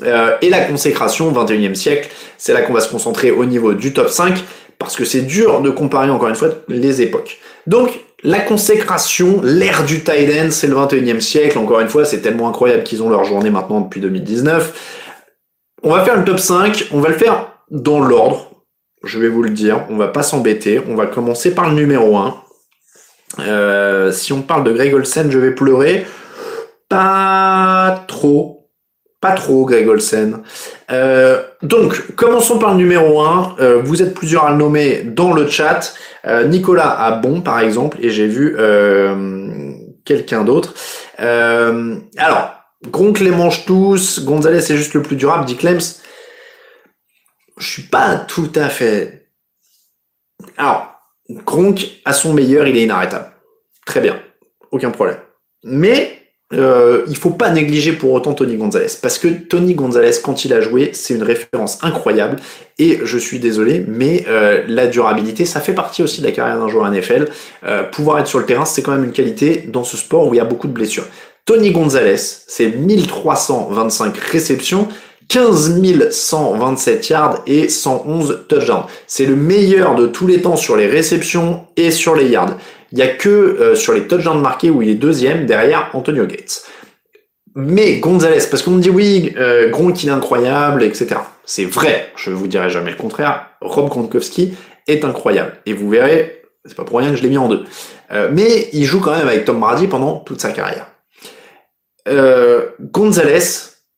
et 0.03 0.51
la 0.51 0.61
consécration, 0.61 1.33
21e 1.33 1.75
siècle, 1.75 2.11
c'est 2.37 2.53
là 2.53 2.61
qu'on 2.61 2.75
va 2.75 2.81
se 2.81 2.91
concentrer 2.91 3.31
au 3.31 3.47
niveau 3.47 3.73
du 3.73 3.95
top 3.95 4.11
5, 4.11 4.45
parce 4.79 4.95
que 4.95 5.07
c'est 5.07 5.23
dur 5.23 5.62
de 5.62 5.71
comparer 5.71 6.11
encore 6.11 6.29
une 6.29 6.35
fois 6.35 6.49
les 6.68 7.01
époques. 7.01 7.39
Donc, 7.66 8.01
la 8.23 8.41
consécration, 8.41 9.41
l'ère 9.43 9.85
du 9.85 10.03
tight 10.05 10.51
c'est 10.51 10.66
le 10.66 10.75
21e 10.75 11.21
siècle. 11.21 11.59
Encore 11.59 11.81
une 11.81 11.89
fois, 11.89 12.05
c'est 12.05 12.21
tellement 12.21 12.49
incroyable 12.49 12.83
qu'ils 12.83 13.03
ont 13.03 13.09
leur 13.09 13.25
journée 13.25 13.51
maintenant 13.51 13.81
depuis 13.81 14.01
2019. 14.01 15.07
On 15.83 15.91
va 15.91 16.05
faire 16.05 16.16
le 16.16 16.25
top 16.25 16.39
5. 16.39 16.89
On 16.93 17.01
va 17.01 17.09
le 17.09 17.14
faire 17.16 17.53
dans 17.71 18.01
l'ordre. 18.01 18.51
Je 19.03 19.18
vais 19.18 19.29
vous 19.29 19.43
le 19.43 19.51
dire. 19.51 19.87
On 19.89 19.97
va 19.97 20.09
pas 20.09 20.23
s'embêter. 20.23 20.83
On 20.87 20.95
va 20.95 21.07
commencer 21.07 21.55
par 21.55 21.71
le 21.71 21.75
numéro 21.75 22.18
1. 22.18 22.35
Euh, 23.39 24.12
si 24.12 24.33
on 24.33 24.43
parle 24.43 24.64
de 24.64 24.73
Greg 24.73 24.93
Olsen, 24.93 25.31
je 25.31 25.39
vais 25.39 25.53
pleurer. 25.53 26.07
Pas 26.91 28.05
trop. 28.07 28.60
Pas 29.21 29.33
trop, 29.33 29.66
Greg 29.66 29.87
Olsen. 29.87 30.43
Euh, 30.91 31.43
donc, 31.62 32.14
commençons 32.16 32.59
par 32.59 32.73
le 32.73 32.79
numéro 32.79 33.21
1. 33.21 33.57
Euh, 33.61 33.83
vous 33.83 34.01
êtes 34.03 34.14
plusieurs 34.14 34.47
à 34.47 34.51
le 34.51 34.57
nommer 34.57 35.03
dans 35.03 35.35
le 35.35 35.47
chat. 35.47 35.95
Euh, 36.27 36.45
Nicolas 36.45 36.99
a 36.99 37.12
bon, 37.12 37.43
par 37.43 37.61
exemple, 37.61 37.99
et 38.01 38.09
j'ai 38.09 38.27
vu 38.27 38.57
quelqu'un 40.05 40.45
d'autre. 40.45 40.75
alors, 41.18 42.55
Gronk 42.89 43.21
les 43.21 43.31
mange 43.31 43.66
tous. 43.66 44.25
Gonzalez 44.25 44.59
est 44.59 44.77
juste 44.77 44.95
le 44.95 45.03
plus 45.03 45.16
durable, 45.16 45.45
dit 45.45 45.57
Clems. 45.57 45.81
Je 47.59 47.66
suis 47.66 47.83
pas 47.83 48.16
tout 48.16 48.51
à 48.55 48.71
fait... 48.71 49.29
Alors, 50.57 50.95
Gronk, 51.29 52.01
à 52.07 52.14
son 52.14 52.33
meilleur, 52.33 52.66
il 52.66 52.77
est 52.79 52.85
inarrêtable. 52.85 53.31
Très 53.85 54.01
bien. 54.01 54.18
Aucun 54.71 54.91
problème. 54.91 55.18
Mais 55.62 56.20
euh, 56.53 57.05
il 57.07 57.17
faut 57.17 57.31
pas 57.31 57.51
négliger 57.51 57.93
pour 57.93 58.13
autant 58.13 58.33
Tony 58.33 58.57
Gonzalez 58.57 58.89
parce 59.01 59.21
que 59.21 59.29
Tony 59.29 59.75
Gonzalez 59.75 60.17
quand 60.21 60.45
il 60.45 60.53
a 60.53 60.61
joué 60.61 60.91
c'est 60.95 61.15
une 61.15 61.23
référence 61.23 61.79
incroyable 61.83 62.37
et 62.81 62.99
je 63.05 63.19
suis 63.19 63.39
désolé 63.39 63.85
mais 63.87 64.25
euh, 64.29 64.65
la 64.67 64.89
durabilité 64.89 65.45
ça 65.45 65.61
fait 65.61 65.75
partie 65.75 66.03
aussi 66.03 66.21
de 66.21 66.27
la 66.27 66.33
carrière 66.33 66.59
d'un 66.59 66.67
joueur 66.67 66.91
NFL 66.91 67.29
euh, 67.65 67.85
pouvoir 67.85 68.19
être 68.19 68.27
sur 68.27 68.41
le 68.41 68.47
terrain 68.47 68.65
c'est 68.65 68.83
quand 68.83 68.91
même 68.91 69.05
une 69.05 69.13
qualité 69.13 69.65
dans 69.69 69.85
ce 69.85 69.97
sport 69.97 70.27
où 70.27 70.35
il 70.35 70.39
y 70.39 70.41
a 70.41 70.45
beaucoup 70.45 70.67
de 70.67 70.73
blessures 70.73 71.07
Tony 71.45 71.71
Gonzalez 71.71 72.17
c'est 72.19 72.67
1325 72.67 74.17
réceptions 74.17 74.89
15 75.29 76.11
127 76.11 77.09
yards 77.09 77.43
et 77.47 77.69
111 77.69 78.47
touchdowns. 78.49 78.83
C'est 79.07 79.27
le 79.27 79.37
meilleur 79.37 79.95
de 79.95 80.09
tous 80.09 80.27
les 80.27 80.43
temps 80.43 80.57
sur 80.57 80.77
les 80.77 80.89
réceptions 80.89 81.67
et 81.77 81.93
sur 81.93 82.17
les 82.17 82.27
yards. 82.27 82.57
Il 82.93 82.97
n'y 82.97 83.03
a 83.03 83.09
que 83.09 83.28
euh, 83.28 83.74
sur 83.74 83.93
les 83.93 84.07
touchdowns 84.07 84.41
marqués 84.41 84.70
où 84.70 84.82
il 84.82 84.88
est 84.88 84.95
deuxième 84.95 85.47
derrière 85.47 85.91
Antonio 85.93 86.26
Gates. 86.26 86.64
Mais 87.55 87.99
Gonzalez, 87.99 88.45
parce 88.51 88.62
qu'on 88.62 88.72
me 88.72 88.80
dit 88.80 88.91
oui, 88.91 89.34
euh, 89.36 89.70
Gronk 89.70 90.03
il 90.03 90.09
est 90.09 90.12
incroyable, 90.12 90.82
etc. 90.82 91.16
C'est 91.45 91.64
vrai, 91.64 92.12
je 92.16 92.30
ne 92.30 92.36
vous 92.36 92.47
dirai 92.47 92.70
jamais 92.70 92.93
le 92.93 92.97
contraire. 92.97 93.47
Rob 93.61 93.88
Gronkowski 93.88 94.55
est 94.86 95.05
incroyable. 95.05 95.55
Et 95.66 95.72
vous 95.72 95.91
verrez, 95.91 96.43
c'est 96.64 96.76
pas 96.76 96.84
pour 96.84 96.99
rien 96.99 97.11
que 97.11 97.16
je 97.16 97.22
l'ai 97.22 97.28
mis 97.28 97.38
en 97.38 97.49
deux. 97.49 97.64
Euh, 98.12 98.28
mais 98.32 98.68
il 98.72 98.84
joue 98.84 99.01
quand 99.01 99.16
même 99.16 99.26
avec 99.26 99.45
Tom 99.45 99.59
Brady 99.59 99.88
pendant 99.88 100.18
toute 100.18 100.41
sa 100.41 100.53
carrière. 100.53 100.86
Euh, 102.09 102.66
Gonzalez, 102.80 103.45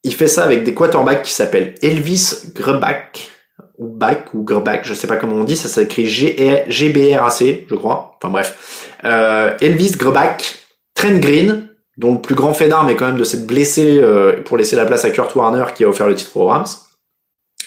il 0.03 0.14
fait 0.14 0.28
ça 0.28 0.45
avec 0.45 0.64
des 0.64 0.74
quarterbacks 0.74 1.22
qui 1.22 1.32
s'appellent 1.32 1.74
Elvis 1.82 2.53
Grbac, 2.55 3.20
ou 3.20 3.41
Back, 3.89 4.35
ou 4.35 4.43
Grbac, 4.43 4.85
je 4.85 4.95
sais 4.95 5.07
pas 5.07 5.16
comment 5.16 5.37
on 5.37 5.45
dit, 5.45 5.57
ça 5.57 5.68
s'écrit 5.68 6.07
G-B-R-A-C, 6.07 7.66
je 7.68 7.74
crois. 7.74 8.16
Enfin 8.16 8.30
bref. 8.30 8.91
Euh, 9.05 9.57
Elvis 9.61 9.93
Grbac, 9.93 10.59
Trent 10.95 11.18
Green, 11.18 11.68
dont 11.97 12.14
le 12.14 12.20
plus 12.20 12.35
grand 12.35 12.55
fait 12.55 12.68
d'armes 12.68 12.89
est 12.89 12.97
quand 12.97 13.07
même 13.07 13.18
de 13.18 13.24
s'être 13.24 13.47
blessé 13.47 13.99
euh, 13.99 14.43
pour 14.43 14.57
laisser 14.57 14.76
la 14.76 14.87
place 14.87 15.05
à 15.05 15.11
Kurt 15.11 15.35
Warner 15.35 15.64
qui 15.74 15.85
a 15.85 15.89
offert 15.89 16.07
le 16.07 16.14
titre 16.14 16.37
aux 16.37 16.47
Rams, 16.47 16.66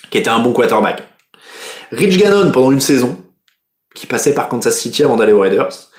qui 0.10 0.18
était 0.18 0.30
un 0.30 0.40
bon 0.40 0.54
quarterback. 0.54 1.04
Rich 1.92 2.18
Gannon 2.18 2.52
pendant 2.52 2.72
une 2.72 2.82
saison, 2.82 3.18
qui 3.94 4.08
passait 4.08 4.34
par 4.34 4.50
Kansas 4.50 4.78
City 4.78 5.04
avant 5.04 5.16
d'aller 5.16 5.34
aux 5.34 5.42
Raiders. 5.42 5.90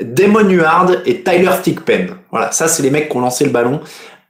Damon 0.00 0.48
Huard 0.48 0.90
et 1.06 1.22
Tyler 1.22 1.50
Thigpen. 1.62 2.16
Voilà, 2.30 2.52
ça 2.52 2.68
c'est 2.68 2.82
les 2.82 2.90
mecs 2.90 3.08
qui 3.08 3.16
ont 3.16 3.20
lancé 3.20 3.44
le 3.44 3.50
ballon 3.50 3.80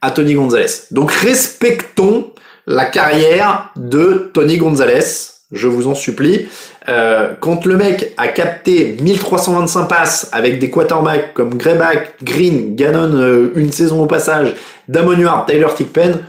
à 0.01 0.11
Tony 0.11 0.33
Gonzalez. 0.33 0.87
Donc 0.91 1.11
respectons 1.11 2.28
la 2.69 2.85
carrière 2.85 3.71
de 3.75 4.29
Tony 4.31 4.57
Gonzalez, 4.57 5.31
je 5.51 5.67
vous 5.67 5.87
en 5.87 5.95
supplie. 5.95 6.47
Euh, 6.87 7.33
quand 7.39 7.65
le 7.65 7.75
mec 7.75 8.13
a 8.17 8.27
capté 8.27 8.95
1325 9.01 9.87
passes 9.87 10.29
avec 10.31 10.59
des 10.59 10.69
quarterbacks 10.69 11.33
comme 11.33 11.55
Greyback, 11.55 12.23
Green, 12.23 12.75
Gannon, 12.75 13.15
euh, 13.15 13.51
une 13.55 13.71
saison 13.71 14.03
au 14.03 14.05
passage, 14.05 14.53
Damon 14.87 15.17
Huard, 15.17 15.47
Tyler 15.47 15.67
Thigpen, 15.75 16.19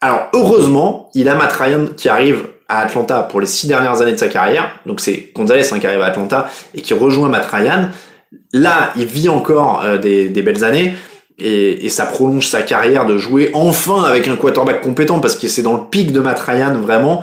alors 0.00 0.28
heureusement, 0.32 1.10
il 1.14 1.28
a 1.28 1.34
Matt 1.34 1.52
Ryan 1.52 1.86
qui 1.96 2.08
arrive 2.08 2.46
à 2.68 2.82
Atlanta 2.82 3.24
pour 3.24 3.40
les 3.40 3.48
six 3.48 3.66
dernières 3.66 4.00
années 4.00 4.12
de 4.12 4.18
sa 4.18 4.28
carrière. 4.28 4.78
Donc 4.86 5.00
c'est 5.00 5.32
Gonzalez 5.34 5.66
hein, 5.72 5.80
qui 5.80 5.86
arrive 5.88 6.02
à 6.02 6.06
Atlanta 6.06 6.48
et 6.74 6.80
qui 6.80 6.94
rejoint 6.94 7.28
Matt 7.28 7.46
Ryan. 7.50 7.88
Là, 8.52 8.92
il 8.94 9.06
vit 9.06 9.28
encore 9.28 9.82
euh, 9.84 9.98
des, 9.98 10.28
belles 10.28 10.62
années 10.62 10.94
et, 11.38 11.86
et, 11.86 11.88
ça 11.88 12.04
prolonge 12.06 12.48
sa 12.48 12.62
carrière 12.62 13.06
de 13.06 13.16
jouer 13.16 13.50
enfin 13.54 14.02
avec 14.02 14.26
un 14.28 14.36
quarterback 14.36 14.80
compétent 14.80 15.20
parce 15.20 15.36
que 15.36 15.48
c'est 15.48 15.62
dans 15.62 15.74
le 15.74 15.84
pic 15.90 16.12
de 16.12 16.20
Matt 16.20 16.40
Ryan 16.40 16.74
vraiment. 16.74 17.22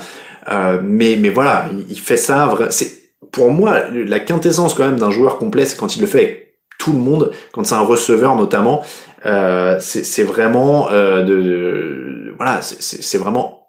Euh, 0.49 0.79
mais, 0.83 1.17
mais 1.19 1.29
voilà, 1.29 1.65
il 1.89 1.99
fait 1.99 2.17
ça. 2.17 2.53
C'est 2.69 2.91
pour 3.31 3.51
moi 3.51 3.81
la 3.91 4.19
quintessence 4.19 4.73
quand 4.73 4.85
même 4.85 4.99
d'un 4.99 5.11
joueur 5.11 5.37
complet, 5.37 5.65
c'est 5.65 5.77
quand 5.77 5.95
il 5.95 6.01
le 6.01 6.07
fait 6.07 6.17
avec 6.19 6.55
tout 6.77 6.93
le 6.93 6.99
monde, 6.99 7.31
quand 7.51 7.65
c'est 7.65 7.75
un 7.75 7.79
receveur 7.79 8.35
notamment. 8.35 8.83
Euh, 9.25 9.77
c'est 9.79 10.23
vraiment 10.23 10.89
euh, 10.91 11.23
de, 11.23 11.41
de, 11.41 12.33
voilà, 12.37 12.61
c'est 12.61 13.17
vraiment 13.17 13.64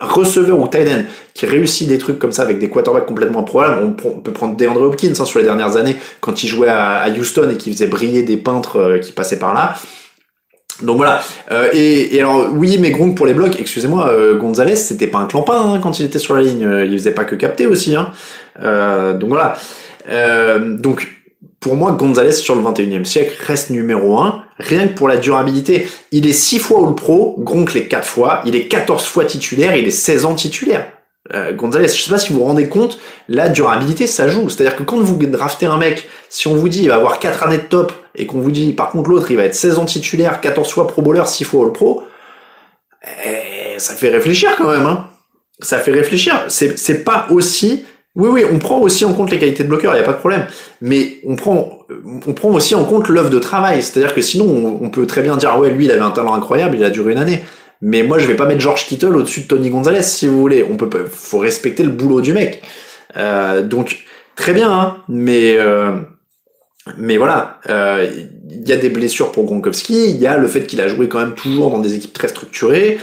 receveur 0.00 0.58
ou 0.60 0.68
tight 0.68 1.06
qui 1.34 1.46
réussit 1.46 1.88
des 1.88 1.98
trucs 1.98 2.18
comme 2.18 2.32
ça 2.32 2.42
avec 2.42 2.58
des 2.58 2.68
quarterbacks 2.68 3.06
complètement 3.06 3.40
improbables. 3.40 3.82
On, 4.04 4.20
peut 4.20 4.32
prendre 4.32 4.56
DeAndre 4.56 4.82
Hopkins 4.82 5.12
hein, 5.18 5.24
sur 5.24 5.38
les 5.38 5.44
dernières 5.44 5.76
années 5.76 5.96
quand 6.20 6.42
il 6.42 6.48
jouait 6.48 6.68
à, 6.68 7.06
Houston 7.08 7.50
et 7.50 7.56
qui 7.56 7.72
faisait 7.72 7.86
briller 7.86 8.22
des 8.22 8.36
peintres 8.36 8.76
euh, 8.76 8.98
qui 8.98 9.12
passaient 9.12 9.38
par 9.38 9.54
là. 9.54 9.76
Donc 10.82 10.98
voilà. 10.98 11.22
Euh, 11.50 11.70
et, 11.72 12.18
alors 12.20 12.48
oui, 12.52 12.76
mais 12.78 12.90
Gronk 12.90 13.16
pour 13.16 13.24
les 13.24 13.32
blocs, 13.32 13.58
excusez-moi, 13.58 14.08
euh, 14.10 14.36
Gonzalez, 14.36 14.76
c'était 14.76 15.06
pas 15.06 15.18
un 15.18 15.26
clampin 15.26 15.74
hein, 15.74 15.80
quand 15.82 15.98
il 15.98 16.04
était 16.04 16.18
sur 16.18 16.34
la 16.34 16.42
ligne. 16.42 16.68
Il 16.86 16.98
faisait 16.98 17.12
pas 17.12 17.24
que 17.24 17.34
capter 17.34 17.66
aussi. 17.66 17.96
Hein. 17.96 18.12
donc 19.14 19.30
voilà. 19.30 19.56
donc 20.60 21.08
pour 21.60 21.76
moi, 21.76 21.92
Gonzalez 21.92 22.32
sur 22.32 22.54
le 22.54 22.62
21e 22.62 23.04
siècle 23.04 23.34
reste 23.46 23.70
numéro 23.70 24.18
1, 24.18 24.44
rien 24.58 24.88
que 24.88 24.94
pour 24.94 25.08
la 25.08 25.16
durabilité. 25.16 25.88
Il 26.12 26.26
est 26.26 26.32
6 26.32 26.58
fois 26.58 26.86
All-Pro, 26.86 27.36
Gronk 27.38 27.74
les 27.74 27.88
4 27.88 28.06
fois, 28.06 28.42
il 28.44 28.56
est 28.56 28.68
14 28.68 29.04
fois 29.04 29.24
titulaire, 29.24 29.76
il 29.76 29.86
est 29.86 29.90
16 29.90 30.24
ans 30.24 30.34
titulaire. 30.34 30.92
Euh, 31.34 31.52
Gonzalez, 31.52 31.88
je 31.88 32.02
sais 32.02 32.10
pas 32.10 32.18
si 32.18 32.32
vous 32.32 32.38
vous 32.38 32.44
rendez 32.44 32.68
compte, 32.68 32.98
la 33.28 33.48
durabilité, 33.48 34.06
ça 34.06 34.28
joue. 34.28 34.48
C'est-à-dire 34.48 34.76
que 34.76 34.84
quand 34.84 35.00
vous 35.00 35.16
draftez 35.16 35.66
un 35.66 35.76
mec, 35.76 36.08
si 36.28 36.46
on 36.46 36.54
vous 36.54 36.68
dit 36.68 36.82
il 36.82 36.88
va 36.88 36.96
avoir 36.96 37.18
4 37.18 37.42
années 37.44 37.58
de 37.58 37.62
top, 37.62 37.92
et 38.14 38.26
qu'on 38.26 38.40
vous 38.40 38.50
dit 38.50 38.72
par 38.72 38.90
contre 38.90 39.10
l'autre 39.10 39.30
il 39.30 39.36
va 39.36 39.44
être 39.44 39.54
16 39.54 39.78
ans 39.78 39.84
titulaire, 39.84 40.40
14 40.40 40.70
fois 40.70 40.86
Pro 40.86 41.02
Bowler, 41.02 41.24
6 41.26 41.44
fois 41.44 41.66
All-Pro, 41.66 42.04
eh, 43.24 43.78
ça 43.78 43.94
fait 43.94 44.08
réfléchir 44.08 44.54
quand 44.56 44.70
même. 44.70 44.86
Hein. 44.86 45.08
Ça 45.60 45.78
fait 45.78 45.92
réfléchir. 45.92 46.44
C'est 46.48 47.04
pas 47.04 47.26
aussi 47.30 47.84
oui, 48.16 48.28
oui, 48.32 48.44
on 48.50 48.58
prend 48.58 48.80
aussi 48.80 49.04
en 49.04 49.12
compte 49.12 49.30
les 49.30 49.38
qualités 49.38 49.62
de 49.62 49.68
bloqueur, 49.68 49.92
il 49.92 49.98
n'y 49.98 50.02
a 50.02 50.06
pas 50.06 50.14
de 50.14 50.18
problème. 50.18 50.46
Mais 50.80 51.18
on 51.26 51.36
prend, 51.36 51.80
on 52.26 52.32
prend 52.32 52.48
aussi 52.48 52.74
en 52.74 52.84
compte 52.84 53.08
l'œuvre 53.08 53.28
de 53.28 53.38
travail. 53.38 53.82
C'est-à-dire 53.82 54.14
que 54.14 54.22
sinon, 54.22 54.78
on, 54.80 54.88
peut 54.88 55.06
très 55.06 55.20
bien 55.20 55.36
dire, 55.36 55.58
ouais, 55.58 55.70
lui, 55.70 55.84
il 55.84 55.90
avait 55.90 56.00
un 56.00 56.10
talent 56.10 56.34
incroyable, 56.34 56.76
il 56.76 56.84
a 56.84 56.88
duré 56.88 57.12
une 57.12 57.18
année. 57.18 57.44
Mais 57.82 58.02
moi, 58.02 58.18
je 58.18 58.26
vais 58.26 58.34
pas 58.34 58.46
mettre 58.46 58.60
George 58.60 58.86
Kittle 58.86 59.14
au-dessus 59.16 59.42
de 59.42 59.46
Tony 59.46 59.68
Gonzalez, 59.68 60.02
si 60.02 60.26
vous 60.26 60.40
voulez. 60.40 60.64
On 60.68 60.76
peut, 60.78 60.88
faut 61.10 61.38
respecter 61.38 61.82
le 61.82 61.90
boulot 61.90 62.22
du 62.22 62.32
mec. 62.32 62.62
Euh, 63.18 63.62
donc, 63.62 64.04
très 64.34 64.54
bien, 64.54 64.72
hein, 64.72 64.96
mais, 65.08 65.56
euh, 65.58 65.92
mais 66.96 67.18
voilà, 67.18 67.60
euh, 67.68 68.08
il 68.48 68.66
y 68.66 68.72
a 68.72 68.76
des 68.78 68.88
blessures 68.88 69.30
pour 69.30 69.44
Gronkowski, 69.44 70.08
il 70.08 70.16
y 70.16 70.26
a 70.26 70.38
le 70.38 70.48
fait 70.48 70.66
qu'il 70.66 70.80
a 70.80 70.88
joué 70.88 71.08
quand 71.08 71.18
même 71.18 71.34
toujours 71.34 71.70
dans 71.70 71.80
des 71.80 71.94
équipes 71.94 72.14
très 72.14 72.28
structurées. 72.28 72.98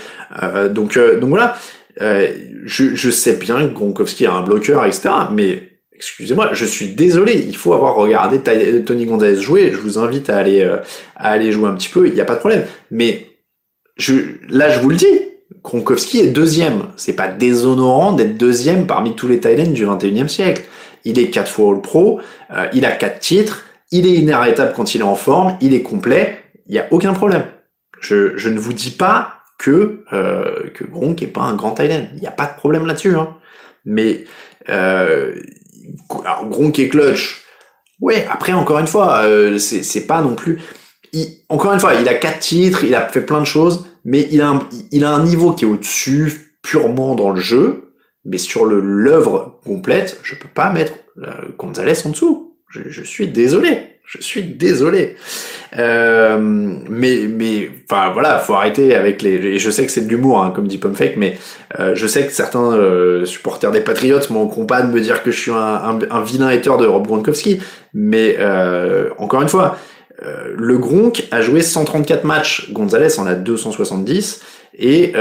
donc, 0.71 0.97
donc 0.97 1.29
voilà. 1.29 1.55
Euh, 2.01 2.31
je, 2.65 2.95
je, 2.95 3.09
sais 3.09 3.35
bien 3.35 3.67
que 3.67 3.73
Gronkowski 3.73 4.25
a 4.25 4.33
un 4.33 4.41
bloqueur, 4.41 4.85
etc. 4.85 5.09
Mais 5.31 5.73
excusez-moi, 5.93 6.49
je 6.53 6.65
suis 6.65 6.89
désolé. 6.89 7.45
Il 7.47 7.55
faut 7.55 7.73
avoir 7.73 7.95
regardé 7.95 8.39
Tony 8.83 9.05
Gonzalez 9.05 9.41
jouer. 9.41 9.71
Je 9.71 9.77
vous 9.77 9.99
invite 9.99 10.29
à 10.29 10.37
aller, 10.37 10.61
euh, 10.61 10.77
à 11.15 11.31
aller 11.31 11.51
jouer 11.51 11.69
un 11.69 11.75
petit 11.75 11.89
peu. 11.89 12.07
Il 12.07 12.13
n'y 12.13 12.21
a 12.21 12.25
pas 12.25 12.35
de 12.35 12.39
problème. 12.39 12.65
Mais 12.91 13.27
je, 13.95 14.13
là, 14.49 14.69
je 14.69 14.79
vous 14.79 14.89
le 14.89 14.95
dis. 14.95 15.19
Gronkowski 15.63 16.19
est 16.19 16.27
deuxième. 16.27 16.87
C'est 16.97 17.13
pas 17.13 17.27
déshonorant 17.27 18.13
d'être 18.13 18.37
deuxième 18.37 18.85
parmi 18.87 19.15
tous 19.15 19.27
les 19.27 19.39
Thaïlandais 19.39 19.71
du 19.71 19.85
21e 19.85 20.27
siècle. 20.27 20.63
il 21.05 21.19
est 21.19 21.29
quatre 21.29 21.49
fois 21.49 21.73
All-Pro, 21.73 22.19
euh, 22.51 22.67
il 22.73 22.85
a 22.85 22.91
quatre 22.91 23.19
titres, 23.19 23.65
il 23.91 24.07
est 24.07 24.13
inarrêtable 24.13 24.73
quand 24.75 24.95
il 24.95 25.01
est 25.01 25.05
en 25.05 25.15
forme, 25.15 25.57
il 25.61 25.73
est 25.73 25.81
complet, 25.81 26.39
il 26.67 26.73
n'y 26.73 26.79
a 26.79 26.87
aucun 26.91 27.13
problème. 27.13 27.45
Je, 27.99 28.35
je 28.37 28.49
ne 28.49 28.59
vous 28.59 28.73
dis 28.73 28.91
pas 28.91 29.42
que, 29.63 30.03
euh, 30.11 30.69
Gronk 30.91 31.23
est 31.23 31.27
pas 31.27 31.41
un 31.41 31.55
grand 31.55 31.71
Thailand. 31.71 32.07
Il 32.15 32.19
n'y 32.19 32.27
a 32.27 32.31
pas 32.31 32.47
de 32.47 32.55
problème 32.55 32.85
là-dessus. 32.85 33.15
Hein. 33.15 33.37
Mais 33.85 34.25
euh, 34.69 35.35
alors, 36.25 36.47
Gronk 36.49 36.77
est 36.79 36.89
clutch. 36.89 37.45
Ouais, 38.01 38.27
après, 38.29 38.51
encore 38.51 38.79
une 38.79 38.87
fois, 38.87 39.23
euh, 39.23 39.57
c'est 39.57 40.05
pas 40.05 40.21
non 40.21 40.35
plus... 40.35 40.59
encore 41.47 41.73
une 41.73 41.79
fois, 41.79 41.93
il 41.93 42.07
a 42.09 42.15
quatre 42.15 42.39
titres, 42.39 42.83
il 42.83 42.93
a 42.93 43.07
fait 43.07 43.21
plein 43.21 43.39
de 43.39 43.45
choses, 43.45 43.85
mais 44.03 44.27
il 44.31 44.41
a 44.41 44.49
un, 44.49 44.67
il 44.91 45.07
niveau 45.23 45.53
qui 45.53 45.63
est 45.63 45.67
au-dessus 45.67 46.57
purement 46.61 47.15
dans 47.15 47.31
le 47.31 47.39
jeu, 47.39 47.93
mais 48.25 48.37
sur 48.37 48.65
l'œuvre 48.65 49.61
complète, 49.65 50.19
je 50.23 50.35
peux 50.35 50.49
pas 50.49 50.71
mettre 50.71 50.93
euh, 51.19 51.49
Gonzalez 51.57 52.05
en 52.05 52.09
dessous. 52.09 52.57
Je 52.69 53.03
suis 53.03 53.27
désolé. 53.27 53.92
Je 54.05 54.21
suis 54.21 54.43
désolé. 54.43 55.15
Euh, 55.77 56.37
mais, 56.39 57.21
mais, 57.27 57.71
enfin 57.89 58.11
voilà, 58.11 58.37
faut 58.37 58.53
arrêter 58.53 58.95
avec 58.95 59.21
les. 59.21 59.33
Et 59.33 59.59
je 59.59 59.71
sais 59.71 59.85
que 59.85 59.91
c'est 59.91 60.01
de 60.01 60.09
l'humour, 60.09 60.43
hein, 60.43 60.51
comme 60.53 60.67
dit 60.67 60.77
Pomfake, 60.77 61.15
mais 61.17 61.37
euh, 61.79 61.93
je 61.95 62.05
sais 62.05 62.25
que 62.27 62.31
certains 62.33 62.73
euh, 62.73 63.25
supporters 63.25 63.71
des 63.71 63.81
Patriots 63.81 64.19
m'ont 64.29 64.47
pas 64.65 64.81
de 64.81 64.91
me 64.91 64.99
dire 64.99 65.23
que 65.23 65.31
je 65.31 65.39
suis 65.39 65.51
un, 65.51 65.55
un, 65.55 65.99
un 66.11 66.21
vilain 66.21 66.47
hater 66.47 66.77
de 66.79 66.85
Rob 66.85 67.07
Gronkowski. 67.07 67.59
Mais 67.93 68.35
euh, 68.39 69.09
encore 69.17 69.41
une 69.41 69.49
fois, 69.49 69.77
euh, 70.21 70.53
le 70.55 70.77
Gronk 70.77 71.23
a 71.31 71.41
joué 71.41 71.61
134 71.61 72.23
matchs, 72.23 72.71
Gonzalez 72.71 73.19
en 73.19 73.25
a 73.25 73.33
270. 73.35 74.41
Et 74.79 75.13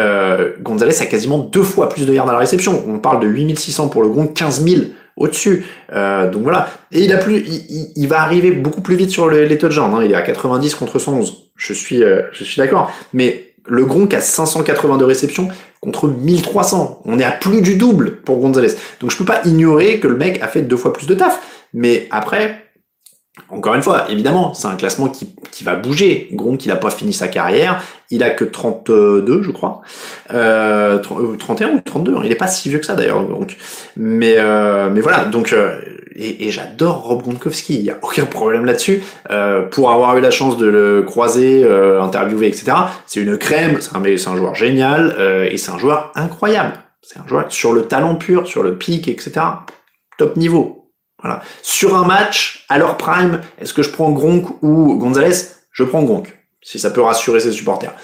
Gonzalez 0.63 1.03
a 1.03 1.07
quasiment 1.07 1.39
deux 1.39 1.63
fois 1.63 1.91
plus 1.91 2.07
de 2.07 2.15
yards 2.15 2.29
à 2.31 2.33
la 2.33 2.39
réception. 2.39 2.83
On 2.89 2.99
parle 2.99 3.21
de 3.21 3.27
8600 3.27 3.89
pour 3.89 4.03
le 4.03 4.09
Gronk, 4.09 4.33
15 4.33 4.65
000 4.65 4.83
au-dessus. 5.17 5.65
Euh, 5.93 6.31
donc 6.31 6.43
voilà. 6.43 6.69
Et 6.91 7.05
il 7.05 7.13
a 7.13 7.19
plus, 7.19 7.39
il, 7.39 7.93
il, 7.95 8.09
va 8.09 8.23
arriver 8.23 8.51
beaucoup 8.51 8.81
plus 8.81 8.97
vite 8.97 9.11
sur 9.11 9.31
les, 9.31 9.47
les 9.47 9.59
touchdowns. 9.59 9.95
Hein. 9.95 10.03
Il 10.05 10.13
est 10.13 10.17
à 10.17 10.23
90 10.23 10.75
contre 10.75 10.99
111. 10.99 11.51
Je 11.57 11.73
suis, 11.73 12.03
euh, 12.03 12.23
je 12.33 12.45
suis 12.45 12.59
d'accord. 12.59 12.93
Mais 13.13 13.53
le 13.67 13.85
Gronk 13.85 14.13
a 14.15 14.21
582 14.21 15.05
réceptions 15.05 15.49
contre 15.81 16.09
1300. 16.09 17.03
On 17.05 17.19
est 17.19 17.25
à 17.25 17.33
plus 17.33 17.63
du 17.63 17.77
double 17.77 18.17
pour 18.23 18.39
Gonzalez. 18.39 18.75
Donc 19.01 19.11
je 19.11 19.17
peux 19.17 19.25
pas 19.25 19.41
ignorer 19.45 20.01
que 20.01 20.09
le 20.09 20.17
mec 20.17 20.41
a 20.43 20.49
fait 20.49 20.63
deux 20.63 20.77
fois 20.77 20.93
plus 20.93 21.07
de 21.07 21.15
taf. 21.15 21.41
Mais 21.75 22.09
après, 22.11 22.62
encore 23.49 23.75
une 23.75 23.83
fois, 23.83 24.11
évidemment, 24.11 24.53
c'est 24.53 24.67
un 24.67 24.77
classement 24.77 25.09
qui, 25.09 25.35
qui 25.51 25.65
va 25.65 25.75
bouger. 25.75 26.29
Gronk, 26.33 26.65
il 26.67 26.69
n'a 26.69 26.77
pas 26.77 26.91
fini 26.91 27.15
sa 27.15 27.29
carrière. 27.29 27.83
Il 28.11 28.23
a 28.23 28.29
que 28.29 28.45
32, 28.45 29.43
je 29.43 29.51
crois. 29.51 29.81
Euh, 30.35 30.99
31 30.99 31.71
ou 31.71 31.81
32. 31.81 32.15
Hein. 32.15 32.21
Il 32.25 32.29
n'est 32.29 32.35
pas 32.35 32.47
si 32.47 32.69
vieux 32.69 32.79
que 32.79 32.85
ça, 32.85 32.95
d'ailleurs. 32.95 33.27
Mais, 33.97 34.35
euh, 34.37 34.91
mais 34.91 35.01
voilà. 35.01 35.25
Donc, 35.25 35.55
euh, 35.55 35.81
et, 36.15 36.47
et 36.47 36.51
j'adore 36.51 37.05
Rob 37.05 37.23
Gronkowski. 37.23 37.77
Il 37.77 37.83
n'y 37.83 37.91
a 37.91 37.99
aucun 38.03 38.27
problème 38.27 38.67
là-dessus. 38.67 39.03
Euh, 39.31 39.63
pour 39.63 39.91
avoir 39.91 40.17
eu 40.19 40.21
la 40.21 40.31
chance 40.31 40.59
de 40.59 40.67
le 40.67 41.03
croiser, 41.03 41.65
euh, 41.65 42.03
interviewer, 42.03 42.49
etc. 42.49 42.73
C'est 43.07 43.21
une 43.21 43.39
crème. 43.39 43.79
C'est 43.81 43.97
un, 43.97 44.03
un 44.03 44.37
joueur 44.37 44.55
génial. 44.55 45.15
Euh, 45.19 45.49
et 45.51 45.57
c'est 45.57 45.71
un 45.71 45.79
joueur 45.79 46.13
incroyable. 46.15 46.75
C'est 47.01 47.19
un 47.19 47.27
joueur 47.27 47.51
sur 47.51 47.73
le 47.73 47.85
talent 47.85 48.15
pur, 48.15 48.47
sur 48.47 48.63
le 48.63 48.77
pic, 48.77 49.09
etc. 49.09 49.41
Top 50.19 50.37
niveau. 50.37 50.82
Sur 51.63 51.97
un 51.97 52.05
match, 52.05 52.65
à 52.69 52.79
leur 52.79 52.97
prime, 52.97 53.41
est-ce 53.59 53.75
que 53.75 53.83
je 53.83 53.91
prends 53.91 54.11
Gronk 54.11 54.63
ou 54.63 54.97
Gonzalez? 54.97 55.35
Je 55.73 55.85
prends 55.85 56.03
Gronk, 56.03 56.37
si 56.63 56.79
ça 56.79 56.91
peut 56.91 57.03
rassurer 57.03 57.41
ses 57.41 57.53
supporters. 57.53 57.95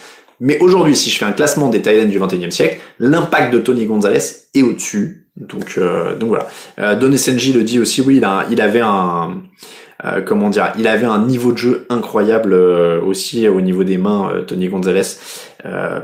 Mais 0.41 0.59
aujourd'hui, 0.61 0.95
si 0.95 1.11
je 1.11 1.19
fais 1.19 1.25
un 1.25 1.33
classement 1.33 1.69
des 1.69 1.79
Titans 1.83 2.09
du 2.09 2.21
21e 2.21 2.51
siècle, 2.51 2.81
l'impact 2.99 3.53
de 3.53 3.59
Tony 3.59 3.87
Gonzalez 3.87 4.23
est 4.55 4.63
au-dessus. 4.63 5.27
Donc, 5.37 5.75
euh, 5.79 6.17
voilà. 6.21 6.49
Euh, 6.79 6.95
Don 6.97 7.17
SNJ 7.17 7.55
le 7.55 7.63
dit 7.63 7.79
aussi, 7.79 8.01
oui, 8.01 8.21
il 8.51 8.61
avait 8.61 8.81
un, 8.81 9.43
euh, 10.05 10.21
comment 10.25 10.49
dire, 10.49 10.73
il 10.79 10.87
avait 10.87 11.07
un 11.07 11.19
niveau 11.19 11.51
de 11.51 11.59
jeu 11.59 11.87
incroyable 11.91 12.53
euh, 12.53 13.01
aussi 13.01 13.49
au 13.49 13.61
niveau 13.61 13.83
des 13.83 13.99
mains. 13.99 14.31
Euh, 14.33 14.43
Tony 14.43 14.69
Gonzalez 14.69 15.03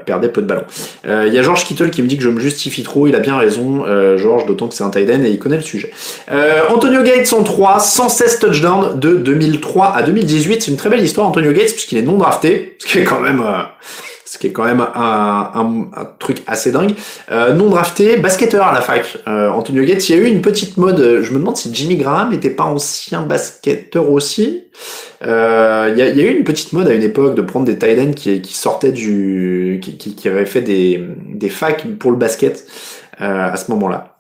perdait 0.05 0.31
peu 0.31 0.43
de 0.43 0.49
ballons. 0.49 0.65
Il 1.05 1.33
y 1.33 1.39
a 1.39 1.43
George 1.43 1.65
Kittle 1.65 1.91
qui 1.91 2.03
me 2.03 2.09
dit 2.09 2.17
que 2.17 2.25
je 2.25 2.29
me 2.29 2.41
justifie 2.41 2.83
trop. 2.83 3.07
Il 3.07 3.15
a 3.15 3.21
bien 3.21 3.39
raison, 3.39 3.85
George, 4.17 4.47
d'autant 4.47 4.67
que 4.67 4.75
c'est 4.75 4.83
un 4.83 4.91
tight 4.91 5.09
et 5.09 5.31
il 5.31 5.39
connaît 5.39 5.57
le 5.57 5.63
sujet. 5.63 5.93
Antonio 6.71 7.05
Gates 7.05 7.33
en 7.33 7.45
3, 7.45 7.79
116 7.79 8.41
touchdowns 8.41 8.99
de 8.99 9.15
2003 9.15 9.93
à 9.95 10.03
2018. 10.03 10.63
C'est 10.63 10.71
une 10.73 10.77
très 10.77 10.91
belle 10.91 11.05
histoire, 11.05 11.29
Antonio 11.29 11.53
Gates, 11.53 11.71
puisqu'il 11.71 11.99
est 11.99 12.03
non 12.03 12.19
drafté, 12.19 12.77
ce 12.81 12.87
qui 12.87 12.99
est 12.99 13.05
quand 13.05 13.21
même 13.21 13.45
ce 14.35 14.39
qui 14.39 14.49
est 14.49 14.53
quand 14.53 14.65
même 14.65 14.81
un, 14.81 15.51
un, 15.55 16.01
un 16.01 16.05
truc 16.19 16.43
assez 16.49 16.73
dingue. 16.73 16.95
Euh, 17.31 17.55
non 17.55 17.71
drafté, 17.71 18.17
basketteur 18.17 18.67
à 18.67 18.73
la 18.73 18.81
fac, 18.81 19.17
euh, 19.29 19.49
Antonio 19.49 19.85
Gates. 19.85 20.09
Il 20.09 20.17
y 20.17 20.19
a 20.19 20.23
eu 20.23 20.27
une 20.27 20.43
petite 20.43 20.77
mode, 20.77 21.21
je 21.23 21.31
me 21.33 21.39
demande 21.39 21.57
si 21.57 21.73
Jimmy 21.73 21.97
Graham 21.97 22.31
n'était 22.31 22.51
pas 22.51 22.65
ancien 22.65 23.23
basketteur 23.23 24.11
aussi. 24.11 24.65
Euh, 25.25 25.89
il, 25.93 25.99
y 25.99 26.03
a, 26.03 26.09
il, 26.09 26.17
y 26.19 26.21
a, 26.21 26.25
eu 26.25 26.37
une 26.37 26.43
petite 26.43 26.73
mode 26.73 26.89
à 26.89 26.95
une 26.95 27.05
époque 27.05 27.37
de 27.37 27.43
prendre 27.43 27.65
des 27.65 27.79
tight 27.79 28.17
qui, 28.17 28.43
qui 28.43 28.55
sortaient 28.55 28.91
du... 28.91 29.79
qui, 29.81 29.97
qui, 29.97 30.17
qui 30.17 30.29
avaient 30.29 30.47
fait 30.47 30.63
des, 30.63 31.01
des 31.29 31.49
facs 31.49 31.87
pour 32.01 32.11
le 32.11 32.17
basket 32.17 32.67
euh, 33.21 33.53
à 33.53 33.57
ce 33.57 33.71
moment-là. 33.71 34.14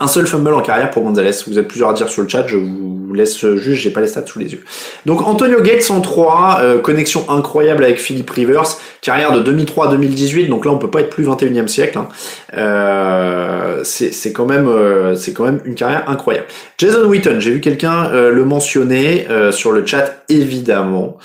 Un 0.00 0.06
seul 0.06 0.26
fumble 0.26 0.54
en 0.54 0.60
carrière 0.60 0.90
pour 0.90 1.02
Gonzalez. 1.02 1.32
Vous 1.46 1.58
êtes 1.58 1.68
plusieurs 1.68 1.90
à 1.90 1.92
dire 1.92 2.08
sur 2.08 2.22
le 2.22 2.28
chat, 2.28 2.46
je 2.46 2.56
vous 2.56 3.12
laisse 3.14 3.38
juger, 3.38 3.74
j'ai 3.74 3.90
pas 3.90 4.00
les 4.00 4.08
stats 4.08 4.26
sous 4.26 4.38
les 4.38 4.52
yeux. 4.52 4.64
Donc 5.06 5.22
Antonio 5.22 5.60
Gates 5.62 5.90
en 5.90 6.00
3, 6.00 6.58
euh, 6.60 6.78
connexion 6.80 7.24
incroyable 7.30 7.84
avec 7.84 7.98
Philip 7.98 8.28
Rivers, 8.28 8.76
carrière 9.00 9.32
de 9.32 9.40
2003 9.40 9.88
à 9.88 9.90
2018, 9.92 10.48
donc 10.48 10.64
là 10.64 10.72
on 10.72 10.78
peut 10.78 10.90
pas 10.90 11.00
être 11.00 11.10
plus 11.10 11.24
21e 11.24 11.68
siècle. 11.68 11.98
Hein. 11.98 12.08
Euh, 12.56 13.80
c'est 13.84 14.32
quand 14.32 14.46
même 14.46 14.68
euh, 14.68 15.14
c'est 15.14 15.32
quand 15.32 15.44
même 15.44 15.60
une 15.64 15.74
carrière 15.74 16.08
incroyable. 16.08 16.46
Jason 16.78 17.04
Witten, 17.04 17.40
j'ai 17.40 17.52
vu 17.52 17.60
quelqu'un 17.60 18.10
euh, 18.12 18.30
le 18.30 18.44
mentionner 18.44 19.26
sur 19.50 19.72
le 19.72 19.84
chat, 19.86 20.24
évidemment. 20.28 21.18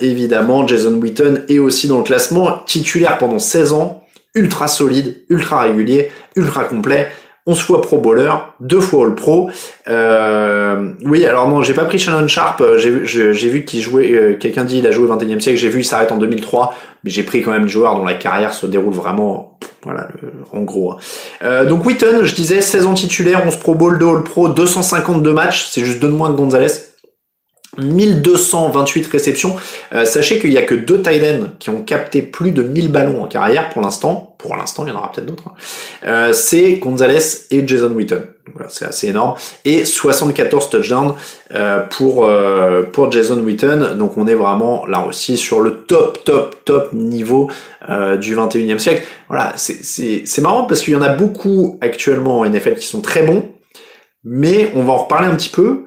évidemment, 0.00 0.66
Jason 0.66 0.94
Witten 0.94 1.44
est 1.48 1.58
aussi 1.58 1.88
dans 1.88 1.98
le 1.98 2.04
classement, 2.04 2.62
titulaire 2.66 3.18
pendant 3.18 3.38
16 3.38 3.72
ans, 3.72 4.04
ultra 4.34 4.68
solide, 4.68 5.16
ultra 5.28 5.62
régulier, 5.62 6.10
ultra 6.36 6.64
complet. 6.64 7.10
11 7.50 7.60
fois 7.60 7.82
Pro 7.82 7.98
Bowler, 7.98 8.30
deux 8.60 8.80
fois 8.80 9.06
All 9.06 9.14
Pro. 9.14 9.50
Euh, 9.88 10.92
oui, 11.04 11.26
alors 11.26 11.48
non, 11.48 11.62
j'ai 11.62 11.74
pas 11.74 11.84
pris 11.84 11.98
Shannon 11.98 12.28
Sharp. 12.28 12.60
Euh, 12.60 12.78
j'ai 12.78 13.48
vu 13.48 13.64
qu'il 13.64 13.80
jouait. 13.80 14.12
Euh, 14.12 14.36
quelqu'un 14.38 14.64
dit 14.64 14.78
il 14.78 14.86
a 14.86 14.92
joué 14.92 15.08
au 15.08 15.16
21e 15.16 15.40
siècle. 15.40 15.58
J'ai 15.58 15.68
vu 15.68 15.80
il 15.80 15.84
s'arrête 15.84 16.12
en 16.12 16.16
2003, 16.16 16.74
mais 17.02 17.10
j'ai 17.10 17.24
pris 17.24 17.42
quand 17.42 17.50
même 17.50 17.64
des 17.64 17.68
joueurs 17.68 17.96
dont 17.96 18.04
la 18.04 18.14
carrière 18.14 18.54
se 18.54 18.66
déroule 18.66 18.94
vraiment. 18.94 19.58
Voilà, 19.82 20.08
en 20.52 20.60
gros. 20.60 20.92
Hein. 20.92 20.96
Euh, 21.42 21.64
donc 21.64 21.84
Witten, 21.86 22.22
je 22.22 22.34
disais 22.34 22.60
16 22.60 22.86
ans 22.86 22.94
titulaire, 22.94 23.42
11 23.46 23.56
Pro 23.56 23.74
Bowl, 23.74 23.98
2 23.98 24.06
All 24.06 24.22
Pro, 24.22 24.48
252 24.48 25.32
matchs. 25.32 25.68
C'est 25.70 25.84
juste 25.84 26.00
deux 26.00 26.08
de 26.08 26.12
moins 26.12 26.30
que 26.30 26.36
Gonzalez. 26.36 26.89
1228 27.78 29.06
réceptions. 29.06 29.56
Euh, 29.94 30.04
sachez 30.04 30.38
qu'il 30.38 30.50
n'y 30.50 30.58
a 30.58 30.62
que 30.62 30.74
deux 30.74 31.02
Thaïlandais 31.02 31.50
qui 31.58 31.70
ont 31.70 31.82
capté 31.82 32.22
plus 32.22 32.50
de 32.50 32.62
1000 32.62 32.90
ballons 32.90 33.22
en 33.22 33.26
carrière 33.26 33.70
pour 33.70 33.82
l'instant. 33.82 34.34
Pour 34.38 34.56
l'instant, 34.56 34.84
il 34.86 34.88
y 34.88 34.92
en 34.92 34.96
aura 34.96 35.12
peut-être 35.12 35.26
d'autres. 35.26 35.44
Hein. 35.48 35.54
Euh, 36.06 36.32
c'est 36.32 36.74
Gonzalez 36.74 37.46
et 37.50 37.66
Jason 37.66 37.90
Witten. 37.90 38.22
Voilà, 38.54 38.68
c'est 38.70 38.86
assez 38.86 39.08
énorme. 39.08 39.34
Et 39.64 39.84
74 39.84 40.70
touchdowns 40.70 41.14
euh, 41.54 41.80
pour, 41.82 42.24
euh, 42.24 42.82
pour 42.82 43.10
Jason 43.12 43.38
Witten. 43.38 43.96
Donc 43.96 44.16
on 44.16 44.26
est 44.26 44.34
vraiment 44.34 44.86
là 44.86 45.04
aussi 45.06 45.36
sur 45.36 45.60
le 45.60 45.82
top, 45.82 46.24
top, 46.24 46.56
top 46.64 46.92
niveau 46.92 47.50
euh, 47.88 48.16
du 48.16 48.34
21e 48.34 48.78
siècle. 48.78 49.06
Voilà, 49.28 49.54
c'est 49.56 50.38
marrant 50.38 50.64
parce 50.64 50.82
qu'il 50.82 50.94
y 50.94 50.96
en 50.96 51.02
a 51.02 51.10
beaucoup 51.10 51.78
actuellement 51.80 52.40
en 52.40 52.48
NFL 52.48 52.76
qui 52.76 52.86
sont 52.86 53.00
très 53.00 53.22
bons. 53.22 53.50
Mais 54.24 54.70
on 54.74 54.82
va 54.82 54.92
en 54.92 54.98
reparler 54.98 55.28
un 55.28 55.36
petit 55.36 55.48
peu 55.48 55.86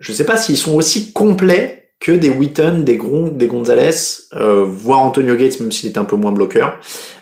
je 0.00 0.12
ne 0.12 0.16
sais 0.16 0.24
pas 0.24 0.36
s'ils 0.36 0.56
sont 0.56 0.74
aussi 0.74 1.12
complets 1.12 1.84
que 2.00 2.12
des 2.12 2.28
Witten, 2.28 2.84
des 2.84 2.96
Gronk, 2.96 3.36
des 3.38 3.46
Gonzalez, 3.46 3.90
euh, 4.34 4.64
voire 4.68 5.00
Antonio 5.00 5.36
Gates, 5.36 5.58
même 5.60 5.72
s'il 5.72 5.90
est 5.90 5.96
un 5.96 6.04
peu 6.04 6.16
moins 6.16 6.32
bloqueur. 6.32 6.78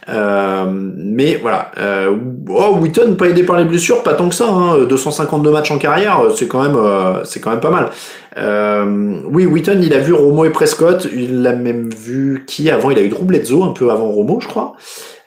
Euh, 0.08 0.64
mais 0.68 1.36
voilà. 1.36 1.70
Euh, 1.78 2.16
oh, 2.48 2.76
Witten, 2.80 3.16
pas 3.16 3.28
aidé 3.28 3.44
par 3.44 3.56
les 3.58 3.64
blessures, 3.64 4.02
pas 4.02 4.14
tant 4.14 4.28
que 4.28 4.34
ça. 4.34 4.48
Hein, 4.48 4.84
252 4.84 5.50
matchs 5.50 5.70
en 5.70 5.78
carrière, 5.78 6.20
c'est 6.34 6.48
quand 6.48 6.62
même, 6.62 6.76
euh, 6.76 7.24
c'est 7.24 7.38
quand 7.38 7.50
même 7.50 7.60
pas 7.60 7.70
mal. 7.70 7.90
Euh, 8.38 9.20
oui, 9.26 9.46
Witten, 9.46 9.80
il 9.82 9.94
a 9.94 9.98
vu 9.98 10.12
Romo 10.12 10.44
et 10.44 10.50
Prescott. 10.50 11.06
Il 11.14 11.42
l'a 11.42 11.52
même 11.52 11.90
vu 11.90 12.44
qui 12.46 12.68
avant 12.70 12.90
Il 12.90 12.98
a 12.98 13.02
eu 13.02 13.08
Drew 13.08 13.62
un 13.62 13.72
peu 13.72 13.90
avant 13.90 14.08
Romo, 14.08 14.40
je 14.40 14.48
crois. 14.48 14.74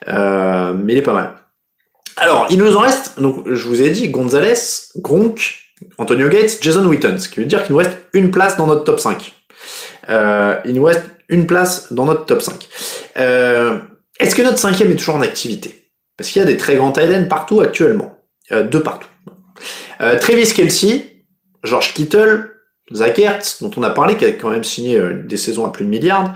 mais 0.06 0.92
il 0.92 0.98
est 0.98 1.02
pas 1.02 1.14
mal. 1.14 1.32
Alors, 2.18 2.46
il 2.50 2.58
nous 2.58 2.76
en 2.76 2.80
reste. 2.80 3.18
Donc, 3.20 3.44
je 3.46 3.68
vous 3.68 3.80
ai 3.80 3.90
dit 3.90 4.08
Gonzalez, 4.10 4.54
Gronk, 4.96 5.65
Antonio 5.98 6.28
Gates, 6.28 6.58
Jason 6.60 6.86
Witten, 6.86 7.18
ce 7.18 7.28
qui 7.28 7.40
veut 7.40 7.46
dire 7.46 7.62
qu'il 7.62 7.72
nous 7.72 7.78
reste 7.78 7.98
une 8.12 8.30
place 8.30 8.56
dans 8.56 8.66
notre 8.66 8.84
top 8.84 9.00
5. 9.00 9.34
Euh, 10.08 10.56
il 10.64 10.74
nous 10.74 10.84
reste 10.84 11.04
une 11.28 11.46
place 11.46 11.92
dans 11.92 12.06
notre 12.06 12.24
top 12.24 12.42
5. 12.42 12.68
Euh, 13.18 13.78
Est-ce 14.20 14.34
que 14.34 14.42
notre 14.42 14.58
cinquième 14.58 14.90
est 14.90 14.96
toujours 14.96 15.16
en 15.16 15.22
activité? 15.22 15.90
Parce 16.16 16.30
qu'il 16.30 16.40
y 16.40 16.44
a 16.44 16.46
des 16.48 16.56
très 16.56 16.76
grands 16.76 16.92
tight 16.92 17.28
partout 17.28 17.60
actuellement. 17.60 18.18
Euh, 18.52 18.62
de 18.62 18.78
partout. 18.78 19.08
Travis 19.98 20.52
Kelsey, 20.52 21.24
George 21.64 21.94
Kittle, 21.94 22.50
Zach 22.92 23.18
Ertz, 23.18 23.62
dont 23.62 23.70
on 23.76 23.82
a 23.82 23.90
parlé, 23.90 24.16
qui 24.16 24.26
a 24.26 24.32
quand 24.32 24.50
même 24.50 24.62
signé 24.62 25.00
des 25.24 25.38
saisons 25.38 25.64
à 25.64 25.72
plus 25.72 25.84
de 25.86 25.90
milliards. 25.90 26.34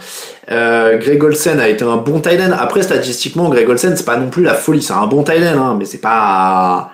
Greg 0.49 1.23
Olsen 1.23 1.61
a 1.61 1.69
été 1.69 1.85
un 1.85 1.99
bon 1.99 2.21
tight 2.21 2.41
Après, 2.41 2.83
statistiquement, 2.83 3.51
Greg 3.51 3.69
Olsen, 3.69 3.97
c'est 3.97 4.07
pas 4.07 4.17
non 4.17 4.31
plus 4.31 4.43
la 4.43 4.55
folie. 4.55 4.83
C'est 4.83 4.95
un 4.95 5.07
bon 5.07 5.23
tight 5.23 5.43
hein, 5.43 5.77
mais 5.79 5.85
c'est 5.85 6.01
pas 6.01 6.91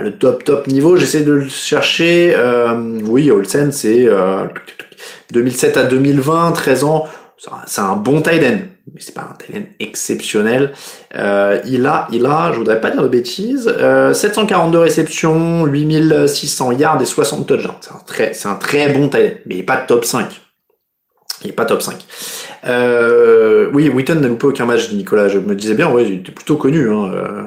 le 0.00 0.18
top 0.18 0.44
top 0.44 0.66
niveau. 0.66 0.96
J'essaie 0.96 1.22
de 1.22 1.32
le 1.32 1.48
chercher. 1.48 2.34
Euh, 2.34 2.98
oui, 3.04 3.30
Olsen, 3.30 3.72
c'est 3.72 4.08
2007 5.32 5.76
à 5.76 5.84
2020, 5.84 6.52
13 6.52 6.84
ans. 6.84 7.06
C'est 7.66 7.80
un 7.80 7.96
bon 7.96 8.22
tight 8.22 8.42
end, 8.42 8.58
mais 8.92 9.00
c'est 9.00 9.14
pas 9.14 9.28
un 9.30 9.34
tight 9.34 9.56
end 9.56 9.66
exceptionnel. 9.78 10.72
Euh, 11.14 11.60
il 11.66 11.84
a, 11.84 12.08
il 12.10 12.24
a, 12.24 12.52
je 12.52 12.58
voudrais 12.58 12.80
pas 12.80 12.90
dire 12.90 13.02
de 13.02 13.08
bêtises, 13.08 13.70
742 14.12 14.78
réceptions, 14.78 15.66
8600 15.66 16.72
yards 16.72 17.02
et 17.02 17.04
60 17.04 17.46
touchdowns. 17.46 17.74
C'est 17.80 17.92
un 17.92 18.02
très, 18.06 18.32
c'est 18.32 18.48
un 18.48 18.54
très 18.54 18.88
bon 18.92 19.08
tight 19.08 19.32
end, 19.32 19.38
mais 19.46 19.56
il 19.56 19.60
est 19.60 19.64
pas 19.64 19.76
top 19.76 20.04
5. 20.04 20.40
Il 21.42 21.50
est 21.50 21.52
pas 21.52 21.66
top 21.66 21.82
5. 21.82 21.96
Euh, 22.66 23.68
oui, 23.72 23.88
Witten 23.88 24.20
n'a 24.20 24.28
loupé 24.28 24.46
aucun 24.46 24.64
match, 24.64 24.90
Nicolas. 24.92 25.28
Je 25.28 25.38
me 25.38 25.54
disais 25.54 25.74
bien, 25.74 25.90
ouais, 25.90 26.04
il 26.04 26.14
était 26.20 26.32
plutôt 26.32 26.56
connu. 26.56 26.90
Hein. 26.90 27.10
Euh, 27.12 27.42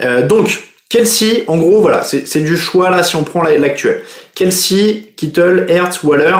euh, 0.00 0.26
donc, 0.26 0.69
Kelsey, 0.90 1.44
en 1.46 1.56
gros, 1.56 1.80
voilà, 1.80 2.02
c'est 2.02 2.40
du 2.40 2.56
choix 2.56 2.90
là 2.90 3.04
si 3.04 3.14
on 3.14 3.22
prend 3.22 3.42
l'actuel. 3.44 4.02
Kelsey, 4.34 5.12
Kittle, 5.16 5.66
Hertz, 5.68 6.02
Waller, 6.02 6.36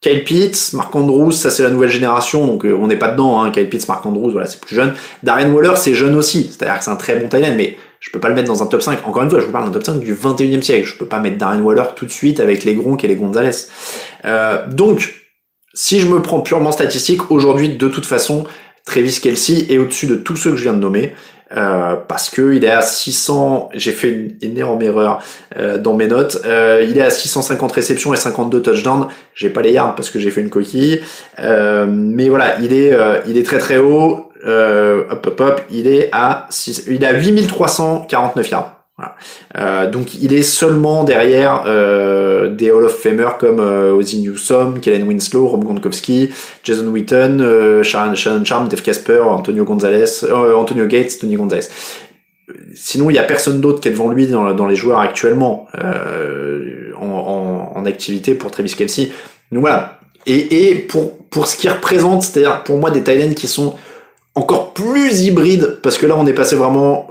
Kyle 0.00 0.22
Pitts, 0.22 0.72
Mark 0.74 0.94
Andrews, 0.94 1.32
ça 1.32 1.50
c'est 1.50 1.64
la 1.64 1.70
nouvelle 1.70 1.90
génération, 1.90 2.46
donc 2.46 2.64
on 2.64 2.86
n'est 2.86 2.96
pas 2.96 3.08
dedans. 3.08 3.42
Hein. 3.42 3.50
Kyle 3.50 3.68
Pitts, 3.68 3.88
Mark 3.88 4.06
Andrews, 4.06 4.30
voilà, 4.30 4.46
c'est 4.46 4.60
plus 4.60 4.76
jeune. 4.76 4.94
Darren 5.24 5.50
Waller, 5.50 5.74
c'est 5.76 5.94
jeune 5.94 6.14
aussi, 6.14 6.44
c'est-à-dire 6.44 6.78
que 6.78 6.84
c'est 6.84 6.92
un 6.92 6.96
très 6.96 7.16
bon 7.16 7.28
talent, 7.28 7.52
mais 7.56 7.76
je 7.98 8.10
peux 8.10 8.20
pas 8.20 8.28
le 8.28 8.36
mettre 8.36 8.46
dans 8.46 8.62
un 8.62 8.66
top 8.66 8.82
5. 8.82 9.00
Encore 9.04 9.24
une 9.24 9.30
fois, 9.30 9.40
je 9.40 9.46
vous 9.46 9.52
parle 9.52 9.64
d'un 9.64 9.72
top 9.72 9.84
5 9.84 9.98
du 9.98 10.14
21e 10.14 10.62
siècle. 10.62 10.86
Je 10.86 10.96
peux 10.96 11.06
pas 11.06 11.18
mettre 11.18 11.36
Darren 11.36 11.60
Waller 11.60 11.82
tout 11.96 12.06
de 12.06 12.12
suite 12.12 12.38
avec 12.38 12.62
les 12.62 12.76
Gronk 12.76 13.02
et 13.02 13.08
les 13.08 13.16
Gonzalez. 13.16 13.50
donc, 14.68 15.12
si 15.74 15.98
je 15.98 16.06
me 16.06 16.22
prends 16.22 16.40
purement 16.40 16.70
statistique, 16.70 17.32
aujourd'hui, 17.32 17.70
de 17.70 17.88
toute 17.88 18.06
façon, 18.06 18.44
Travis 18.84 19.18
Kelsey 19.20 19.66
est 19.68 19.78
au-dessus 19.78 20.06
de 20.06 20.14
tous 20.14 20.36
ceux 20.36 20.52
que 20.52 20.56
je 20.56 20.62
viens 20.62 20.72
de 20.72 20.78
nommer. 20.78 21.14
Euh, 21.56 21.96
parce 22.06 22.28
que 22.28 22.52
il 22.54 22.64
est 22.64 22.70
à 22.70 22.82
600, 22.82 23.70
j'ai 23.72 23.92
fait 23.92 24.10
une 24.10 24.36
énorme 24.42 24.82
erreur 24.82 25.22
euh, 25.56 25.78
dans 25.78 25.94
mes 25.94 26.06
notes. 26.06 26.42
Euh, 26.44 26.84
il 26.86 26.98
est 26.98 27.02
à 27.02 27.10
650 27.10 27.72
réceptions 27.72 28.12
et 28.12 28.16
52 28.16 28.60
touchdowns. 28.60 29.08
J'ai 29.34 29.48
pas 29.48 29.62
les 29.62 29.72
yards 29.72 29.94
parce 29.94 30.10
que 30.10 30.18
j'ai 30.18 30.30
fait 30.30 30.42
une 30.42 30.50
coquille, 30.50 31.00
mais 31.38 32.28
voilà, 32.28 32.58
il 32.60 32.72
est 32.72 32.96
il 33.26 33.38
est 33.38 33.44
très 33.44 33.58
très 33.58 33.78
haut. 33.78 34.30
hop 34.44 35.26
hop 35.26 35.40
hop, 35.40 35.60
il 35.70 35.86
est 35.86 36.10
à 36.12 36.46
6, 36.50 36.84
il 36.88 37.02
est 37.02 37.06
à 37.06 37.12
8349 37.12 38.50
yards. 38.50 38.77
Voilà. 38.98 39.14
Euh, 39.56 39.88
donc 39.88 40.14
il 40.14 40.34
est 40.34 40.42
seulement 40.42 41.04
derrière 41.04 41.62
euh, 41.66 42.52
des 42.52 42.72
Hall 42.72 42.84
of 42.84 43.00
Famer 43.00 43.28
comme 43.38 43.60
euh, 43.60 43.92
Ozzy 43.92 44.20
Newsome, 44.20 44.80
Kellen 44.80 45.06
Winslow, 45.06 45.46
Rob 45.46 45.62
Gronkowski, 45.64 46.30
Jason 46.64 46.88
Witten, 46.88 47.40
euh, 47.40 47.84
Sharon, 47.84 48.16
Sharon 48.16 48.44
Charm, 48.44 48.66
Dave 48.66 48.82
Casper, 48.82 49.20
Antonio 49.20 49.64
Gonzalez, 49.64 50.24
euh, 50.24 50.56
Antonio 50.56 50.86
Gates, 50.86 51.16
Tony 51.20 51.36
Gonzalez. 51.36 51.68
Sinon, 52.74 53.10
il 53.10 53.12
n'y 53.12 53.18
a 53.20 53.24
personne 53.24 53.60
d'autre 53.60 53.80
qui 53.80 53.86
est 53.86 53.92
devant 53.92 54.10
lui 54.10 54.26
dans, 54.26 54.52
dans 54.52 54.66
les 54.66 54.74
joueurs 54.74 54.98
actuellement 54.98 55.68
en, 56.98 57.06
en, 57.06 57.72
en, 57.76 57.86
activité 57.86 58.34
pour 58.34 58.50
Travis 58.50 58.74
Kelsey. 58.74 59.12
Donc 59.52 59.60
voilà. 59.60 60.00
Et, 60.26 60.70
et 60.70 60.74
pour, 60.74 61.18
pour 61.28 61.46
ce 61.46 61.56
qui 61.56 61.68
représente, 61.68 62.22
c'est-à-dire 62.22 62.64
pour 62.64 62.78
moi 62.78 62.90
des 62.90 63.02
Thaïlands 63.02 63.34
qui 63.34 63.46
sont 63.46 63.76
encore 64.34 64.72
plus 64.72 65.20
hybrides, 65.20 65.78
parce 65.82 65.98
que 65.98 66.06
là 66.06 66.16
on 66.16 66.26
est 66.26 66.32
passé 66.32 66.56
vraiment 66.56 67.06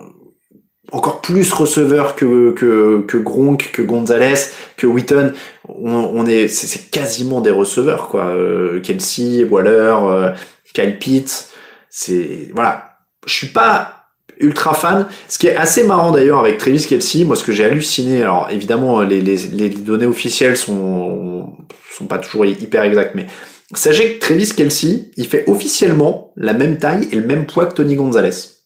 encore 0.92 1.22
plus 1.22 1.52
receveur 1.52 2.16
que, 2.16 2.52
que, 2.52 3.02
que 3.08 3.18
Gronk, 3.18 3.72
que 3.74 3.82
Gonzalez, 3.82 4.36
que 4.78 4.88
Witten. 4.88 5.34
On, 5.68 6.26
est, 6.26 6.48
c'est 6.48 6.90
quasiment 6.90 7.42
des 7.42 7.52
receveurs, 7.52 8.08
quoi. 8.08 8.28
Euh, 8.28 8.80
Kelsey, 8.80 9.44
Waller, 9.44 9.96
euh, 10.02 10.32
Kyle 10.74 10.98
Pitt. 10.98 11.50
C'est, 11.90 12.50
voilà. 12.54 12.98
Je 13.26 13.34
suis 13.34 13.48
pas 13.48 14.06
ultra 14.40 14.74
fan. 14.74 15.08
Ce 15.28 15.38
qui 15.38 15.48
est 15.48 15.56
assez 15.56 15.84
marrant 15.84 16.12
d'ailleurs 16.12 16.40
avec 16.40 16.58
Travis 16.58 16.86
Kelsey, 16.88 17.26
moi 17.26 17.36
ce 17.36 17.44
que 17.44 17.52
j'ai 17.52 17.66
halluciné, 17.66 18.22
alors 18.22 18.48
évidemment 18.52 19.02
les, 19.02 19.20
les, 19.20 19.38
les, 19.38 19.70
données 19.70 20.06
officielles 20.06 20.56
sont, 20.56 21.54
sont 21.92 22.06
pas 22.06 22.20
toujours 22.20 22.46
hyper 22.46 22.84
exactes, 22.84 23.16
mais 23.16 23.26
sachez 23.74 24.14
que 24.14 24.20
Travis 24.20 24.54
Kelsey, 24.56 25.10
il 25.18 25.26
fait 25.26 25.44
officiellement 25.48 26.32
la 26.36 26.54
même 26.54 26.78
taille 26.78 27.10
et 27.12 27.16
le 27.16 27.26
même 27.26 27.48
poids 27.48 27.66
que 27.66 27.74
Tony 27.74 27.96
Gonzalez 27.96 28.57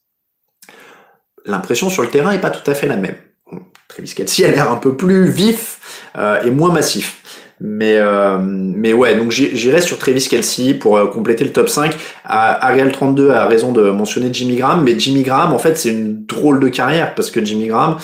l'impression 1.45 1.89
sur 1.89 2.03
le 2.03 2.09
terrain 2.09 2.31
est 2.31 2.41
pas 2.41 2.49
tout 2.49 2.69
à 2.69 2.73
fait 2.73 2.87
la 2.87 2.97
même. 2.97 3.15
Travis 3.87 4.13
Kelsey 4.15 4.45
a 4.45 4.51
l'air 4.51 4.71
un 4.71 4.77
peu 4.77 4.95
plus 4.95 5.29
vif 5.29 5.79
euh, 6.17 6.41
et 6.43 6.51
moins 6.51 6.71
massif. 6.71 7.17
Mais, 7.63 7.97
euh, 7.97 8.39
mais 8.41 8.91
ouais, 8.91 9.15
donc 9.15 9.29
j'irai 9.29 9.81
sur 9.81 9.99
Travis 9.99 10.27
Kelsey 10.27 10.73
pour 10.73 10.97
euh, 10.97 11.05
compléter 11.05 11.43
le 11.43 11.51
top 11.51 11.69
5. 11.69 11.95
Ariel32 12.27 13.29
a 13.29 13.45
raison 13.45 13.71
de 13.71 13.91
mentionner 13.91 14.29
Jimmy 14.31 14.55
Graham, 14.55 14.83
mais 14.83 14.97
Jimmy 14.97 15.21
Graham, 15.21 15.53
en 15.53 15.59
fait, 15.59 15.77
c'est 15.77 15.89
une 15.89 16.25
drôle 16.25 16.59
de 16.59 16.69
carrière 16.69 17.13
parce 17.13 17.29
que 17.29 17.43
Jimmy 17.43 17.67
Graham, 17.67 17.97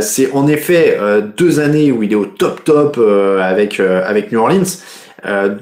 c'est 0.00 0.32
en 0.32 0.48
effet 0.48 0.98
deux 1.36 1.60
années 1.60 1.92
où 1.92 2.02
il 2.02 2.10
est 2.10 2.16
au 2.16 2.26
top 2.26 2.64
top 2.64 2.98
avec, 3.40 3.78
avec 3.78 4.32
New 4.32 4.40
Orleans. 4.40 4.64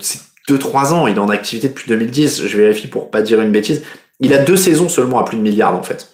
c'est 0.01 0.21
deux 0.49 0.59
trois 0.59 0.95
ans, 0.95 1.07
il 1.07 1.17
est 1.17 1.21
en 1.21 1.29
activité 1.29 1.69
depuis 1.69 1.89
2010, 1.89 2.47
je 2.47 2.57
vérifie 2.57 2.87
pour 2.87 3.11
pas 3.11 3.21
dire 3.21 3.41
une 3.43 3.51
bêtise. 3.51 3.83
Il 4.21 4.33
a 4.33 4.39
deux 4.39 4.57
saisons 4.57 4.89
seulement 4.89 5.19
à 5.19 5.25
plus 5.25 5.37
de 5.37 5.43
milliards 5.43 5.75
en 5.75 5.83
fait. 5.83 6.09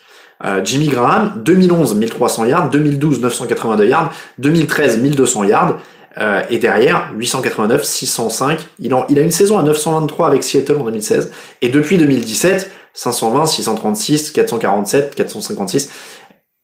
Euh, 0.44 0.60
Jimmy 0.64 0.88
Graham, 0.88 1.42
2011, 1.44 1.94
1300 1.94 2.46
yards, 2.46 2.70
2012, 2.70 3.20
982 3.20 3.86
yards, 3.86 4.12
2013, 4.38 4.98
1200 4.98 5.44
yards, 5.44 5.78
euh, 6.18 6.42
et 6.50 6.58
derrière, 6.58 7.12
889, 7.16 7.84
605. 7.84 8.58
Il, 8.80 8.94
il 9.08 9.18
a 9.18 9.22
une 9.22 9.30
saison 9.30 9.58
à 9.58 9.62
923 9.62 10.26
avec 10.26 10.42
Seattle 10.42 10.76
en 10.80 10.84
2016, 10.84 11.30
et 11.62 11.68
depuis 11.68 11.96
2017, 11.96 12.70
520, 12.94 13.46
636, 13.46 14.30
447, 14.32 15.14
456. 15.14 15.90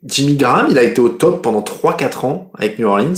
Jimmy 0.05 0.35
Graham, 0.35 0.67
il 0.71 0.79
a 0.79 0.83
été 0.83 1.01
au 1.01 1.09
top 1.09 1.43
pendant 1.43 1.61
3-4 1.63 2.27
ans 2.27 2.51
avec 2.57 2.79
New 2.79 2.87
Orleans, 2.87 3.15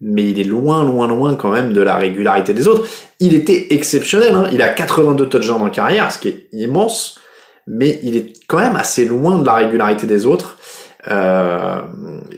mais 0.00 0.28
il 0.28 0.40
est 0.40 0.44
loin, 0.44 0.84
loin, 0.84 1.06
loin 1.06 1.36
quand 1.36 1.50
même 1.50 1.72
de 1.72 1.80
la 1.80 1.96
régularité 1.96 2.54
des 2.54 2.68
autres. 2.68 2.88
Il 3.20 3.34
était 3.34 3.68
exceptionnel, 3.70 4.34
hein. 4.34 4.48
il 4.52 4.62
a 4.62 4.68
82 4.68 5.28
touchdowns 5.28 5.62
en 5.62 5.70
carrière, 5.70 6.10
ce 6.10 6.18
qui 6.18 6.28
est 6.28 6.48
immense 6.52 7.20
mais 7.66 8.00
il 8.02 8.16
est 8.16 8.32
quand 8.48 8.58
même 8.58 8.76
assez 8.76 9.04
loin 9.04 9.38
de 9.38 9.46
la 9.46 9.54
régularité 9.54 10.06
des 10.06 10.26
autres. 10.26 10.58
Euh, 11.10 11.80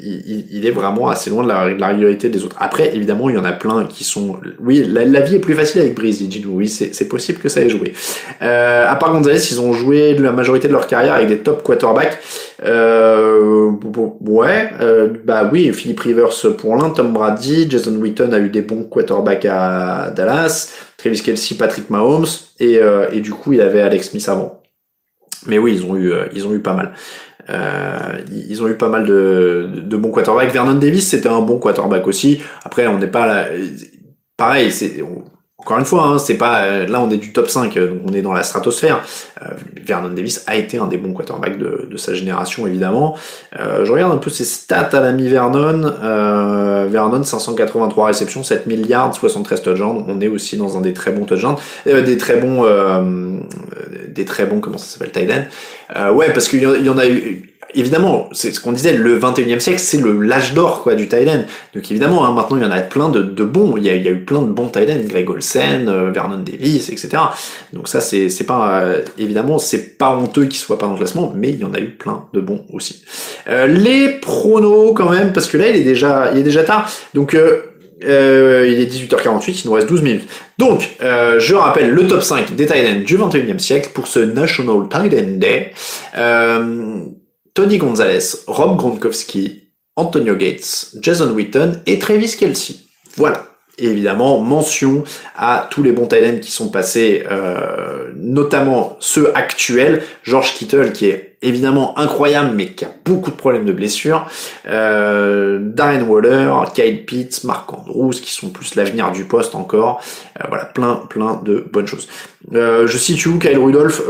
il, 0.00 0.64
est 0.64 0.70
vraiment 0.70 1.08
assez 1.08 1.28
loin 1.28 1.42
de 1.42 1.48
la, 1.48 1.88
régularité 1.88 2.30
des 2.30 2.44
autres. 2.44 2.56
Après, 2.58 2.96
évidemment, 2.96 3.28
il 3.28 3.36
y 3.36 3.38
en 3.38 3.44
a 3.44 3.52
plein 3.52 3.84
qui 3.84 4.04
sont. 4.04 4.38
Oui, 4.58 4.82
la, 4.86 5.20
vie 5.20 5.36
est 5.36 5.40
plus 5.40 5.54
facile 5.54 5.82
avec 5.82 5.94
Breeze, 5.94 6.26
dit 6.26 6.44
Oui, 6.48 6.68
c'est 6.68 7.08
possible 7.08 7.40
que 7.40 7.50
ça 7.50 7.60
ait 7.60 7.68
joué. 7.68 7.92
Euh, 8.40 8.90
à 8.90 8.96
part 8.96 9.12
Gonzalez, 9.12 9.50
ils 9.50 9.60
ont 9.60 9.74
joué 9.74 10.14
la 10.14 10.32
majorité 10.32 10.68
de 10.68 10.72
leur 10.72 10.86
carrière 10.86 11.14
avec 11.14 11.28
des 11.28 11.38
top 11.38 11.62
quarterbacks. 11.62 12.18
Euh, 12.64 13.72
ouais, 14.20 14.70
euh, 14.80 15.08
bah 15.24 15.48
oui, 15.52 15.70
Philippe 15.72 16.00
Rivers 16.00 16.30
pour 16.56 16.76
l'un, 16.76 16.90
Tom 16.90 17.12
Brady, 17.12 17.66
Jason 17.68 17.94
Witten 17.96 18.32
a 18.32 18.38
eu 18.38 18.48
des 18.48 18.62
bons 18.62 18.84
quarterbacks 18.84 19.44
à 19.44 20.10
Dallas, 20.10 20.72
Travis 20.96 21.20
Kelsey, 21.20 21.56
Patrick 21.58 21.90
Mahomes, 21.90 22.26
euh, 22.62 23.08
et 23.12 23.20
du 23.20 23.32
coup, 23.32 23.52
il 23.52 23.60
avait 23.60 23.82
Alex 23.82 24.10
Smith 24.10 24.26
avant. 24.28 24.63
Mais 25.47 25.59
oui, 25.59 25.74
ils 25.74 25.84
ont 25.84 25.97
eu, 25.97 26.12
euh, 26.12 26.26
ils 26.32 26.47
ont 26.47 26.55
eu 26.55 26.61
pas 26.61 26.74
mal. 26.74 26.92
Euh, 27.51 28.20
ils 28.30 28.62
ont 28.62 28.68
eu 28.68 28.76
pas 28.76 28.88
mal 28.88 29.07
de, 29.07 29.68
de 29.82 29.97
bons 29.97 30.11
quarterbacks. 30.11 30.53
Vernon 30.53 30.74
Davis, 30.74 31.09
c'était 31.09 31.28
un 31.28 31.40
bon 31.40 31.59
quarterback 31.59 32.07
aussi. 32.07 32.42
Après, 32.64 32.86
on 32.86 32.99
n'est 32.99 33.07
pas 33.07 33.26
là. 33.26 33.47
Pareil, 34.36 34.72
c'est 34.72 35.03
encore 35.64 35.78
une 35.78 35.86
fois, 35.86 36.04
hein, 36.04 36.18
c'est 36.18 36.36
pas 36.36 36.64
euh, 36.64 36.86
là 36.86 37.00
on 37.00 37.10
est 37.10 37.16
du 37.16 37.32
top 37.32 37.48
5, 37.48 37.74
donc 37.78 38.00
on 38.06 38.12
est 38.12 38.20
dans 38.20 38.34
la 38.34 38.42
stratosphère. 38.42 39.00
Euh, 39.40 39.46
Vernon 39.82 40.10
Davis 40.10 40.44
a 40.46 40.56
été 40.56 40.76
un 40.76 40.86
des 40.86 40.98
bons 40.98 41.14
quarterbacks 41.14 41.56
de, 41.56 41.88
de 41.90 41.96
sa 41.96 42.12
génération 42.12 42.66
évidemment. 42.66 43.16
Euh, 43.58 43.86
je 43.86 43.90
regarde 43.90 44.12
un 44.12 44.18
peu 44.18 44.28
ses 44.28 44.44
stats 44.44 44.90
à 44.92 45.00
l'ami 45.00 45.26
Vernon. 45.26 45.90
Euh, 46.02 46.86
Vernon 46.90 47.22
583 47.22 48.06
réceptions, 48.08 48.42
7 48.42 48.66
milliards, 48.66 49.14
73 49.14 49.62
touchdowns. 49.62 50.04
On 50.06 50.20
est 50.20 50.28
aussi 50.28 50.58
dans 50.58 50.76
un 50.76 50.82
des 50.82 50.92
très 50.92 51.12
bons 51.12 51.24
touchdowns, 51.24 51.56
des 51.86 52.18
très 52.18 52.36
bons, 52.36 52.66
des 54.08 54.24
très 54.26 54.44
bons 54.44 54.60
comment 54.60 54.76
ça 54.76 54.84
s'appelle, 54.84 55.12
Thailand. 55.12 56.14
ouais, 56.14 56.30
parce 56.34 56.48
qu'il 56.48 56.60
y 56.60 56.88
en 56.90 56.98
a 56.98 57.06
eu 57.06 57.53
évidemment, 57.74 58.28
c'est 58.32 58.52
ce 58.52 58.60
qu'on 58.60 58.72
disait, 58.72 58.92
le 58.92 59.18
21e 59.18 59.60
siècle, 59.60 59.78
c'est 59.78 60.00
le 60.00 60.20
l'âge 60.20 60.54
d'or 60.54 60.82
quoi 60.82 60.94
du 60.94 61.08
Thailand. 61.08 61.44
Donc 61.74 61.90
évidemment, 61.90 62.24
hein, 62.24 62.32
maintenant 62.32 62.56
il 62.56 62.62
y 62.62 62.66
en 62.66 62.70
a 62.70 62.80
plein 62.80 63.08
de, 63.08 63.22
de 63.22 63.44
bons. 63.44 63.76
Il 63.76 63.84
y, 63.84 63.90
a, 63.90 63.94
il 63.94 64.04
y, 64.04 64.08
a, 64.08 64.12
eu 64.12 64.20
plein 64.20 64.42
de 64.42 64.50
bons 64.50 64.68
Thailand, 64.68 65.00
Greg 65.06 65.28
Olsen, 65.28 65.88
euh, 65.88 66.10
Vernon 66.10 66.38
Davis, 66.38 66.88
etc. 66.88 67.10
Donc 67.72 67.88
ça, 67.88 68.00
c'est 68.00 68.46
pas 68.46 68.80
euh, 68.80 69.02
évidemment, 69.18 69.58
c'est 69.58 69.98
pas 69.98 70.10
honteux 70.10 70.44
qu'il 70.44 70.58
soit 70.58 70.78
pas 70.78 70.86
dans 70.86 70.92
le 70.92 70.98
classement, 70.98 71.32
mais 71.34 71.50
il 71.50 71.60
y 71.60 71.64
en 71.64 71.74
a 71.74 71.80
eu 71.80 71.90
plein 71.90 72.26
de 72.32 72.40
bons 72.40 72.64
aussi. 72.72 73.02
Euh, 73.48 73.66
les 73.66 74.08
pronos 74.08 74.92
quand 74.94 75.10
même, 75.10 75.32
parce 75.32 75.46
que 75.46 75.56
là 75.56 75.68
il 75.68 75.76
est 75.76 75.84
déjà 75.84 76.30
il 76.32 76.38
est 76.38 76.44
déjà 76.44 76.64
tard. 76.64 76.90
Donc 77.14 77.34
euh, 78.02 78.68
il 78.68 78.80
est 78.80 78.92
18h48, 78.92 79.62
il 79.64 79.66
nous 79.66 79.72
reste 79.72 79.88
12 79.88 80.02
minutes. 80.02 80.28
Donc, 80.58 80.96
euh, 81.02 81.38
je 81.40 81.54
rappelle 81.54 81.90
le 81.90 82.06
top 82.06 82.22
5 82.22 82.54
des 82.54 82.66
Thailand 82.66 83.00
du 83.00 83.16
21e 83.16 83.58
siècle 83.58 83.90
pour 83.94 84.06
ce 84.06 84.20
National 84.20 84.88
Thailand 84.88 85.38
Day. 85.38 85.72
Euh, 86.16 87.06
Tony 87.55 87.78
Gonzalez, 87.78 88.44
Rob 88.48 88.76
Gronkowski, 88.76 89.68
Antonio 89.94 90.34
Gates, 90.34 90.96
Jason 91.00 91.30
Witten 91.30 91.82
et 91.86 92.00
Travis 92.00 92.36
Kelsey. 92.36 92.74
Voilà. 93.16 93.46
Et 93.78 93.86
évidemment, 93.86 94.40
mention 94.40 95.05
à 95.36 95.68
tous 95.70 95.82
les 95.82 95.92
bons 95.92 96.07
Titans 96.07 96.40
qui 96.40 96.50
sont 96.50 96.68
passés, 96.68 97.24
euh, 97.30 98.11
notamment 98.16 98.96
ceux 98.98 99.36
actuels. 99.36 100.02
George 100.24 100.55
Kittle 100.55 100.92
qui 100.92 101.07
est 101.07 101.38
évidemment 101.42 101.96
incroyable, 101.98 102.52
mais 102.55 102.72
qui 102.72 102.84
a 102.84 102.90
beaucoup 103.05 103.30
de 103.30 103.36
problèmes 103.36 103.64
de 103.64 103.72
blessures. 103.72 104.26
Euh, 104.66 105.59
Darren 105.61 106.02
Waller, 106.02 106.52
Kyle 106.74 107.05
Pitts, 107.05 107.44
Mark 107.44 107.72
Andrews, 107.72 108.12
qui 108.12 108.32
sont 108.32 108.50
plus 108.50 108.74
l'avenir 108.74 109.12
du 109.12 109.24
poste 109.24 109.55
encore. 109.55 110.00
Euh, 110.40 110.44
voilà, 110.48 110.64
plein, 110.64 110.96
plein 111.09 111.40
de 111.44 111.64
bonnes 111.72 111.86
choses. 111.86 112.09
Euh, 112.52 112.86
je 112.86 112.98
situe 112.98 113.28
où 113.28 113.38
Kyle 113.38 113.59
Rudolph? 113.59 114.02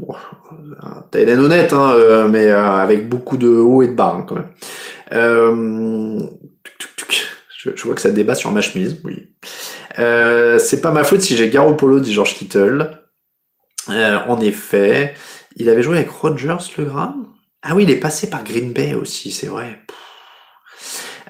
Euh, 0.00 1.00
Titan 1.10 1.38
honnête, 1.38 1.72
hein, 1.72 1.92
euh, 1.94 2.28
mais 2.28 2.46
euh, 2.46 2.76
avec 2.76 3.08
beaucoup 3.08 3.36
de 3.36 3.48
haut 3.48 3.82
et 3.82 3.88
de 3.88 3.94
bas 3.94 4.16
hein, 4.18 4.24
quand 4.26 4.36
même. 4.36 4.48
Euh, 5.12 6.20
je, 7.58 7.82
vois 7.84 7.94
que 7.94 8.00
ça 8.00 8.10
débat 8.10 8.34
sur 8.34 8.50
ma 8.50 8.60
chemise, 8.60 9.00
oui. 9.04 9.28
C'est 9.96 10.80
pas 10.80 10.90
ma 10.90 11.04
faute 11.04 11.20
si 11.20 11.36
j'ai 11.36 11.48
Garoppolo, 11.48 12.00
dit 12.00 12.12
George 12.12 12.34
Kittle. 12.34 12.98
En 13.88 14.40
effet, 14.40 15.14
il 15.56 15.68
avait 15.68 15.82
joué 15.82 15.98
avec 15.98 16.10
Rogers, 16.10 16.56
le 16.78 16.84
grand. 16.84 17.14
Ah 17.62 17.74
oui, 17.74 17.84
il 17.84 17.90
est 17.90 18.00
passé 18.00 18.28
par 18.28 18.42
Green 18.42 18.72
Bay 18.72 18.94
aussi, 18.94 19.30
c'est 19.30 19.46
vrai. 19.46 19.80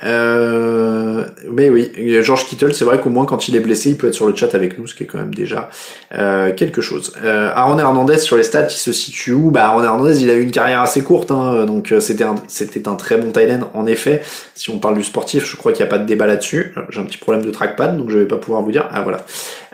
Euh, 0.05 1.25
mais 1.51 1.71
oui, 1.71 1.93
George 2.23 2.47
Kittle, 2.47 2.75
c'est 2.75 2.85
vrai 2.85 3.01
qu'au 3.01 3.11
moins 3.11 3.25
quand 3.25 3.49
il 3.49 3.57
est 3.57 3.61
blessé, 3.61 3.91
il 3.91 3.97
peut 3.97 4.09
être 4.09 4.15
sur 4.15 4.27
le 4.27 4.35
chat 4.35 4.55
avec 4.55 4.79
nous, 4.79 4.87
ce 4.87 4.95
qui 4.95 5.05
est 5.05 5.07
quand 5.07 5.19
même 5.19 5.35
déjà 5.35 5.71
euh, 6.15 6.53
quelque 6.53 6.81
chose. 6.81 7.13
Euh, 7.23 7.51
Aaron 7.55 7.79
Hernandez 7.79 8.19
sur 8.19 8.37
les 8.37 8.43
stats, 8.43 8.69
il 8.69 8.71
se 8.71 8.93
situe 8.93 9.33
où? 9.33 9.51
Bah 9.51 9.67
Aaron 9.67 9.85
Hernandez, 9.85 10.23
il 10.23 10.31
a 10.31 10.35
eu 10.35 10.43
une 10.43 10.51
carrière 10.51 10.81
assez 10.81 11.03
courte, 11.03 11.31
hein, 11.31 11.65
donc 11.67 11.93
euh, 11.93 12.01
c'était 12.01 12.25
un, 12.25 12.37
c'était 12.49 12.89
un 12.89 12.95
très 12.95 13.17
bon 13.17 13.31
tight 13.31 13.61
en 13.75 13.87
effet. 13.87 14.23
Si 14.55 14.71
on 14.71 14.79
parle 14.79 14.97
du 14.97 15.05
sportif, 15.05 15.47
je 15.49 15.57
crois 15.57 15.73
qu'il 15.73 15.85
n'y 15.85 15.89
a 15.89 15.91
pas 15.91 15.99
de 15.99 16.07
débat 16.07 16.27
là-dessus. 16.27 16.75
J'ai 16.91 17.01
un 17.01 17.05
petit 17.05 17.19
problème 17.19 17.45
de 17.45 17.51
trackpad, 17.51 17.97
donc 17.97 18.11
je 18.11 18.19
vais 18.19 18.27
pas 18.27 18.37
pouvoir 18.37 18.63
vous 18.63 18.73
dire. 18.73 18.89
Ah 18.93 19.03
voilà. 19.03 19.25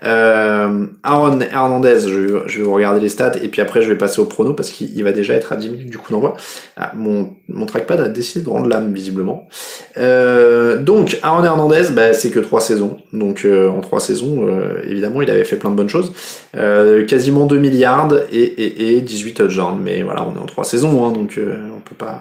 Euh, 0.04 0.86
Aaron 1.02 1.40
Hernandez, 1.40 2.00
je, 2.00 2.42
je, 2.46 2.58
vais 2.58 2.64
vous 2.64 2.72
regarder 2.72 3.00
les 3.00 3.08
stats 3.08 3.32
et 3.42 3.48
puis 3.48 3.60
après 3.60 3.82
je 3.82 3.88
vais 3.88 3.98
passer 3.98 4.20
au 4.20 4.26
prono 4.26 4.54
parce 4.54 4.70
qu'il 4.70 5.02
va 5.02 5.12
déjà 5.12 5.34
être 5.34 5.52
à 5.52 5.56
10 5.56 5.70
minutes 5.70 5.90
du 5.90 5.98
coup 5.98 6.12
d'envoi. 6.12 6.36
Ah, 6.76 6.92
mon, 6.94 7.34
mon 7.48 7.66
trackpad 7.66 8.00
a 8.00 8.08
décidé 8.08 8.44
de 8.44 8.50
rendre 8.50 8.68
l'âme 8.68 8.92
visiblement. 8.92 9.48
Euh, 9.96 10.78
donc 10.78 11.18
Aaron 11.22 11.44
Hernandez, 11.44 11.88
bah, 11.92 12.12
c'est 12.12 12.30
que 12.30 12.40
trois 12.40 12.60
saisons. 12.60 12.98
Donc 13.12 13.44
euh, 13.44 13.68
en 13.68 13.80
trois 13.80 14.00
saisons, 14.00 14.46
euh, 14.46 14.80
évidemment, 14.84 15.22
il 15.22 15.30
avait 15.30 15.44
fait 15.44 15.56
plein 15.56 15.70
de 15.70 15.76
bonnes 15.76 15.88
choses. 15.88 16.12
Euh, 16.56 17.04
quasiment 17.04 17.46
2 17.46 17.58
milliards 17.58 18.08
et, 18.30 18.42
et, 18.42 18.96
et 18.96 19.00
18 19.00 19.34
touchdowns. 19.34 19.80
Mais 19.82 20.02
voilà, 20.02 20.24
on 20.24 20.34
est 20.36 20.42
en 20.42 20.46
trois 20.46 20.64
saisons, 20.64 21.04
hein, 21.06 21.12
donc 21.12 21.38
on 21.38 21.80
peut 21.80 21.96
pas 21.96 22.20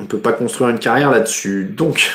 on 0.00 0.06
peut 0.06 0.18
pas 0.18 0.32
construire 0.32 0.70
une 0.70 0.78
carrière 0.78 1.10
là-dessus. 1.10 1.72
Donc, 1.76 2.10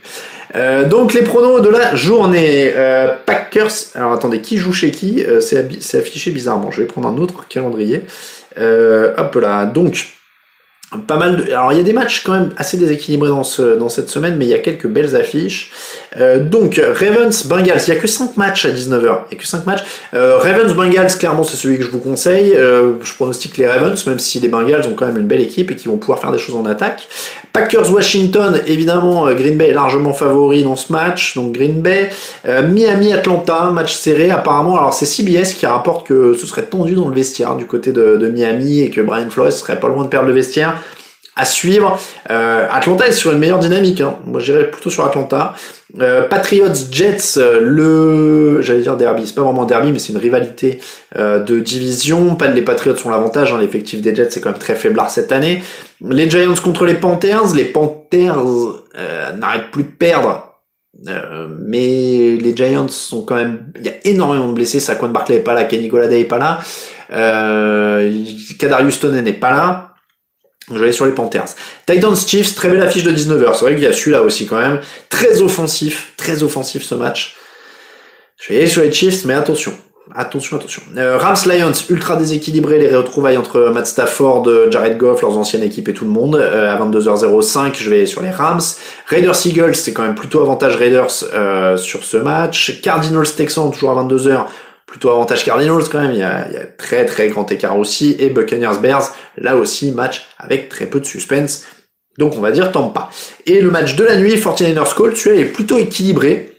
euh, 0.54 0.88
donc 0.88 1.14
les 1.14 1.22
pronos 1.22 1.60
de 1.60 1.68
la 1.68 1.94
journée. 1.94 2.72
Euh, 2.74 3.14
Packers. 3.26 3.72
Alors 3.94 4.12
attendez, 4.12 4.40
qui 4.40 4.58
joue 4.58 4.72
chez 4.72 4.90
qui? 4.90 5.24
Euh, 5.24 5.40
C'est 5.40 5.98
affiché 5.98 6.30
bizarrement. 6.30 6.70
Je 6.70 6.82
vais 6.82 6.86
prendre 6.86 7.08
un 7.08 7.18
autre 7.18 7.46
calendrier. 7.48 8.02
hop 8.56 9.34
là. 9.36 9.66
Donc 9.66 10.08
pas 10.98 11.16
mal 11.16 11.36
de... 11.36 11.52
Alors 11.52 11.72
il 11.72 11.78
y 11.78 11.80
a 11.80 11.84
des 11.84 11.92
matchs 11.92 12.22
quand 12.24 12.32
même 12.32 12.50
assez 12.56 12.76
déséquilibrés 12.76 13.28
dans, 13.28 13.44
ce, 13.44 13.76
dans 13.76 13.88
cette 13.88 14.08
semaine, 14.08 14.36
mais 14.36 14.46
il 14.46 14.50
y 14.50 14.54
a 14.54 14.58
quelques 14.58 14.86
belles 14.86 15.16
affiches. 15.16 15.70
Euh, 16.16 16.38
donc 16.40 16.80
Ravens 16.80 17.46
Bengals, 17.46 17.80
il 17.86 17.94
y 17.94 17.96
a 17.96 18.00
que 18.00 18.06
5 18.06 18.36
matchs 18.36 18.66
à 18.66 18.70
19h. 18.70 19.18
Il 19.30 19.34
y 19.34 19.36
a 19.36 19.40
que 19.40 19.46
5 19.46 19.66
matchs. 19.66 19.84
Euh, 20.14 20.38
Ravens 20.38 20.72
Bengals, 20.74 21.16
clairement 21.18 21.44
c'est 21.44 21.56
celui 21.56 21.78
que 21.78 21.84
je 21.84 21.90
vous 21.90 21.98
conseille. 21.98 22.54
Euh, 22.54 22.94
je 23.02 23.14
pronostique 23.14 23.56
les 23.56 23.66
Ravens, 23.66 24.06
même 24.06 24.18
si 24.18 24.40
les 24.40 24.48
Bengals 24.48 24.86
ont 24.86 24.94
quand 24.94 25.06
même 25.06 25.18
une 25.18 25.26
belle 25.26 25.40
équipe 25.40 25.70
et 25.70 25.76
qui 25.76 25.88
vont 25.88 25.96
pouvoir 25.96 26.20
faire 26.20 26.32
des 26.32 26.38
choses 26.38 26.56
en 26.56 26.66
attaque. 26.66 27.08
Packers 27.52 27.92
Washington, 27.92 28.60
évidemment 28.66 29.32
Green 29.32 29.56
Bay 29.56 29.68
est 29.68 29.74
largement 29.74 30.12
favori 30.12 30.64
dans 30.64 30.74
ce 30.74 30.92
match, 30.92 31.36
donc 31.36 31.52
Green 31.52 31.80
Bay. 31.80 32.10
Miami 32.44 33.12
Atlanta, 33.12 33.70
match 33.70 33.94
serré 33.94 34.30
apparemment. 34.30 34.76
Alors 34.76 34.92
c'est 34.92 35.06
CBS 35.06 35.54
qui 35.54 35.64
rapporte 35.64 36.04
que 36.04 36.34
ce 36.34 36.46
serait 36.48 36.64
tendu 36.64 36.94
dans 36.94 37.08
le 37.08 37.14
vestiaire 37.14 37.54
du 37.54 37.66
côté 37.66 37.92
de, 37.92 38.16
de 38.16 38.28
Miami 38.28 38.80
et 38.80 38.90
que 38.90 39.00
Brian 39.00 39.30
Flores 39.30 39.52
serait 39.52 39.78
pas 39.78 39.86
loin 39.86 40.02
de 40.02 40.08
perdre 40.08 40.26
le 40.26 40.34
vestiaire 40.34 40.82
à 41.36 41.44
suivre. 41.44 41.98
Euh, 42.30 42.66
Atlanta 42.70 43.06
est 43.06 43.12
sur 43.12 43.32
une 43.32 43.38
meilleure 43.38 43.58
dynamique. 43.58 44.00
Hein. 44.00 44.16
Moi, 44.24 44.40
j'irais 44.40 44.70
plutôt 44.70 44.90
sur 44.90 45.04
Atlanta. 45.04 45.54
Euh, 46.00 46.28
Patriots 46.28 46.74
Jets, 46.90 47.38
le, 47.60 48.60
j'allais 48.62 48.82
dire 48.82 48.96
derby, 48.96 49.26
c'est 49.26 49.34
pas 49.34 49.42
vraiment 49.42 49.64
derby, 49.64 49.92
mais 49.92 49.98
c'est 49.98 50.12
une 50.12 50.18
rivalité 50.18 50.80
euh, 51.16 51.40
de 51.40 51.58
division. 51.58 52.36
Pas 52.36 52.48
les 52.48 52.62
Patriots 52.62 52.96
ont 53.04 53.10
l'avantage. 53.10 53.52
Hein. 53.52 53.58
L'effectif 53.60 54.00
des 54.00 54.14
Jets 54.14 54.30
c'est 54.30 54.40
quand 54.40 54.50
même 54.50 54.58
très 54.58 54.74
faiblard 54.74 55.10
cette 55.10 55.32
année. 55.32 55.62
Les 56.00 56.30
Giants 56.30 56.54
contre 56.62 56.84
les 56.84 56.94
Panthers. 56.94 57.54
Les 57.54 57.64
Panthers 57.64 58.38
n'arrêtent 59.36 59.70
plus 59.72 59.84
de 59.84 59.88
perdre. 59.88 60.52
mais 61.60 62.36
les 62.36 62.54
Giants 62.54 62.88
sont 62.88 63.22
quand 63.22 63.36
même, 63.36 63.72
il 63.78 63.86
y 63.86 63.88
a 63.88 63.94
énormément 64.04 64.48
de 64.48 64.52
blessés. 64.52 64.80
Saquon 64.80 65.08
Barkley 65.08 65.36
est 65.36 65.40
pas 65.40 65.54
là, 65.54 65.64
Kenny 65.64 65.88
Golladay 65.88 66.20
est 66.20 66.24
pas 66.24 66.38
là, 66.38 66.60
euh, 67.12 68.24
Kadarius 68.58 69.02
n'est 69.04 69.32
pas 69.32 69.50
là. 69.50 69.93
Je 70.68 70.74
vais 70.78 70.84
aller 70.84 70.92
sur 70.92 71.06
les 71.06 71.12
Panthers. 71.12 71.54
Titans 71.86 72.16
Chiefs, 72.16 72.54
très 72.54 72.70
belle 72.70 72.82
affiche 72.82 73.04
de 73.04 73.12
19h. 73.12 73.54
C'est 73.54 73.64
vrai 73.64 73.74
qu'il 73.74 73.84
y 73.84 73.86
a 73.86 73.92
celui-là 73.92 74.22
aussi 74.22 74.46
quand 74.46 74.58
même. 74.58 74.80
Très 75.10 75.42
offensif, 75.42 76.12
très 76.16 76.42
offensif 76.42 76.82
ce 76.82 76.94
match. 76.94 77.36
Je 78.38 78.52
vais 78.52 78.60
aller 78.60 78.68
sur 78.68 78.82
les 78.82 78.92
Chiefs, 78.92 79.24
mais 79.24 79.34
attention. 79.34 79.74
Attention, 80.14 80.58
attention. 80.58 80.82
Euh, 80.98 81.16
Rams 81.16 81.36
Lions, 81.46 81.72
ultra 81.88 82.16
déséquilibré, 82.16 82.78
les 82.78 82.94
retrouvailles 82.94 83.38
entre 83.38 83.70
Matt 83.72 83.86
Stafford, 83.86 84.46
Jared 84.70 84.98
Goff, 84.98 85.22
leurs 85.22 85.38
anciennes 85.38 85.62
équipes 85.62 85.88
et 85.88 85.94
tout 85.94 86.04
le 86.04 86.10
monde. 86.10 86.36
Euh, 86.36 86.74
à 86.74 86.78
22h05, 86.78 87.72
je 87.74 87.88
vais 87.88 88.04
sur 88.04 88.20
les 88.20 88.30
Rams. 88.30 88.60
Raiders 89.06 89.46
Eagles, 89.46 89.74
c'est 89.74 89.94
quand 89.94 90.02
même 90.02 90.14
plutôt 90.14 90.42
avantage 90.42 90.76
Raiders 90.76 91.24
euh, 91.32 91.78
sur 91.78 92.04
ce 92.04 92.18
match. 92.18 92.80
Cardinals 92.82 93.34
Texans, 93.34 93.70
toujours 93.70 93.98
à 93.98 94.04
22h 94.04 94.44
plutôt 94.94 95.10
avantage 95.10 95.44
Cardinals 95.44 95.88
quand 95.90 96.00
même, 96.00 96.12
il 96.12 96.18
y, 96.18 96.22
a, 96.22 96.46
très 96.78 97.04
très 97.04 97.26
grand 97.26 97.50
écart 97.50 97.76
aussi, 97.76 98.14
et 98.20 98.30
Buccaneers 98.30 98.78
Bears, 98.80 99.12
là 99.36 99.56
aussi 99.56 99.90
match 99.90 100.24
avec 100.38 100.68
très 100.68 100.86
peu 100.86 101.00
de 101.00 101.04
suspense, 101.04 101.64
donc 102.16 102.34
on 102.36 102.40
va 102.40 102.52
dire 102.52 102.70
pas. 102.70 103.10
Et 103.44 103.60
le 103.60 103.72
match 103.72 103.96
de 103.96 104.04
la 104.04 104.16
nuit, 104.16 104.36
49ers 104.36 104.94
Colts, 104.94 105.16
celui-là 105.16 105.42
est 105.42 105.46
plutôt 105.46 105.78
équilibré, 105.78 106.58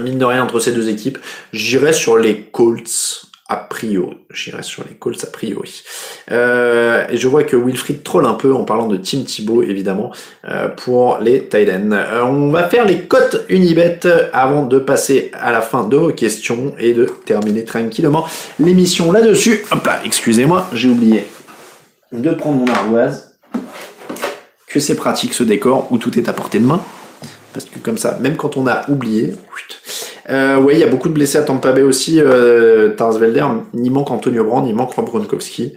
mine 0.00 0.18
de 0.18 0.24
rien 0.24 0.42
entre 0.42 0.58
ces 0.58 0.72
deux 0.72 0.88
équipes, 0.88 1.18
j'irai 1.52 1.92
sur 1.92 2.16
les 2.16 2.42
Colts 2.46 3.30
a 3.52 3.56
priori. 3.56 4.16
J'irai 4.32 4.62
sur 4.62 4.82
les 4.88 4.94
Colts 4.94 5.22
a 5.24 5.26
priori. 5.26 5.82
Euh, 6.30 7.04
et 7.10 7.18
je 7.18 7.28
vois 7.28 7.44
que 7.44 7.54
Wilfried 7.54 8.02
troll 8.02 8.24
un 8.24 8.32
peu 8.32 8.54
en 8.54 8.64
parlant 8.64 8.88
de 8.88 8.96
Tim 8.96 9.24
Thibault, 9.24 9.62
évidemment, 9.62 10.10
euh, 10.48 10.68
pour 10.68 11.18
les 11.18 11.44
Titans. 11.44 11.92
Euh, 11.92 12.24
on 12.24 12.50
va 12.50 12.68
faire 12.68 12.86
les 12.86 13.02
cotes 13.02 13.44
Unibet 13.50 14.00
avant 14.32 14.64
de 14.64 14.78
passer 14.78 15.30
à 15.34 15.52
la 15.52 15.60
fin 15.60 15.84
de 15.84 15.96
vos 15.96 16.12
questions 16.12 16.72
et 16.78 16.94
de 16.94 17.04
terminer 17.26 17.64
tranquillement 17.64 18.24
l'émission 18.58 19.12
là-dessus. 19.12 19.66
Excusez-moi, 20.04 20.68
j'ai 20.72 20.88
oublié 20.88 21.26
de 22.12 22.30
prendre 22.30 22.58
mon 22.58 22.72
ardoise. 22.72 23.34
Que 24.66 24.80
c'est 24.80 24.96
pratique 24.96 25.34
ce 25.34 25.42
décor 25.42 25.88
où 25.90 25.98
tout 25.98 26.18
est 26.18 26.30
à 26.30 26.32
portée 26.32 26.58
de 26.58 26.64
main. 26.64 26.82
Parce 27.52 27.66
que 27.66 27.78
comme 27.78 27.98
ça, 27.98 28.16
même 28.18 28.36
quand 28.36 28.56
on 28.56 28.66
a 28.66 28.88
oublié, 28.88 29.34
euh, 30.30 30.56
oui, 30.58 30.74
il 30.74 30.80
y 30.80 30.84
a 30.84 30.88
beaucoup 30.88 31.08
de 31.08 31.14
blessés 31.14 31.38
à 31.38 31.42
Tampa 31.42 31.72
Bay 31.72 31.82
aussi. 31.82 32.20
Euh, 32.20 32.90
Tarsvelder, 32.90 33.46
il 33.74 33.90
manque 33.90 34.10
Antonio 34.10 34.44
Brand, 34.44 34.66
il 34.66 34.74
manque 34.74 34.94
Rob 34.94 35.06
Gronkowski. 35.06 35.74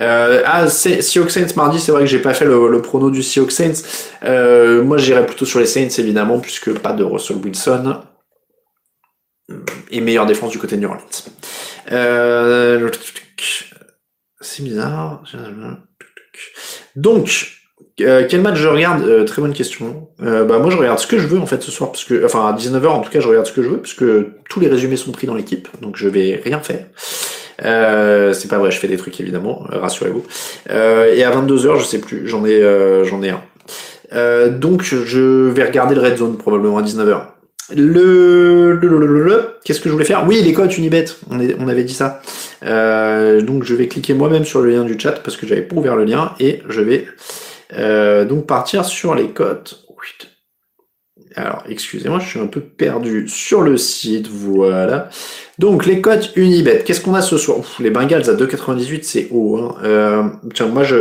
Euh, 0.00 0.42
ah, 0.44 0.68
Seahawks 0.68 1.30
Saints 1.30 1.54
mardi, 1.56 1.80
c'est 1.80 1.92
vrai 1.92 2.02
que 2.02 2.06
j'ai 2.06 2.20
pas 2.20 2.34
fait 2.34 2.44
le, 2.44 2.68
le 2.68 2.82
prono 2.82 3.10
du 3.10 3.22
Seahawks 3.22 3.52
Saints. 3.52 3.82
Euh, 4.24 4.82
moi, 4.82 4.96
j'irai 4.98 5.26
plutôt 5.26 5.44
sur 5.44 5.60
les 5.60 5.66
Saints 5.66 5.88
évidemment, 5.98 6.38
puisque 6.38 6.72
pas 6.78 6.92
de 6.92 7.04
Russell 7.04 7.38
Wilson 7.44 8.00
et 9.90 10.00
meilleure 10.00 10.26
défense 10.26 10.52
du 10.52 10.58
côté 10.58 10.76
de 10.76 10.82
New 10.82 10.88
Orleans. 10.88 11.06
Euh, 11.90 12.90
c'est 14.40 14.62
bizarre. 14.62 15.22
Donc, 16.94 17.57
euh, 18.00 18.26
quel 18.28 18.42
match 18.42 18.56
je 18.56 18.68
regarde 18.68 19.02
euh, 19.04 19.24
Très 19.24 19.42
bonne 19.42 19.52
question. 19.52 20.08
Euh, 20.22 20.44
bah 20.44 20.58
moi 20.58 20.70
je 20.70 20.76
regarde 20.76 20.98
ce 20.98 21.06
que 21.06 21.18
je 21.18 21.26
veux 21.26 21.38
en 21.38 21.46
fait 21.46 21.62
ce 21.62 21.70
soir 21.70 21.90
parce 21.90 22.04
que 22.04 22.24
enfin 22.24 22.46
à 22.46 22.52
19h 22.52 22.86
en 22.86 23.00
tout 23.00 23.10
cas 23.10 23.20
je 23.20 23.28
regarde 23.28 23.46
ce 23.46 23.52
que 23.52 23.62
je 23.62 23.68
veux 23.68 23.78
parce 23.78 23.94
que 23.94 24.28
tous 24.48 24.60
les 24.60 24.68
résumés 24.68 24.96
sont 24.96 25.12
pris 25.12 25.26
dans 25.26 25.34
l'équipe 25.34 25.68
donc 25.80 25.96
je 25.96 26.08
vais 26.08 26.40
rien 26.44 26.60
faire. 26.60 26.84
c'est 28.34 28.48
pas 28.48 28.58
vrai, 28.58 28.70
je 28.70 28.78
fais 28.78 28.88
des 28.88 28.96
trucs 28.96 29.20
évidemment, 29.20 29.64
rassurez-vous. 29.70 30.24
et 30.68 31.24
à 31.24 31.30
22h, 31.30 31.78
je 31.80 31.84
sais 31.84 31.98
plus, 31.98 32.26
j'en 32.28 32.44
ai 32.44 32.62
j'en 33.04 33.22
ai 33.22 33.30
un. 33.30 34.48
donc 34.48 34.82
je 34.82 35.48
vais 35.48 35.64
regarder 35.64 35.94
le 35.94 36.00
Red 36.00 36.18
Zone 36.18 36.36
probablement 36.36 36.78
à 36.78 36.82
19h. 36.82 37.20
Le, 37.76 38.72
le, 38.72 38.88
le, 38.98 39.22
le 39.24 39.50
qu'est-ce 39.62 39.80
que 39.80 39.90
je 39.90 39.92
voulais 39.92 40.06
faire? 40.06 40.24
Oui, 40.26 40.40
les 40.42 40.54
codes 40.54 40.72
Unibet, 40.72 41.04
on, 41.30 41.38
est, 41.38 41.54
on 41.60 41.68
avait 41.68 41.84
dit 41.84 41.92
ça. 41.92 42.22
donc 42.62 43.64
je 43.64 43.74
vais 43.74 43.88
cliquer 43.88 44.14
moi-même 44.14 44.44
sur 44.44 44.62
le 44.62 44.70
lien 44.70 44.84
du 44.84 44.98
chat 44.98 45.20
parce 45.22 45.36
que 45.36 45.46
j'avais 45.46 45.62
pas 45.62 45.76
ouvert 45.76 45.96
le 45.96 46.04
lien 46.04 46.32
et 46.40 46.62
je 46.68 46.80
vais 46.80 47.06
euh, 47.72 48.24
donc 48.24 48.46
partir 48.46 48.84
sur 48.84 49.14
les 49.14 49.30
cotes. 49.30 49.84
Alors, 51.34 51.62
excusez-moi, 51.68 52.18
je 52.18 52.28
suis 52.28 52.40
un 52.40 52.46
peu 52.46 52.60
perdu 52.60 53.28
sur 53.28 53.60
le 53.62 53.76
site. 53.76 54.28
Voilà. 54.28 55.08
Donc, 55.58 55.86
les 55.86 56.00
cotes 56.00 56.32
Unibet. 56.36 56.82
Qu'est-ce 56.84 57.00
qu'on 57.00 57.14
a 57.14 57.22
ce 57.22 57.36
soir? 57.36 57.58
Les 57.80 57.90
Bengals 57.90 58.28
à 58.28 58.34
2,98, 58.34 59.02
c'est 59.02 59.28
haut. 59.30 59.58
Hein. 59.58 59.76
Euh, 59.84 60.22
tiens, 60.54 60.66
moi, 60.66 60.84
je 60.84 60.96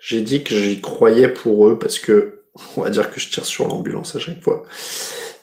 j'ai 0.00 0.20
dit 0.20 0.44
que 0.44 0.54
j'y 0.54 0.80
croyais 0.80 1.28
pour 1.28 1.68
eux 1.68 1.78
parce 1.78 1.98
que 1.98 2.40
on 2.76 2.82
va 2.82 2.90
dire 2.90 3.10
que 3.10 3.20
je 3.20 3.28
tire 3.28 3.44
sur 3.44 3.68
l'ambulance 3.68 4.14
à 4.14 4.18
chaque 4.18 4.42
fois. 4.42 4.62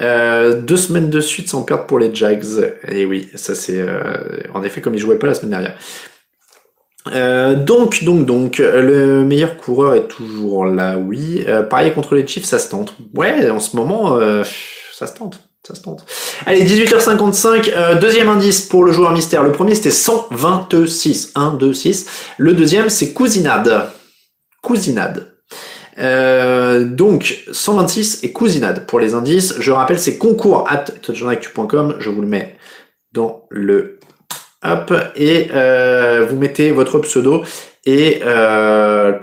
deux 0.00 0.76
semaines 0.76 1.10
de 1.10 1.20
suite 1.20 1.48
sans 1.48 1.62
perdre 1.62 1.86
pour 1.86 1.98
les 1.98 2.14
Jags. 2.14 2.44
Et 2.88 3.04
oui, 3.04 3.28
ça 3.34 3.54
c'est 3.54 3.84
en 4.54 4.62
effet 4.62 4.80
comme 4.80 4.94
ils 4.94 5.00
jouaient 5.00 5.18
pas 5.18 5.26
la 5.26 5.34
semaine 5.34 5.50
dernière. 5.50 5.76
Euh, 7.08 7.54
donc, 7.54 8.04
donc, 8.04 8.26
donc, 8.26 8.58
le 8.58 9.24
meilleur 9.24 9.56
coureur 9.56 9.94
est 9.94 10.06
toujours 10.06 10.66
là, 10.66 10.96
oui. 10.98 11.44
Euh, 11.48 11.62
parier 11.62 11.92
contre 11.92 12.14
les 12.14 12.26
Chiefs, 12.26 12.44
ça 12.44 12.58
se 12.58 12.70
tente. 12.70 12.94
Ouais, 13.14 13.50
en 13.50 13.60
ce 13.60 13.76
moment, 13.76 14.16
euh, 14.16 14.44
ça 14.92 15.06
se 15.06 15.14
tente. 15.14 15.40
Ça 15.66 15.76
se 15.76 15.82
tente. 15.82 16.04
Allez, 16.44 16.64
18h55, 16.64 17.72
euh, 17.76 17.94
deuxième 17.94 18.28
indice 18.28 18.62
pour 18.62 18.82
le 18.82 18.90
joueur 18.90 19.12
mystère. 19.12 19.44
Le 19.44 19.52
premier, 19.52 19.76
c'était 19.76 19.92
126. 19.92 21.32
1, 21.36 21.52
2, 21.52 21.72
6. 21.72 22.06
Le 22.38 22.52
deuxième, 22.52 22.88
c'est 22.88 23.12
cousinade. 23.12 23.90
Cousinade. 24.60 25.28
Euh, 25.98 26.84
donc 26.84 27.44
126 27.52 28.24
et 28.24 28.32
cousinade 28.32 28.86
pour 28.86 28.98
les 28.98 29.14
indices. 29.14 29.54
Je 29.60 29.70
rappelle, 29.70 30.00
c'est 30.00 30.18
concours 30.18 30.66
at 30.68 30.86
Je 31.06 32.10
vous 32.10 32.22
le 32.22 32.26
mets 32.26 32.56
dans 33.12 33.44
le 33.50 34.00
Hop, 34.64 34.92
et 35.16 35.48
euh, 35.52 36.24
vous 36.24 36.36
mettez 36.36 36.70
votre 36.70 37.00
pseudo 37.00 37.42
et 37.84 38.20
euh, 38.22 39.18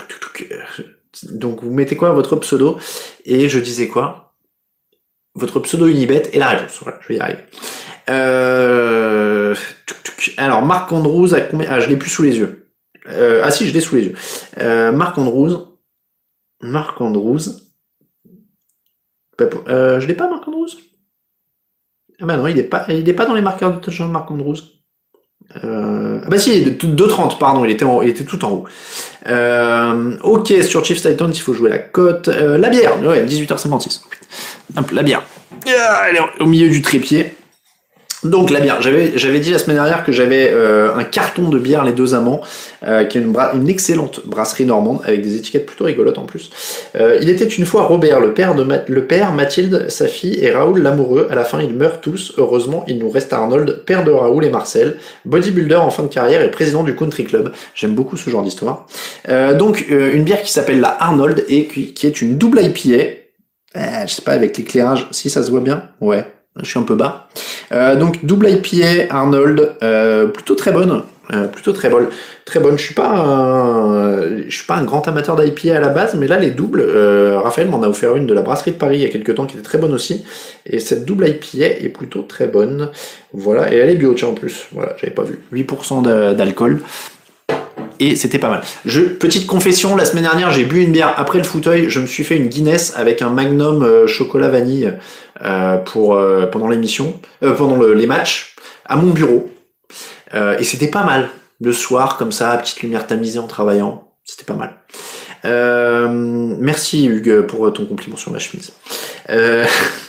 donc 1.31 1.63
vous 1.63 1.71
mettez 1.71 1.95
quoi 1.95 2.11
votre 2.11 2.35
pseudo 2.35 2.77
et 3.23 3.47
je 3.47 3.59
disais 3.59 3.87
quoi? 3.87 4.33
Votre 5.35 5.61
pseudo 5.61 5.87
Unibet 5.87 6.23
et 6.33 6.39
la 6.39 6.49
réponse. 6.49 6.83
Je 7.01 7.07
vais 7.07 7.15
y 7.15 7.19
arriver. 7.21 7.39
Euh, 8.09 9.55
alors 10.35 10.61
Marc 10.61 10.91
Andrews 10.91 11.33
a 11.33 11.39
combien? 11.39 11.69
Ah, 11.71 11.79
je 11.79 11.87
l'ai 11.87 11.95
plus 11.95 12.09
sous 12.09 12.23
les 12.23 12.37
yeux. 12.37 12.67
Euh, 13.07 13.41
ah 13.41 13.49
si, 13.49 13.65
je 13.65 13.73
l'ai 13.73 13.79
sous 13.79 13.95
les 13.95 14.03
yeux. 14.07 14.15
Euh, 14.57 14.91
Marc 14.91 15.17
Andrews. 15.17 15.77
Marc 16.61 16.99
Andrews. 16.99 17.61
Euh, 19.39 20.01
je 20.01 20.05
l'ai 20.07 20.15
pas 20.15 20.27
Marc 20.29 20.45
Andrews? 20.49 20.67
Ah 22.19 22.25
bah 22.25 22.35
non, 22.35 22.47
il 22.47 22.57
n'est 22.57 22.63
pas, 22.63 22.85
il 22.89 23.07
est 23.07 23.13
pas 23.13 23.25
dans 23.25 23.35
les 23.35 23.41
marqueurs 23.41 23.73
de 23.73 23.79
touchdown 23.79 24.11
Marc 24.11 24.29
Andrews. 24.29 24.57
Euh, 25.63 26.19
bah 26.27 26.37
si, 26.37 26.63
2,30, 26.63 27.37
pardon, 27.39 27.65
il 27.65 27.71
était, 27.71 27.85
il 28.03 28.09
était 28.09 28.23
tout 28.23 28.43
en 28.45 28.51
haut. 28.51 28.65
Euh, 29.27 30.15
ok, 30.21 30.53
sur 30.63 30.85
Chiefs 30.85 31.01
Titans, 31.01 31.31
il 31.33 31.39
faut 31.39 31.53
jouer 31.53 31.69
la 31.69 31.79
cote. 31.79 32.27
Euh, 32.27 32.57
la 32.57 32.69
bière, 32.69 33.01
ouais, 33.01 33.25
18h56. 33.25 34.01
Hop, 34.77 34.91
la 34.91 35.03
bière. 35.03 35.23
Ah, 35.67 36.03
elle 36.09 36.17
est 36.17 36.41
au 36.41 36.45
milieu 36.45 36.69
du 36.69 36.81
trépied. 36.81 37.35
Donc 38.23 38.49
la 38.49 38.59
bière, 38.59 38.81
j'avais 38.81 39.39
dit 39.39 39.51
la 39.51 39.59
semaine 39.59 39.77
dernière 39.77 40.03
que 40.03 40.11
j'avais 40.11 40.51
euh, 40.51 40.93
un 40.93 41.05
carton 41.05 41.47
de 41.47 41.57
bière 41.57 41.85
les 41.85 41.93
deux 41.93 42.15
amants, 42.15 42.41
euh, 42.85 43.05
qui 43.05 43.17
est 43.17 43.21
une, 43.21 43.69
excellente 43.69 44.25
brasserie 44.25 44.65
normande 44.65 44.99
avec 45.05 45.21
des 45.21 45.37
étiquettes 45.37 45.65
plutôt 45.65 45.85
rigolotes 45.85 46.17
en 46.17 46.25
plus. 46.25 46.49
Euh, 46.97 47.17
il 47.21 47.29
était 47.29 47.45
une 47.45 47.65
fois 47.65 47.83
Robert, 47.83 48.19
le 48.19 48.33
père 48.33 48.55
de 48.55 48.63
Mathilde, 48.63 49.89
sa 49.89 50.07
fille 50.07 50.37
et 50.43 50.51
Raoul 50.51 50.81
l'amoureux. 50.81 51.29
À 51.31 51.35
la 51.35 51.45
fin, 51.45 51.61
ils 51.61 51.73
meurent 51.73 52.01
tous. 52.01 52.33
Heureusement, 52.37 52.83
il 52.87 52.99
nous 52.99 53.09
reste 53.09 53.31
Arnold, 53.31 53.83
père 53.85 54.03
de 54.03 54.11
Raoul 54.11 54.43
et 54.43 54.49
Marcel, 54.49 54.97
bodybuilder 55.23 55.75
en 55.75 55.89
fin 55.89 56.03
de 56.03 56.09
carrière 56.09 56.41
et 56.41 56.51
président 56.51 56.83
du 56.83 56.95
country 56.95 57.23
club. 57.23 57.53
J'aime 57.73 57.95
beaucoup 57.95 58.17
ce 58.17 58.29
genre 58.29 58.43
d'histoire. 58.43 58.85
donc 59.57 59.85
une 59.89 60.23
bière 60.23 60.41
qui 60.41 60.51
s'appelle 60.51 60.81
la 60.81 60.89
Arnold 61.01 61.45
et 61.47 61.67
qui, 61.67 61.93
qui 61.93 62.05
est 62.05 62.21
une 62.21 62.37
double 62.37 62.59
IPA. 62.61 63.03
je 63.75 64.13
sais 64.13 64.21
pas 64.23 64.33
avec 64.33 64.57
l'éclairage 64.57 65.07
si 65.11 65.29
ça 65.29 65.41
se 65.41 65.51
voit 65.51 65.61
bien. 65.61 65.83
Ouais, 66.01 66.25
je 66.57 66.65
suis 66.69 66.79
un 66.79 66.83
peu 66.83 66.95
bas. 66.95 67.29
Euh, 67.71 67.95
donc 67.95 68.25
double 68.25 68.49
IPA 68.49 69.13
Arnold, 69.13 69.75
euh, 69.83 70.27
plutôt 70.27 70.55
très 70.55 70.71
bonne, 70.71 71.03
euh, 71.33 71.47
plutôt 71.47 71.71
très 71.71 71.89
bonne, 71.89 72.07
très 72.45 72.59
bonne. 72.59 72.77
Je 72.77 72.83
suis 72.83 72.95
pas, 72.95 73.09
un, 73.09 74.37
je 74.47 74.55
suis 74.55 74.65
pas 74.65 74.75
un 74.75 74.83
grand 74.83 75.07
amateur 75.07 75.35
d'IPA 75.35 75.77
à 75.77 75.79
la 75.79 75.89
base, 75.89 76.15
mais 76.15 76.27
là 76.27 76.39
les 76.39 76.51
doubles, 76.51 76.81
Raphaël 77.43 77.69
m'en 77.69 77.83
a 77.83 77.87
offert 77.87 78.15
une 78.15 78.25
de 78.25 78.33
la 78.33 78.41
brasserie 78.41 78.71
de 78.71 78.77
Paris 78.77 78.97
il 78.97 79.03
y 79.03 79.05
a 79.05 79.09
quelques 79.09 79.35
temps 79.35 79.45
qui 79.45 79.55
était 79.55 79.63
très 79.65 79.77
bonne 79.77 79.93
aussi, 79.93 80.23
et 80.65 80.79
cette 80.79 81.05
double 81.05 81.27
IPA 81.27 81.65
est 81.65 81.89
plutôt 81.89 82.21
très 82.21 82.47
bonne. 82.47 82.89
Voilà, 83.33 83.71
et 83.71 83.77
elle 83.77 83.89
est 83.89 83.95
bio 83.95 84.13
tiens 84.13 84.29
en 84.29 84.33
plus. 84.33 84.67
Voilà, 84.71 84.95
j'avais 84.99 85.13
pas 85.13 85.23
vu. 85.23 85.39
8% 85.53 86.35
d'alcool 86.35 86.79
et 88.01 88.15
c'était 88.15 88.39
pas 88.39 88.49
mal. 88.49 88.61
Je, 88.85 89.01
petite 89.01 89.45
confession, 89.45 89.97
la 89.97 90.05
semaine 90.05 90.23
dernière, 90.23 90.51
j'ai 90.51 90.63
bu 90.63 90.81
une 90.81 90.93
bière 90.93 91.13
après 91.17 91.37
le 91.37 91.43
fauteuil. 91.43 91.89
Je 91.89 91.99
me 91.99 92.05
suis 92.05 92.23
fait 92.23 92.37
une 92.37 92.47
Guinness 92.47 92.93
avec 92.95 93.21
un 93.21 93.29
Magnum 93.29 94.07
chocolat 94.07 94.47
vanille 94.47 94.93
pour 95.85 96.15
euh, 96.15 96.45
pendant 96.47 96.67
l'émission, 96.67 97.19
pendant 97.41 97.81
les 97.81 98.07
matchs, 98.07 98.55
à 98.85 98.95
mon 98.95 99.11
bureau. 99.11 99.49
et 100.33 100.63
c'était 100.63 100.89
pas 100.89 101.03
mal. 101.03 101.29
Le 101.61 101.73
soir, 101.73 102.17
comme 102.17 102.31
ça, 102.31 102.57
petite 102.57 102.81
lumière 102.81 103.05
tamisée 103.05 103.39
en 103.39 103.47
travaillant, 103.47 104.11
c'était 104.23 104.45
pas 104.45 104.53
mal. 104.53 104.75
merci 106.59 107.05
Hugues 107.05 107.41
pour 107.41 107.71
ton 107.73 107.85
compliment 107.85 108.17
sur 108.17 108.31
ma 108.31 108.39
chemise. 108.39 108.73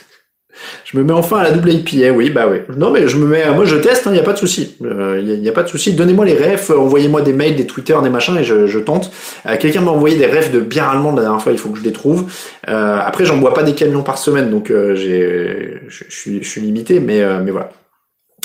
Je 0.84 0.98
me 0.98 1.04
mets 1.04 1.12
enfin 1.12 1.38
à 1.38 1.44
la 1.44 1.50
double 1.52 1.72
IPA, 1.72 2.12
oui, 2.12 2.30
bah 2.30 2.46
oui. 2.50 2.58
Non, 2.76 2.90
mais 2.90 3.08
je 3.08 3.16
me 3.16 3.26
mets, 3.26 3.50
moi 3.52 3.64
je 3.64 3.76
teste, 3.76 4.02
il 4.06 4.08
hein, 4.08 4.12
n'y 4.12 4.18
a 4.18 4.22
pas 4.22 4.32
de 4.32 4.38
souci. 4.38 4.76
Il 4.80 4.86
euh, 4.86 5.36
n'y 5.38 5.48
a, 5.48 5.52
pas 5.52 5.62
de 5.62 5.68
souci. 5.68 5.92
Donnez-moi 5.92 6.24
les 6.24 6.36
refs, 6.36 6.70
envoyez-moi 6.70 7.22
des 7.22 7.32
mails, 7.32 7.56
des 7.56 7.66
Twitter, 7.66 7.96
des 8.02 8.10
machins 8.10 8.36
et 8.36 8.44
je, 8.44 8.78
tente. 8.78 9.12
Euh, 9.46 9.56
quelqu'un 9.58 9.82
m'a 9.82 9.90
envoyé 9.90 10.16
des 10.16 10.26
refs 10.26 10.50
de 10.50 10.60
bière 10.60 10.88
allemande 10.88 11.16
la 11.16 11.22
dernière 11.22 11.42
fois, 11.42 11.52
il 11.52 11.58
faut 11.58 11.70
que 11.70 11.78
je 11.78 11.84
les 11.84 11.92
trouve. 11.92 12.30
Euh, 12.68 12.98
après, 13.04 13.24
j'en 13.24 13.36
bois 13.36 13.54
pas 13.54 13.62
des 13.62 13.74
camions 13.74 14.02
par 14.02 14.18
semaine, 14.18 14.50
donc 14.50 14.68
je 14.68 15.78
suis, 16.08 16.42
je 16.42 16.48
suis 16.48 16.60
limité, 16.60 17.00
mais, 17.00 17.22
mais 17.42 17.50
voilà. 17.50 17.70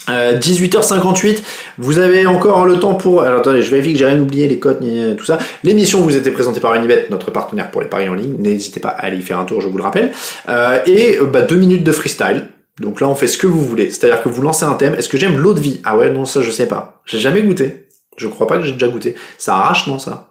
18h58, 0.07 1.37
euh, 1.37 1.39
vous 1.77 1.99
avez 1.99 2.25
encore 2.27 2.65
le 2.65 2.79
temps 2.79 2.95
pour... 2.95 3.21
Alors 3.21 3.39
attendez, 3.39 3.61
je 3.61 3.71
vérifie 3.71 3.93
que 3.93 3.99
j'ai 3.99 4.05
rien 4.05 4.19
oublié, 4.19 4.47
les 4.47 4.59
codes, 4.59 4.79
tout 5.17 5.25
ça. 5.25 5.39
L'émission 5.63 6.01
vous 6.01 6.15
était 6.15 6.31
présentée 6.31 6.59
par 6.59 6.73
Unibet, 6.75 7.07
notre 7.09 7.31
partenaire 7.31 7.71
pour 7.71 7.81
les 7.81 7.87
paris 7.87 8.07
en 8.09 8.13
ligne. 8.13 8.35
N'hésitez 8.39 8.79
pas 8.79 8.89
à 8.89 9.05
aller 9.05 9.17
y 9.17 9.21
faire 9.21 9.39
un 9.39 9.45
tour, 9.45 9.61
je 9.61 9.67
vous 9.67 9.77
le 9.77 9.83
rappelle. 9.83 10.11
Euh, 10.49 10.79
et 10.85 11.17
euh, 11.17 11.25
bah, 11.25 11.41
deux 11.41 11.55
minutes 11.55 11.83
de 11.83 11.91
freestyle. 11.91 12.49
Donc 12.79 13.01
là, 13.01 13.07
on 13.07 13.15
fait 13.15 13.27
ce 13.27 13.37
que 13.37 13.47
vous 13.47 13.63
voulez. 13.63 13.89
C'est-à-dire 13.89 14.21
que 14.21 14.29
vous 14.29 14.41
lancez 14.41 14.65
un 14.65 14.73
thème. 14.73 14.95
Est-ce 14.95 15.09
que 15.09 15.17
j'aime 15.17 15.37
l'eau 15.37 15.53
de 15.53 15.61
vie? 15.61 15.79
Ah 15.85 15.97
ouais, 15.97 16.09
non, 16.09 16.25
ça, 16.25 16.41
je 16.41 16.51
sais 16.51 16.67
pas. 16.67 17.01
J'ai 17.05 17.19
jamais 17.19 17.41
goûté. 17.41 17.87
Je 18.17 18.27
crois 18.27 18.47
pas 18.47 18.57
que 18.57 18.63
j'ai 18.63 18.73
déjà 18.73 18.87
goûté. 18.87 19.15
Ça 19.37 19.55
arrache, 19.55 19.87
non, 19.87 19.97
ça? 19.97 20.29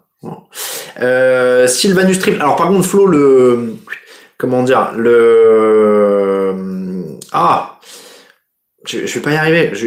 Euh, 1.00 1.66
Sylvanus 1.66 2.18
Triple. 2.18 2.40
Alors, 2.40 2.56
par 2.56 2.68
contre, 2.68 2.86
Flo, 2.86 3.06
le. 3.06 3.74
Comment 4.38 4.62
dire 4.62 4.92
Le. 4.96 6.54
Ah 7.32 7.73
Je, 8.86 9.06
je 9.06 9.14
vais 9.14 9.20
pas 9.20 9.32
y 9.32 9.36
arriver. 9.36 9.70
Je... 9.74 9.86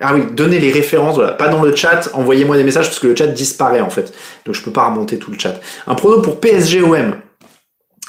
Ah 0.00 0.14
oui, 0.14 0.22
donnez 0.32 0.60
les 0.60 0.70
références, 0.70 1.16
voilà. 1.16 1.32
Pas 1.32 1.48
dans 1.48 1.62
le 1.62 1.74
chat, 1.74 2.10
envoyez-moi 2.12 2.56
des 2.56 2.64
messages 2.64 2.86
parce 2.86 3.00
que 3.00 3.08
le 3.08 3.16
chat 3.16 3.26
disparaît 3.26 3.80
en 3.80 3.90
fait. 3.90 4.12
Donc 4.44 4.54
je 4.54 4.62
peux 4.62 4.70
pas 4.70 4.88
remonter 4.88 5.18
tout 5.18 5.30
le 5.30 5.38
chat. 5.38 5.60
Un 5.86 5.94
prono 5.94 6.20
pour 6.20 6.40
PSG 6.40 6.82
OM. 6.82 7.16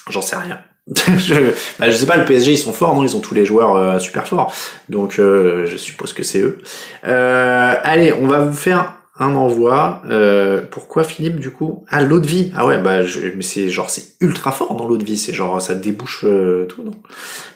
J'en 0.09 0.21
sais 0.21 0.35
rien. 0.35 0.59
je, 0.95 1.53
bah, 1.77 1.89
je 1.89 1.95
sais 1.95 2.05
pas, 2.05 2.17
le 2.17 2.25
PSG 2.25 2.53
ils 2.53 2.57
sont 2.57 2.73
forts, 2.73 2.95
non? 2.95 3.03
Ils 3.03 3.15
ont 3.15 3.19
tous 3.19 3.35
les 3.35 3.45
joueurs 3.45 3.75
euh, 3.75 3.99
super 3.99 4.27
forts. 4.27 4.53
Donc 4.87 5.19
euh, 5.19 5.65
je 5.67 5.77
suppose 5.77 6.13
que 6.13 6.23
c'est 6.23 6.39
eux. 6.39 6.59
Euh, 7.05 7.75
allez, 7.83 8.13
on 8.13 8.27
va 8.27 8.39
vous 8.39 8.57
faire 8.57 8.95
un 9.19 9.35
envoi. 9.35 10.01
Euh, 10.09 10.61
pourquoi 10.69 11.03
Philippe 11.03 11.39
du 11.39 11.51
coup? 11.51 11.85
Ah 11.89 12.01
l'eau 12.01 12.19
de 12.19 12.27
vie. 12.27 12.51
Ah 12.55 12.65
ouais 12.65 12.77
bah 12.77 13.03
je, 13.03 13.19
mais 13.35 13.43
c'est 13.43 13.69
genre 13.69 13.89
c'est 13.89 14.15
ultra 14.21 14.51
fort 14.51 14.75
dans 14.75 14.87
l'eau 14.87 14.97
de 14.97 15.05
vie. 15.05 15.17
C'est 15.17 15.33
genre 15.33 15.61
ça 15.61 15.75
débouche 15.75 16.23
euh, 16.23 16.65
tout 16.65 16.83
non? 16.83 16.91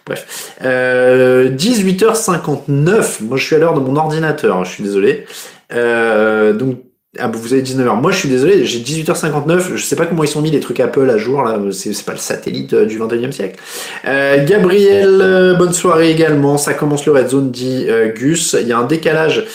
Bref. 0.06 0.54
Euh, 0.64 1.50
18h59. 1.50 3.24
Moi 3.24 3.38
je 3.38 3.44
suis 3.44 3.56
à 3.56 3.60
l'heure 3.60 3.74
de 3.74 3.80
mon 3.80 3.96
ordinateur. 3.96 4.58
Hein, 4.58 4.64
je 4.64 4.72
suis 4.72 4.84
désolé. 4.84 5.26
Euh, 5.74 6.54
donc 6.54 6.78
ah, 7.20 7.28
vous 7.32 7.54
avez 7.54 7.62
19h. 7.62 8.02
Moi, 8.02 8.12
je 8.12 8.18
suis 8.18 8.30
désolé, 8.30 8.66
j'ai 8.66 8.80
18h59. 8.80 9.76
Je 9.76 9.84
sais 9.84 9.96
pas 9.96 10.08
comment 10.08 10.24
ils 10.24 10.30
sont 10.30 10.42
mis 10.42 10.50
les 10.50 10.60
trucs 10.60 10.80
Apple 10.80 11.08
à 11.12 11.18
jour, 11.18 11.44
là. 11.44 11.60
C'est 11.72 12.04
pas 12.04 12.14
le 12.14 12.18
satellite 12.18 12.74
euh, 12.74 12.86
du 12.86 13.00
21e 13.00 13.32
siècle. 13.32 13.60
Euh, 14.08 14.44
Gabriel, 14.44 15.20
euh, 15.22 15.54
bonne 15.54 15.74
soirée 15.74 16.10
également. 16.10 16.58
Ça 16.58 16.74
commence 16.74 17.06
le 17.06 17.12
Red 17.12 17.30
Zone, 17.30 17.52
dit 17.52 17.86
euh, 17.88 18.12
Gus. 18.12 18.56
Il 18.60 18.68
y 18.68 18.72
a 18.72 18.80
un 18.80 18.86
décalage. 18.86 19.46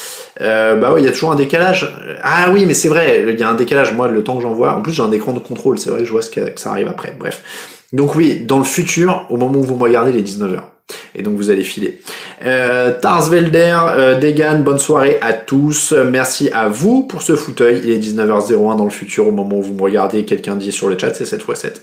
Euh, 0.41 0.77
bah 0.77 0.93
oui, 0.95 1.03
il 1.03 1.05
y 1.05 1.09
a 1.09 1.13
toujours 1.13 1.33
un 1.33 1.37
décalage. 1.37 1.93
Ah 2.23 2.51
oui, 2.53 2.65
mais 2.67 2.75
c'est 2.75 2.89
vrai, 2.89 3.25
il 3.29 3.39
y 3.39 3.43
a 3.43 3.49
un 3.49 3.55
décalage. 3.55 3.93
Moi, 3.93 4.09
le 4.09 4.23
temps 4.23 4.37
que 4.37 4.43
j'en 4.43 4.55
vois. 4.55 4.75
En 4.75 4.83
plus, 4.83 4.93
j'ai 4.93 5.03
un 5.03 5.13
écran 5.13 5.33
de 5.33 5.41
contrôle. 5.41 5.79
C'est 5.79 5.91
vrai 5.91 6.05
je 6.05 6.11
vois 6.11 6.23
ce 6.23 6.31
que, 6.31 6.41
que 6.51 6.61
ça 6.61 6.71
arrive 6.71 6.89
après. 6.89 7.15
Bref. 7.19 7.43
Donc 7.93 8.15
oui, 8.15 8.41
dans 8.41 8.59
le 8.59 8.65
futur, 8.65 9.27
au 9.31 9.37
moment 9.37 9.59
où 9.59 9.63
vous 9.63 9.77
me 9.77 9.83
regardez, 9.83 10.13
les 10.13 10.23
19h. 10.23 10.61
Et 11.15 11.23
donc 11.23 11.37
vous 11.37 11.51
allez 11.51 11.65
filer. 11.65 12.01
Euh, 12.45 12.93
Tarsvelder, 12.99 13.79
euh, 13.89 14.19
Degan, 14.19 14.63
bonne 14.63 14.79
soirée 14.79 15.19
à 15.21 15.33
tous. 15.33 15.93
Merci 15.93 16.51
à 16.51 16.69
vous 16.69 17.03
pour 17.03 17.23
ce 17.23 17.37
fauteuil. 17.37 17.81
Il 17.85 17.91
est 17.91 17.99
19h01 17.99 18.77
dans 18.77 18.85
le 18.85 18.91
futur 18.91 19.27
au 19.27 19.33
moment 19.33 19.57
où 19.57 19.63
vous 19.63 19.75
me 19.75 19.83
regardez. 19.83 20.25
Quelqu'un 20.25 20.57
dit 20.57 20.73
sur 20.73 20.89
le 20.89 20.99
chat, 20.99 21.15
c'est 21.15 21.27
7 21.27 21.43
x 21.47 21.61
7. 21.61 21.83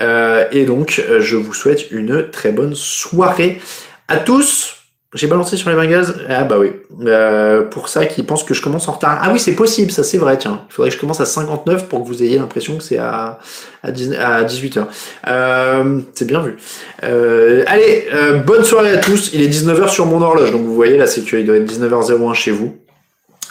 Euh, 0.00 0.44
et 0.52 0.64
donc, 0.64 1.02
euh, 1.08 1.20
je 1.20 1.36
vous 1.36 1.54
souhaite 1.54 1.90
une 1.90 2.30
très 2.30 2.52
bonne 2.52 2.74
soirée 2.74 3.60
à 4.08 4.18
tous. 4.18 4.73
J'ai 5.14 5.28
balancé 5.28 5.56
sur 5.56 5.70
les 5.70 5.76
Bengals. 5.76 6.26
Ah 6.28 6.42
bah 6.42 6.56
oui. 6.58 6.72
Euh, 7.06 7.62
pour 7.62 7.88
ça, 7.88 8.04
qui 8.04 8.24
pense 8.24 8.42
que 8.42 8.52
je 8.52 8.60
commence 8.60 8.88
en 8.88 8.92
retard. 8.92 9.20
Ah 9.22 9.30
oui, 9.32 9.38
c'est 9.38 9.54
possible, 9.54 9.92
ça 9.92 10.02
c'est 10.02 10.18
vrai. 10.18 10.36
Tiens, 10.36 10.62
il 10.68 10.72
faudrait 10.72 10.90
que 10.90 10.96
je 10.96 11.00
commence 11.00 11.20
à 11.20 11.24
59 11.24 11.88
pour 11.88 12.02
que 12.02 12.08
vous 12.08 12.22
ayez 12.24 12.36
l'impression 12.36 12.76
que 12.76 12.82
c'est 12.82 12.98
à, 12.98 13.38
à, 13.84 13.92
10 13.92 14.14
à 14.14 14.42
18h. 14.42 14.86
Euh, 15.28 16.00
c'est 16.14 16.26
bien 16.26 16.42
vu. 16.42 16.56
Euh, 17.04 17.62
allez, 17.68 18.08
bonne 18.44 18.64
soirée 18.64 18.90
à 18.90 18.96
tous. 18.96 19.30
Il 19.32 19.40
est 19.40 19.48
19h 19.48 19.88
sur 19.88 20.06
mon 20.06 20.20
horloge, 20.20 20.50
donc 20.50 20.62
vous 20.62 20.74
voyez 20.74 20.96
là, 20.96 21.06
c'est 21.06 21.20
qu'il 21.20 21.46
doit 21.46 21.56
être 21.56 21.72
19h01 21.72 22.34
chez 22.34 22.50
vous. 22.50 22.76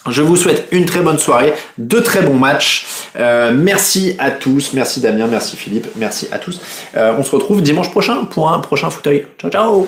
Je 0.10 0.22
vous 0.22 0.36
souhaite 0.36 0.68
une 0.72 0.86
très 0.86 1.00
bonne 1.00 1.18
soirée, 1.18 1.54
de 1.78 2.00
très 2.00 2.24
bons 2.24 2.36
matchs. 2.36 2.86
Merci 3.16 4.18
à 4.20 4.32
tous, 4.32 4.74
merci 4.74 5.00
Damien, 5.00 5.28
merci 5.28 5.56
Philippe, 5.56 5.88
merci 5.96 6.28
à 6.34 6.40
tous. 6.40 6.60
On 6.94 7.24
se 7.24 7.32
retrouve 7.32 7.62
dimanche 7.62 7.90
prochain 7.90 8.26
pour 8.26 8.52
un 8.52 8.60
prochain 8.60 8.90
fauteuil. 8.90 9.28
Ciao 9.40 9.50
ciao 9.50 9.88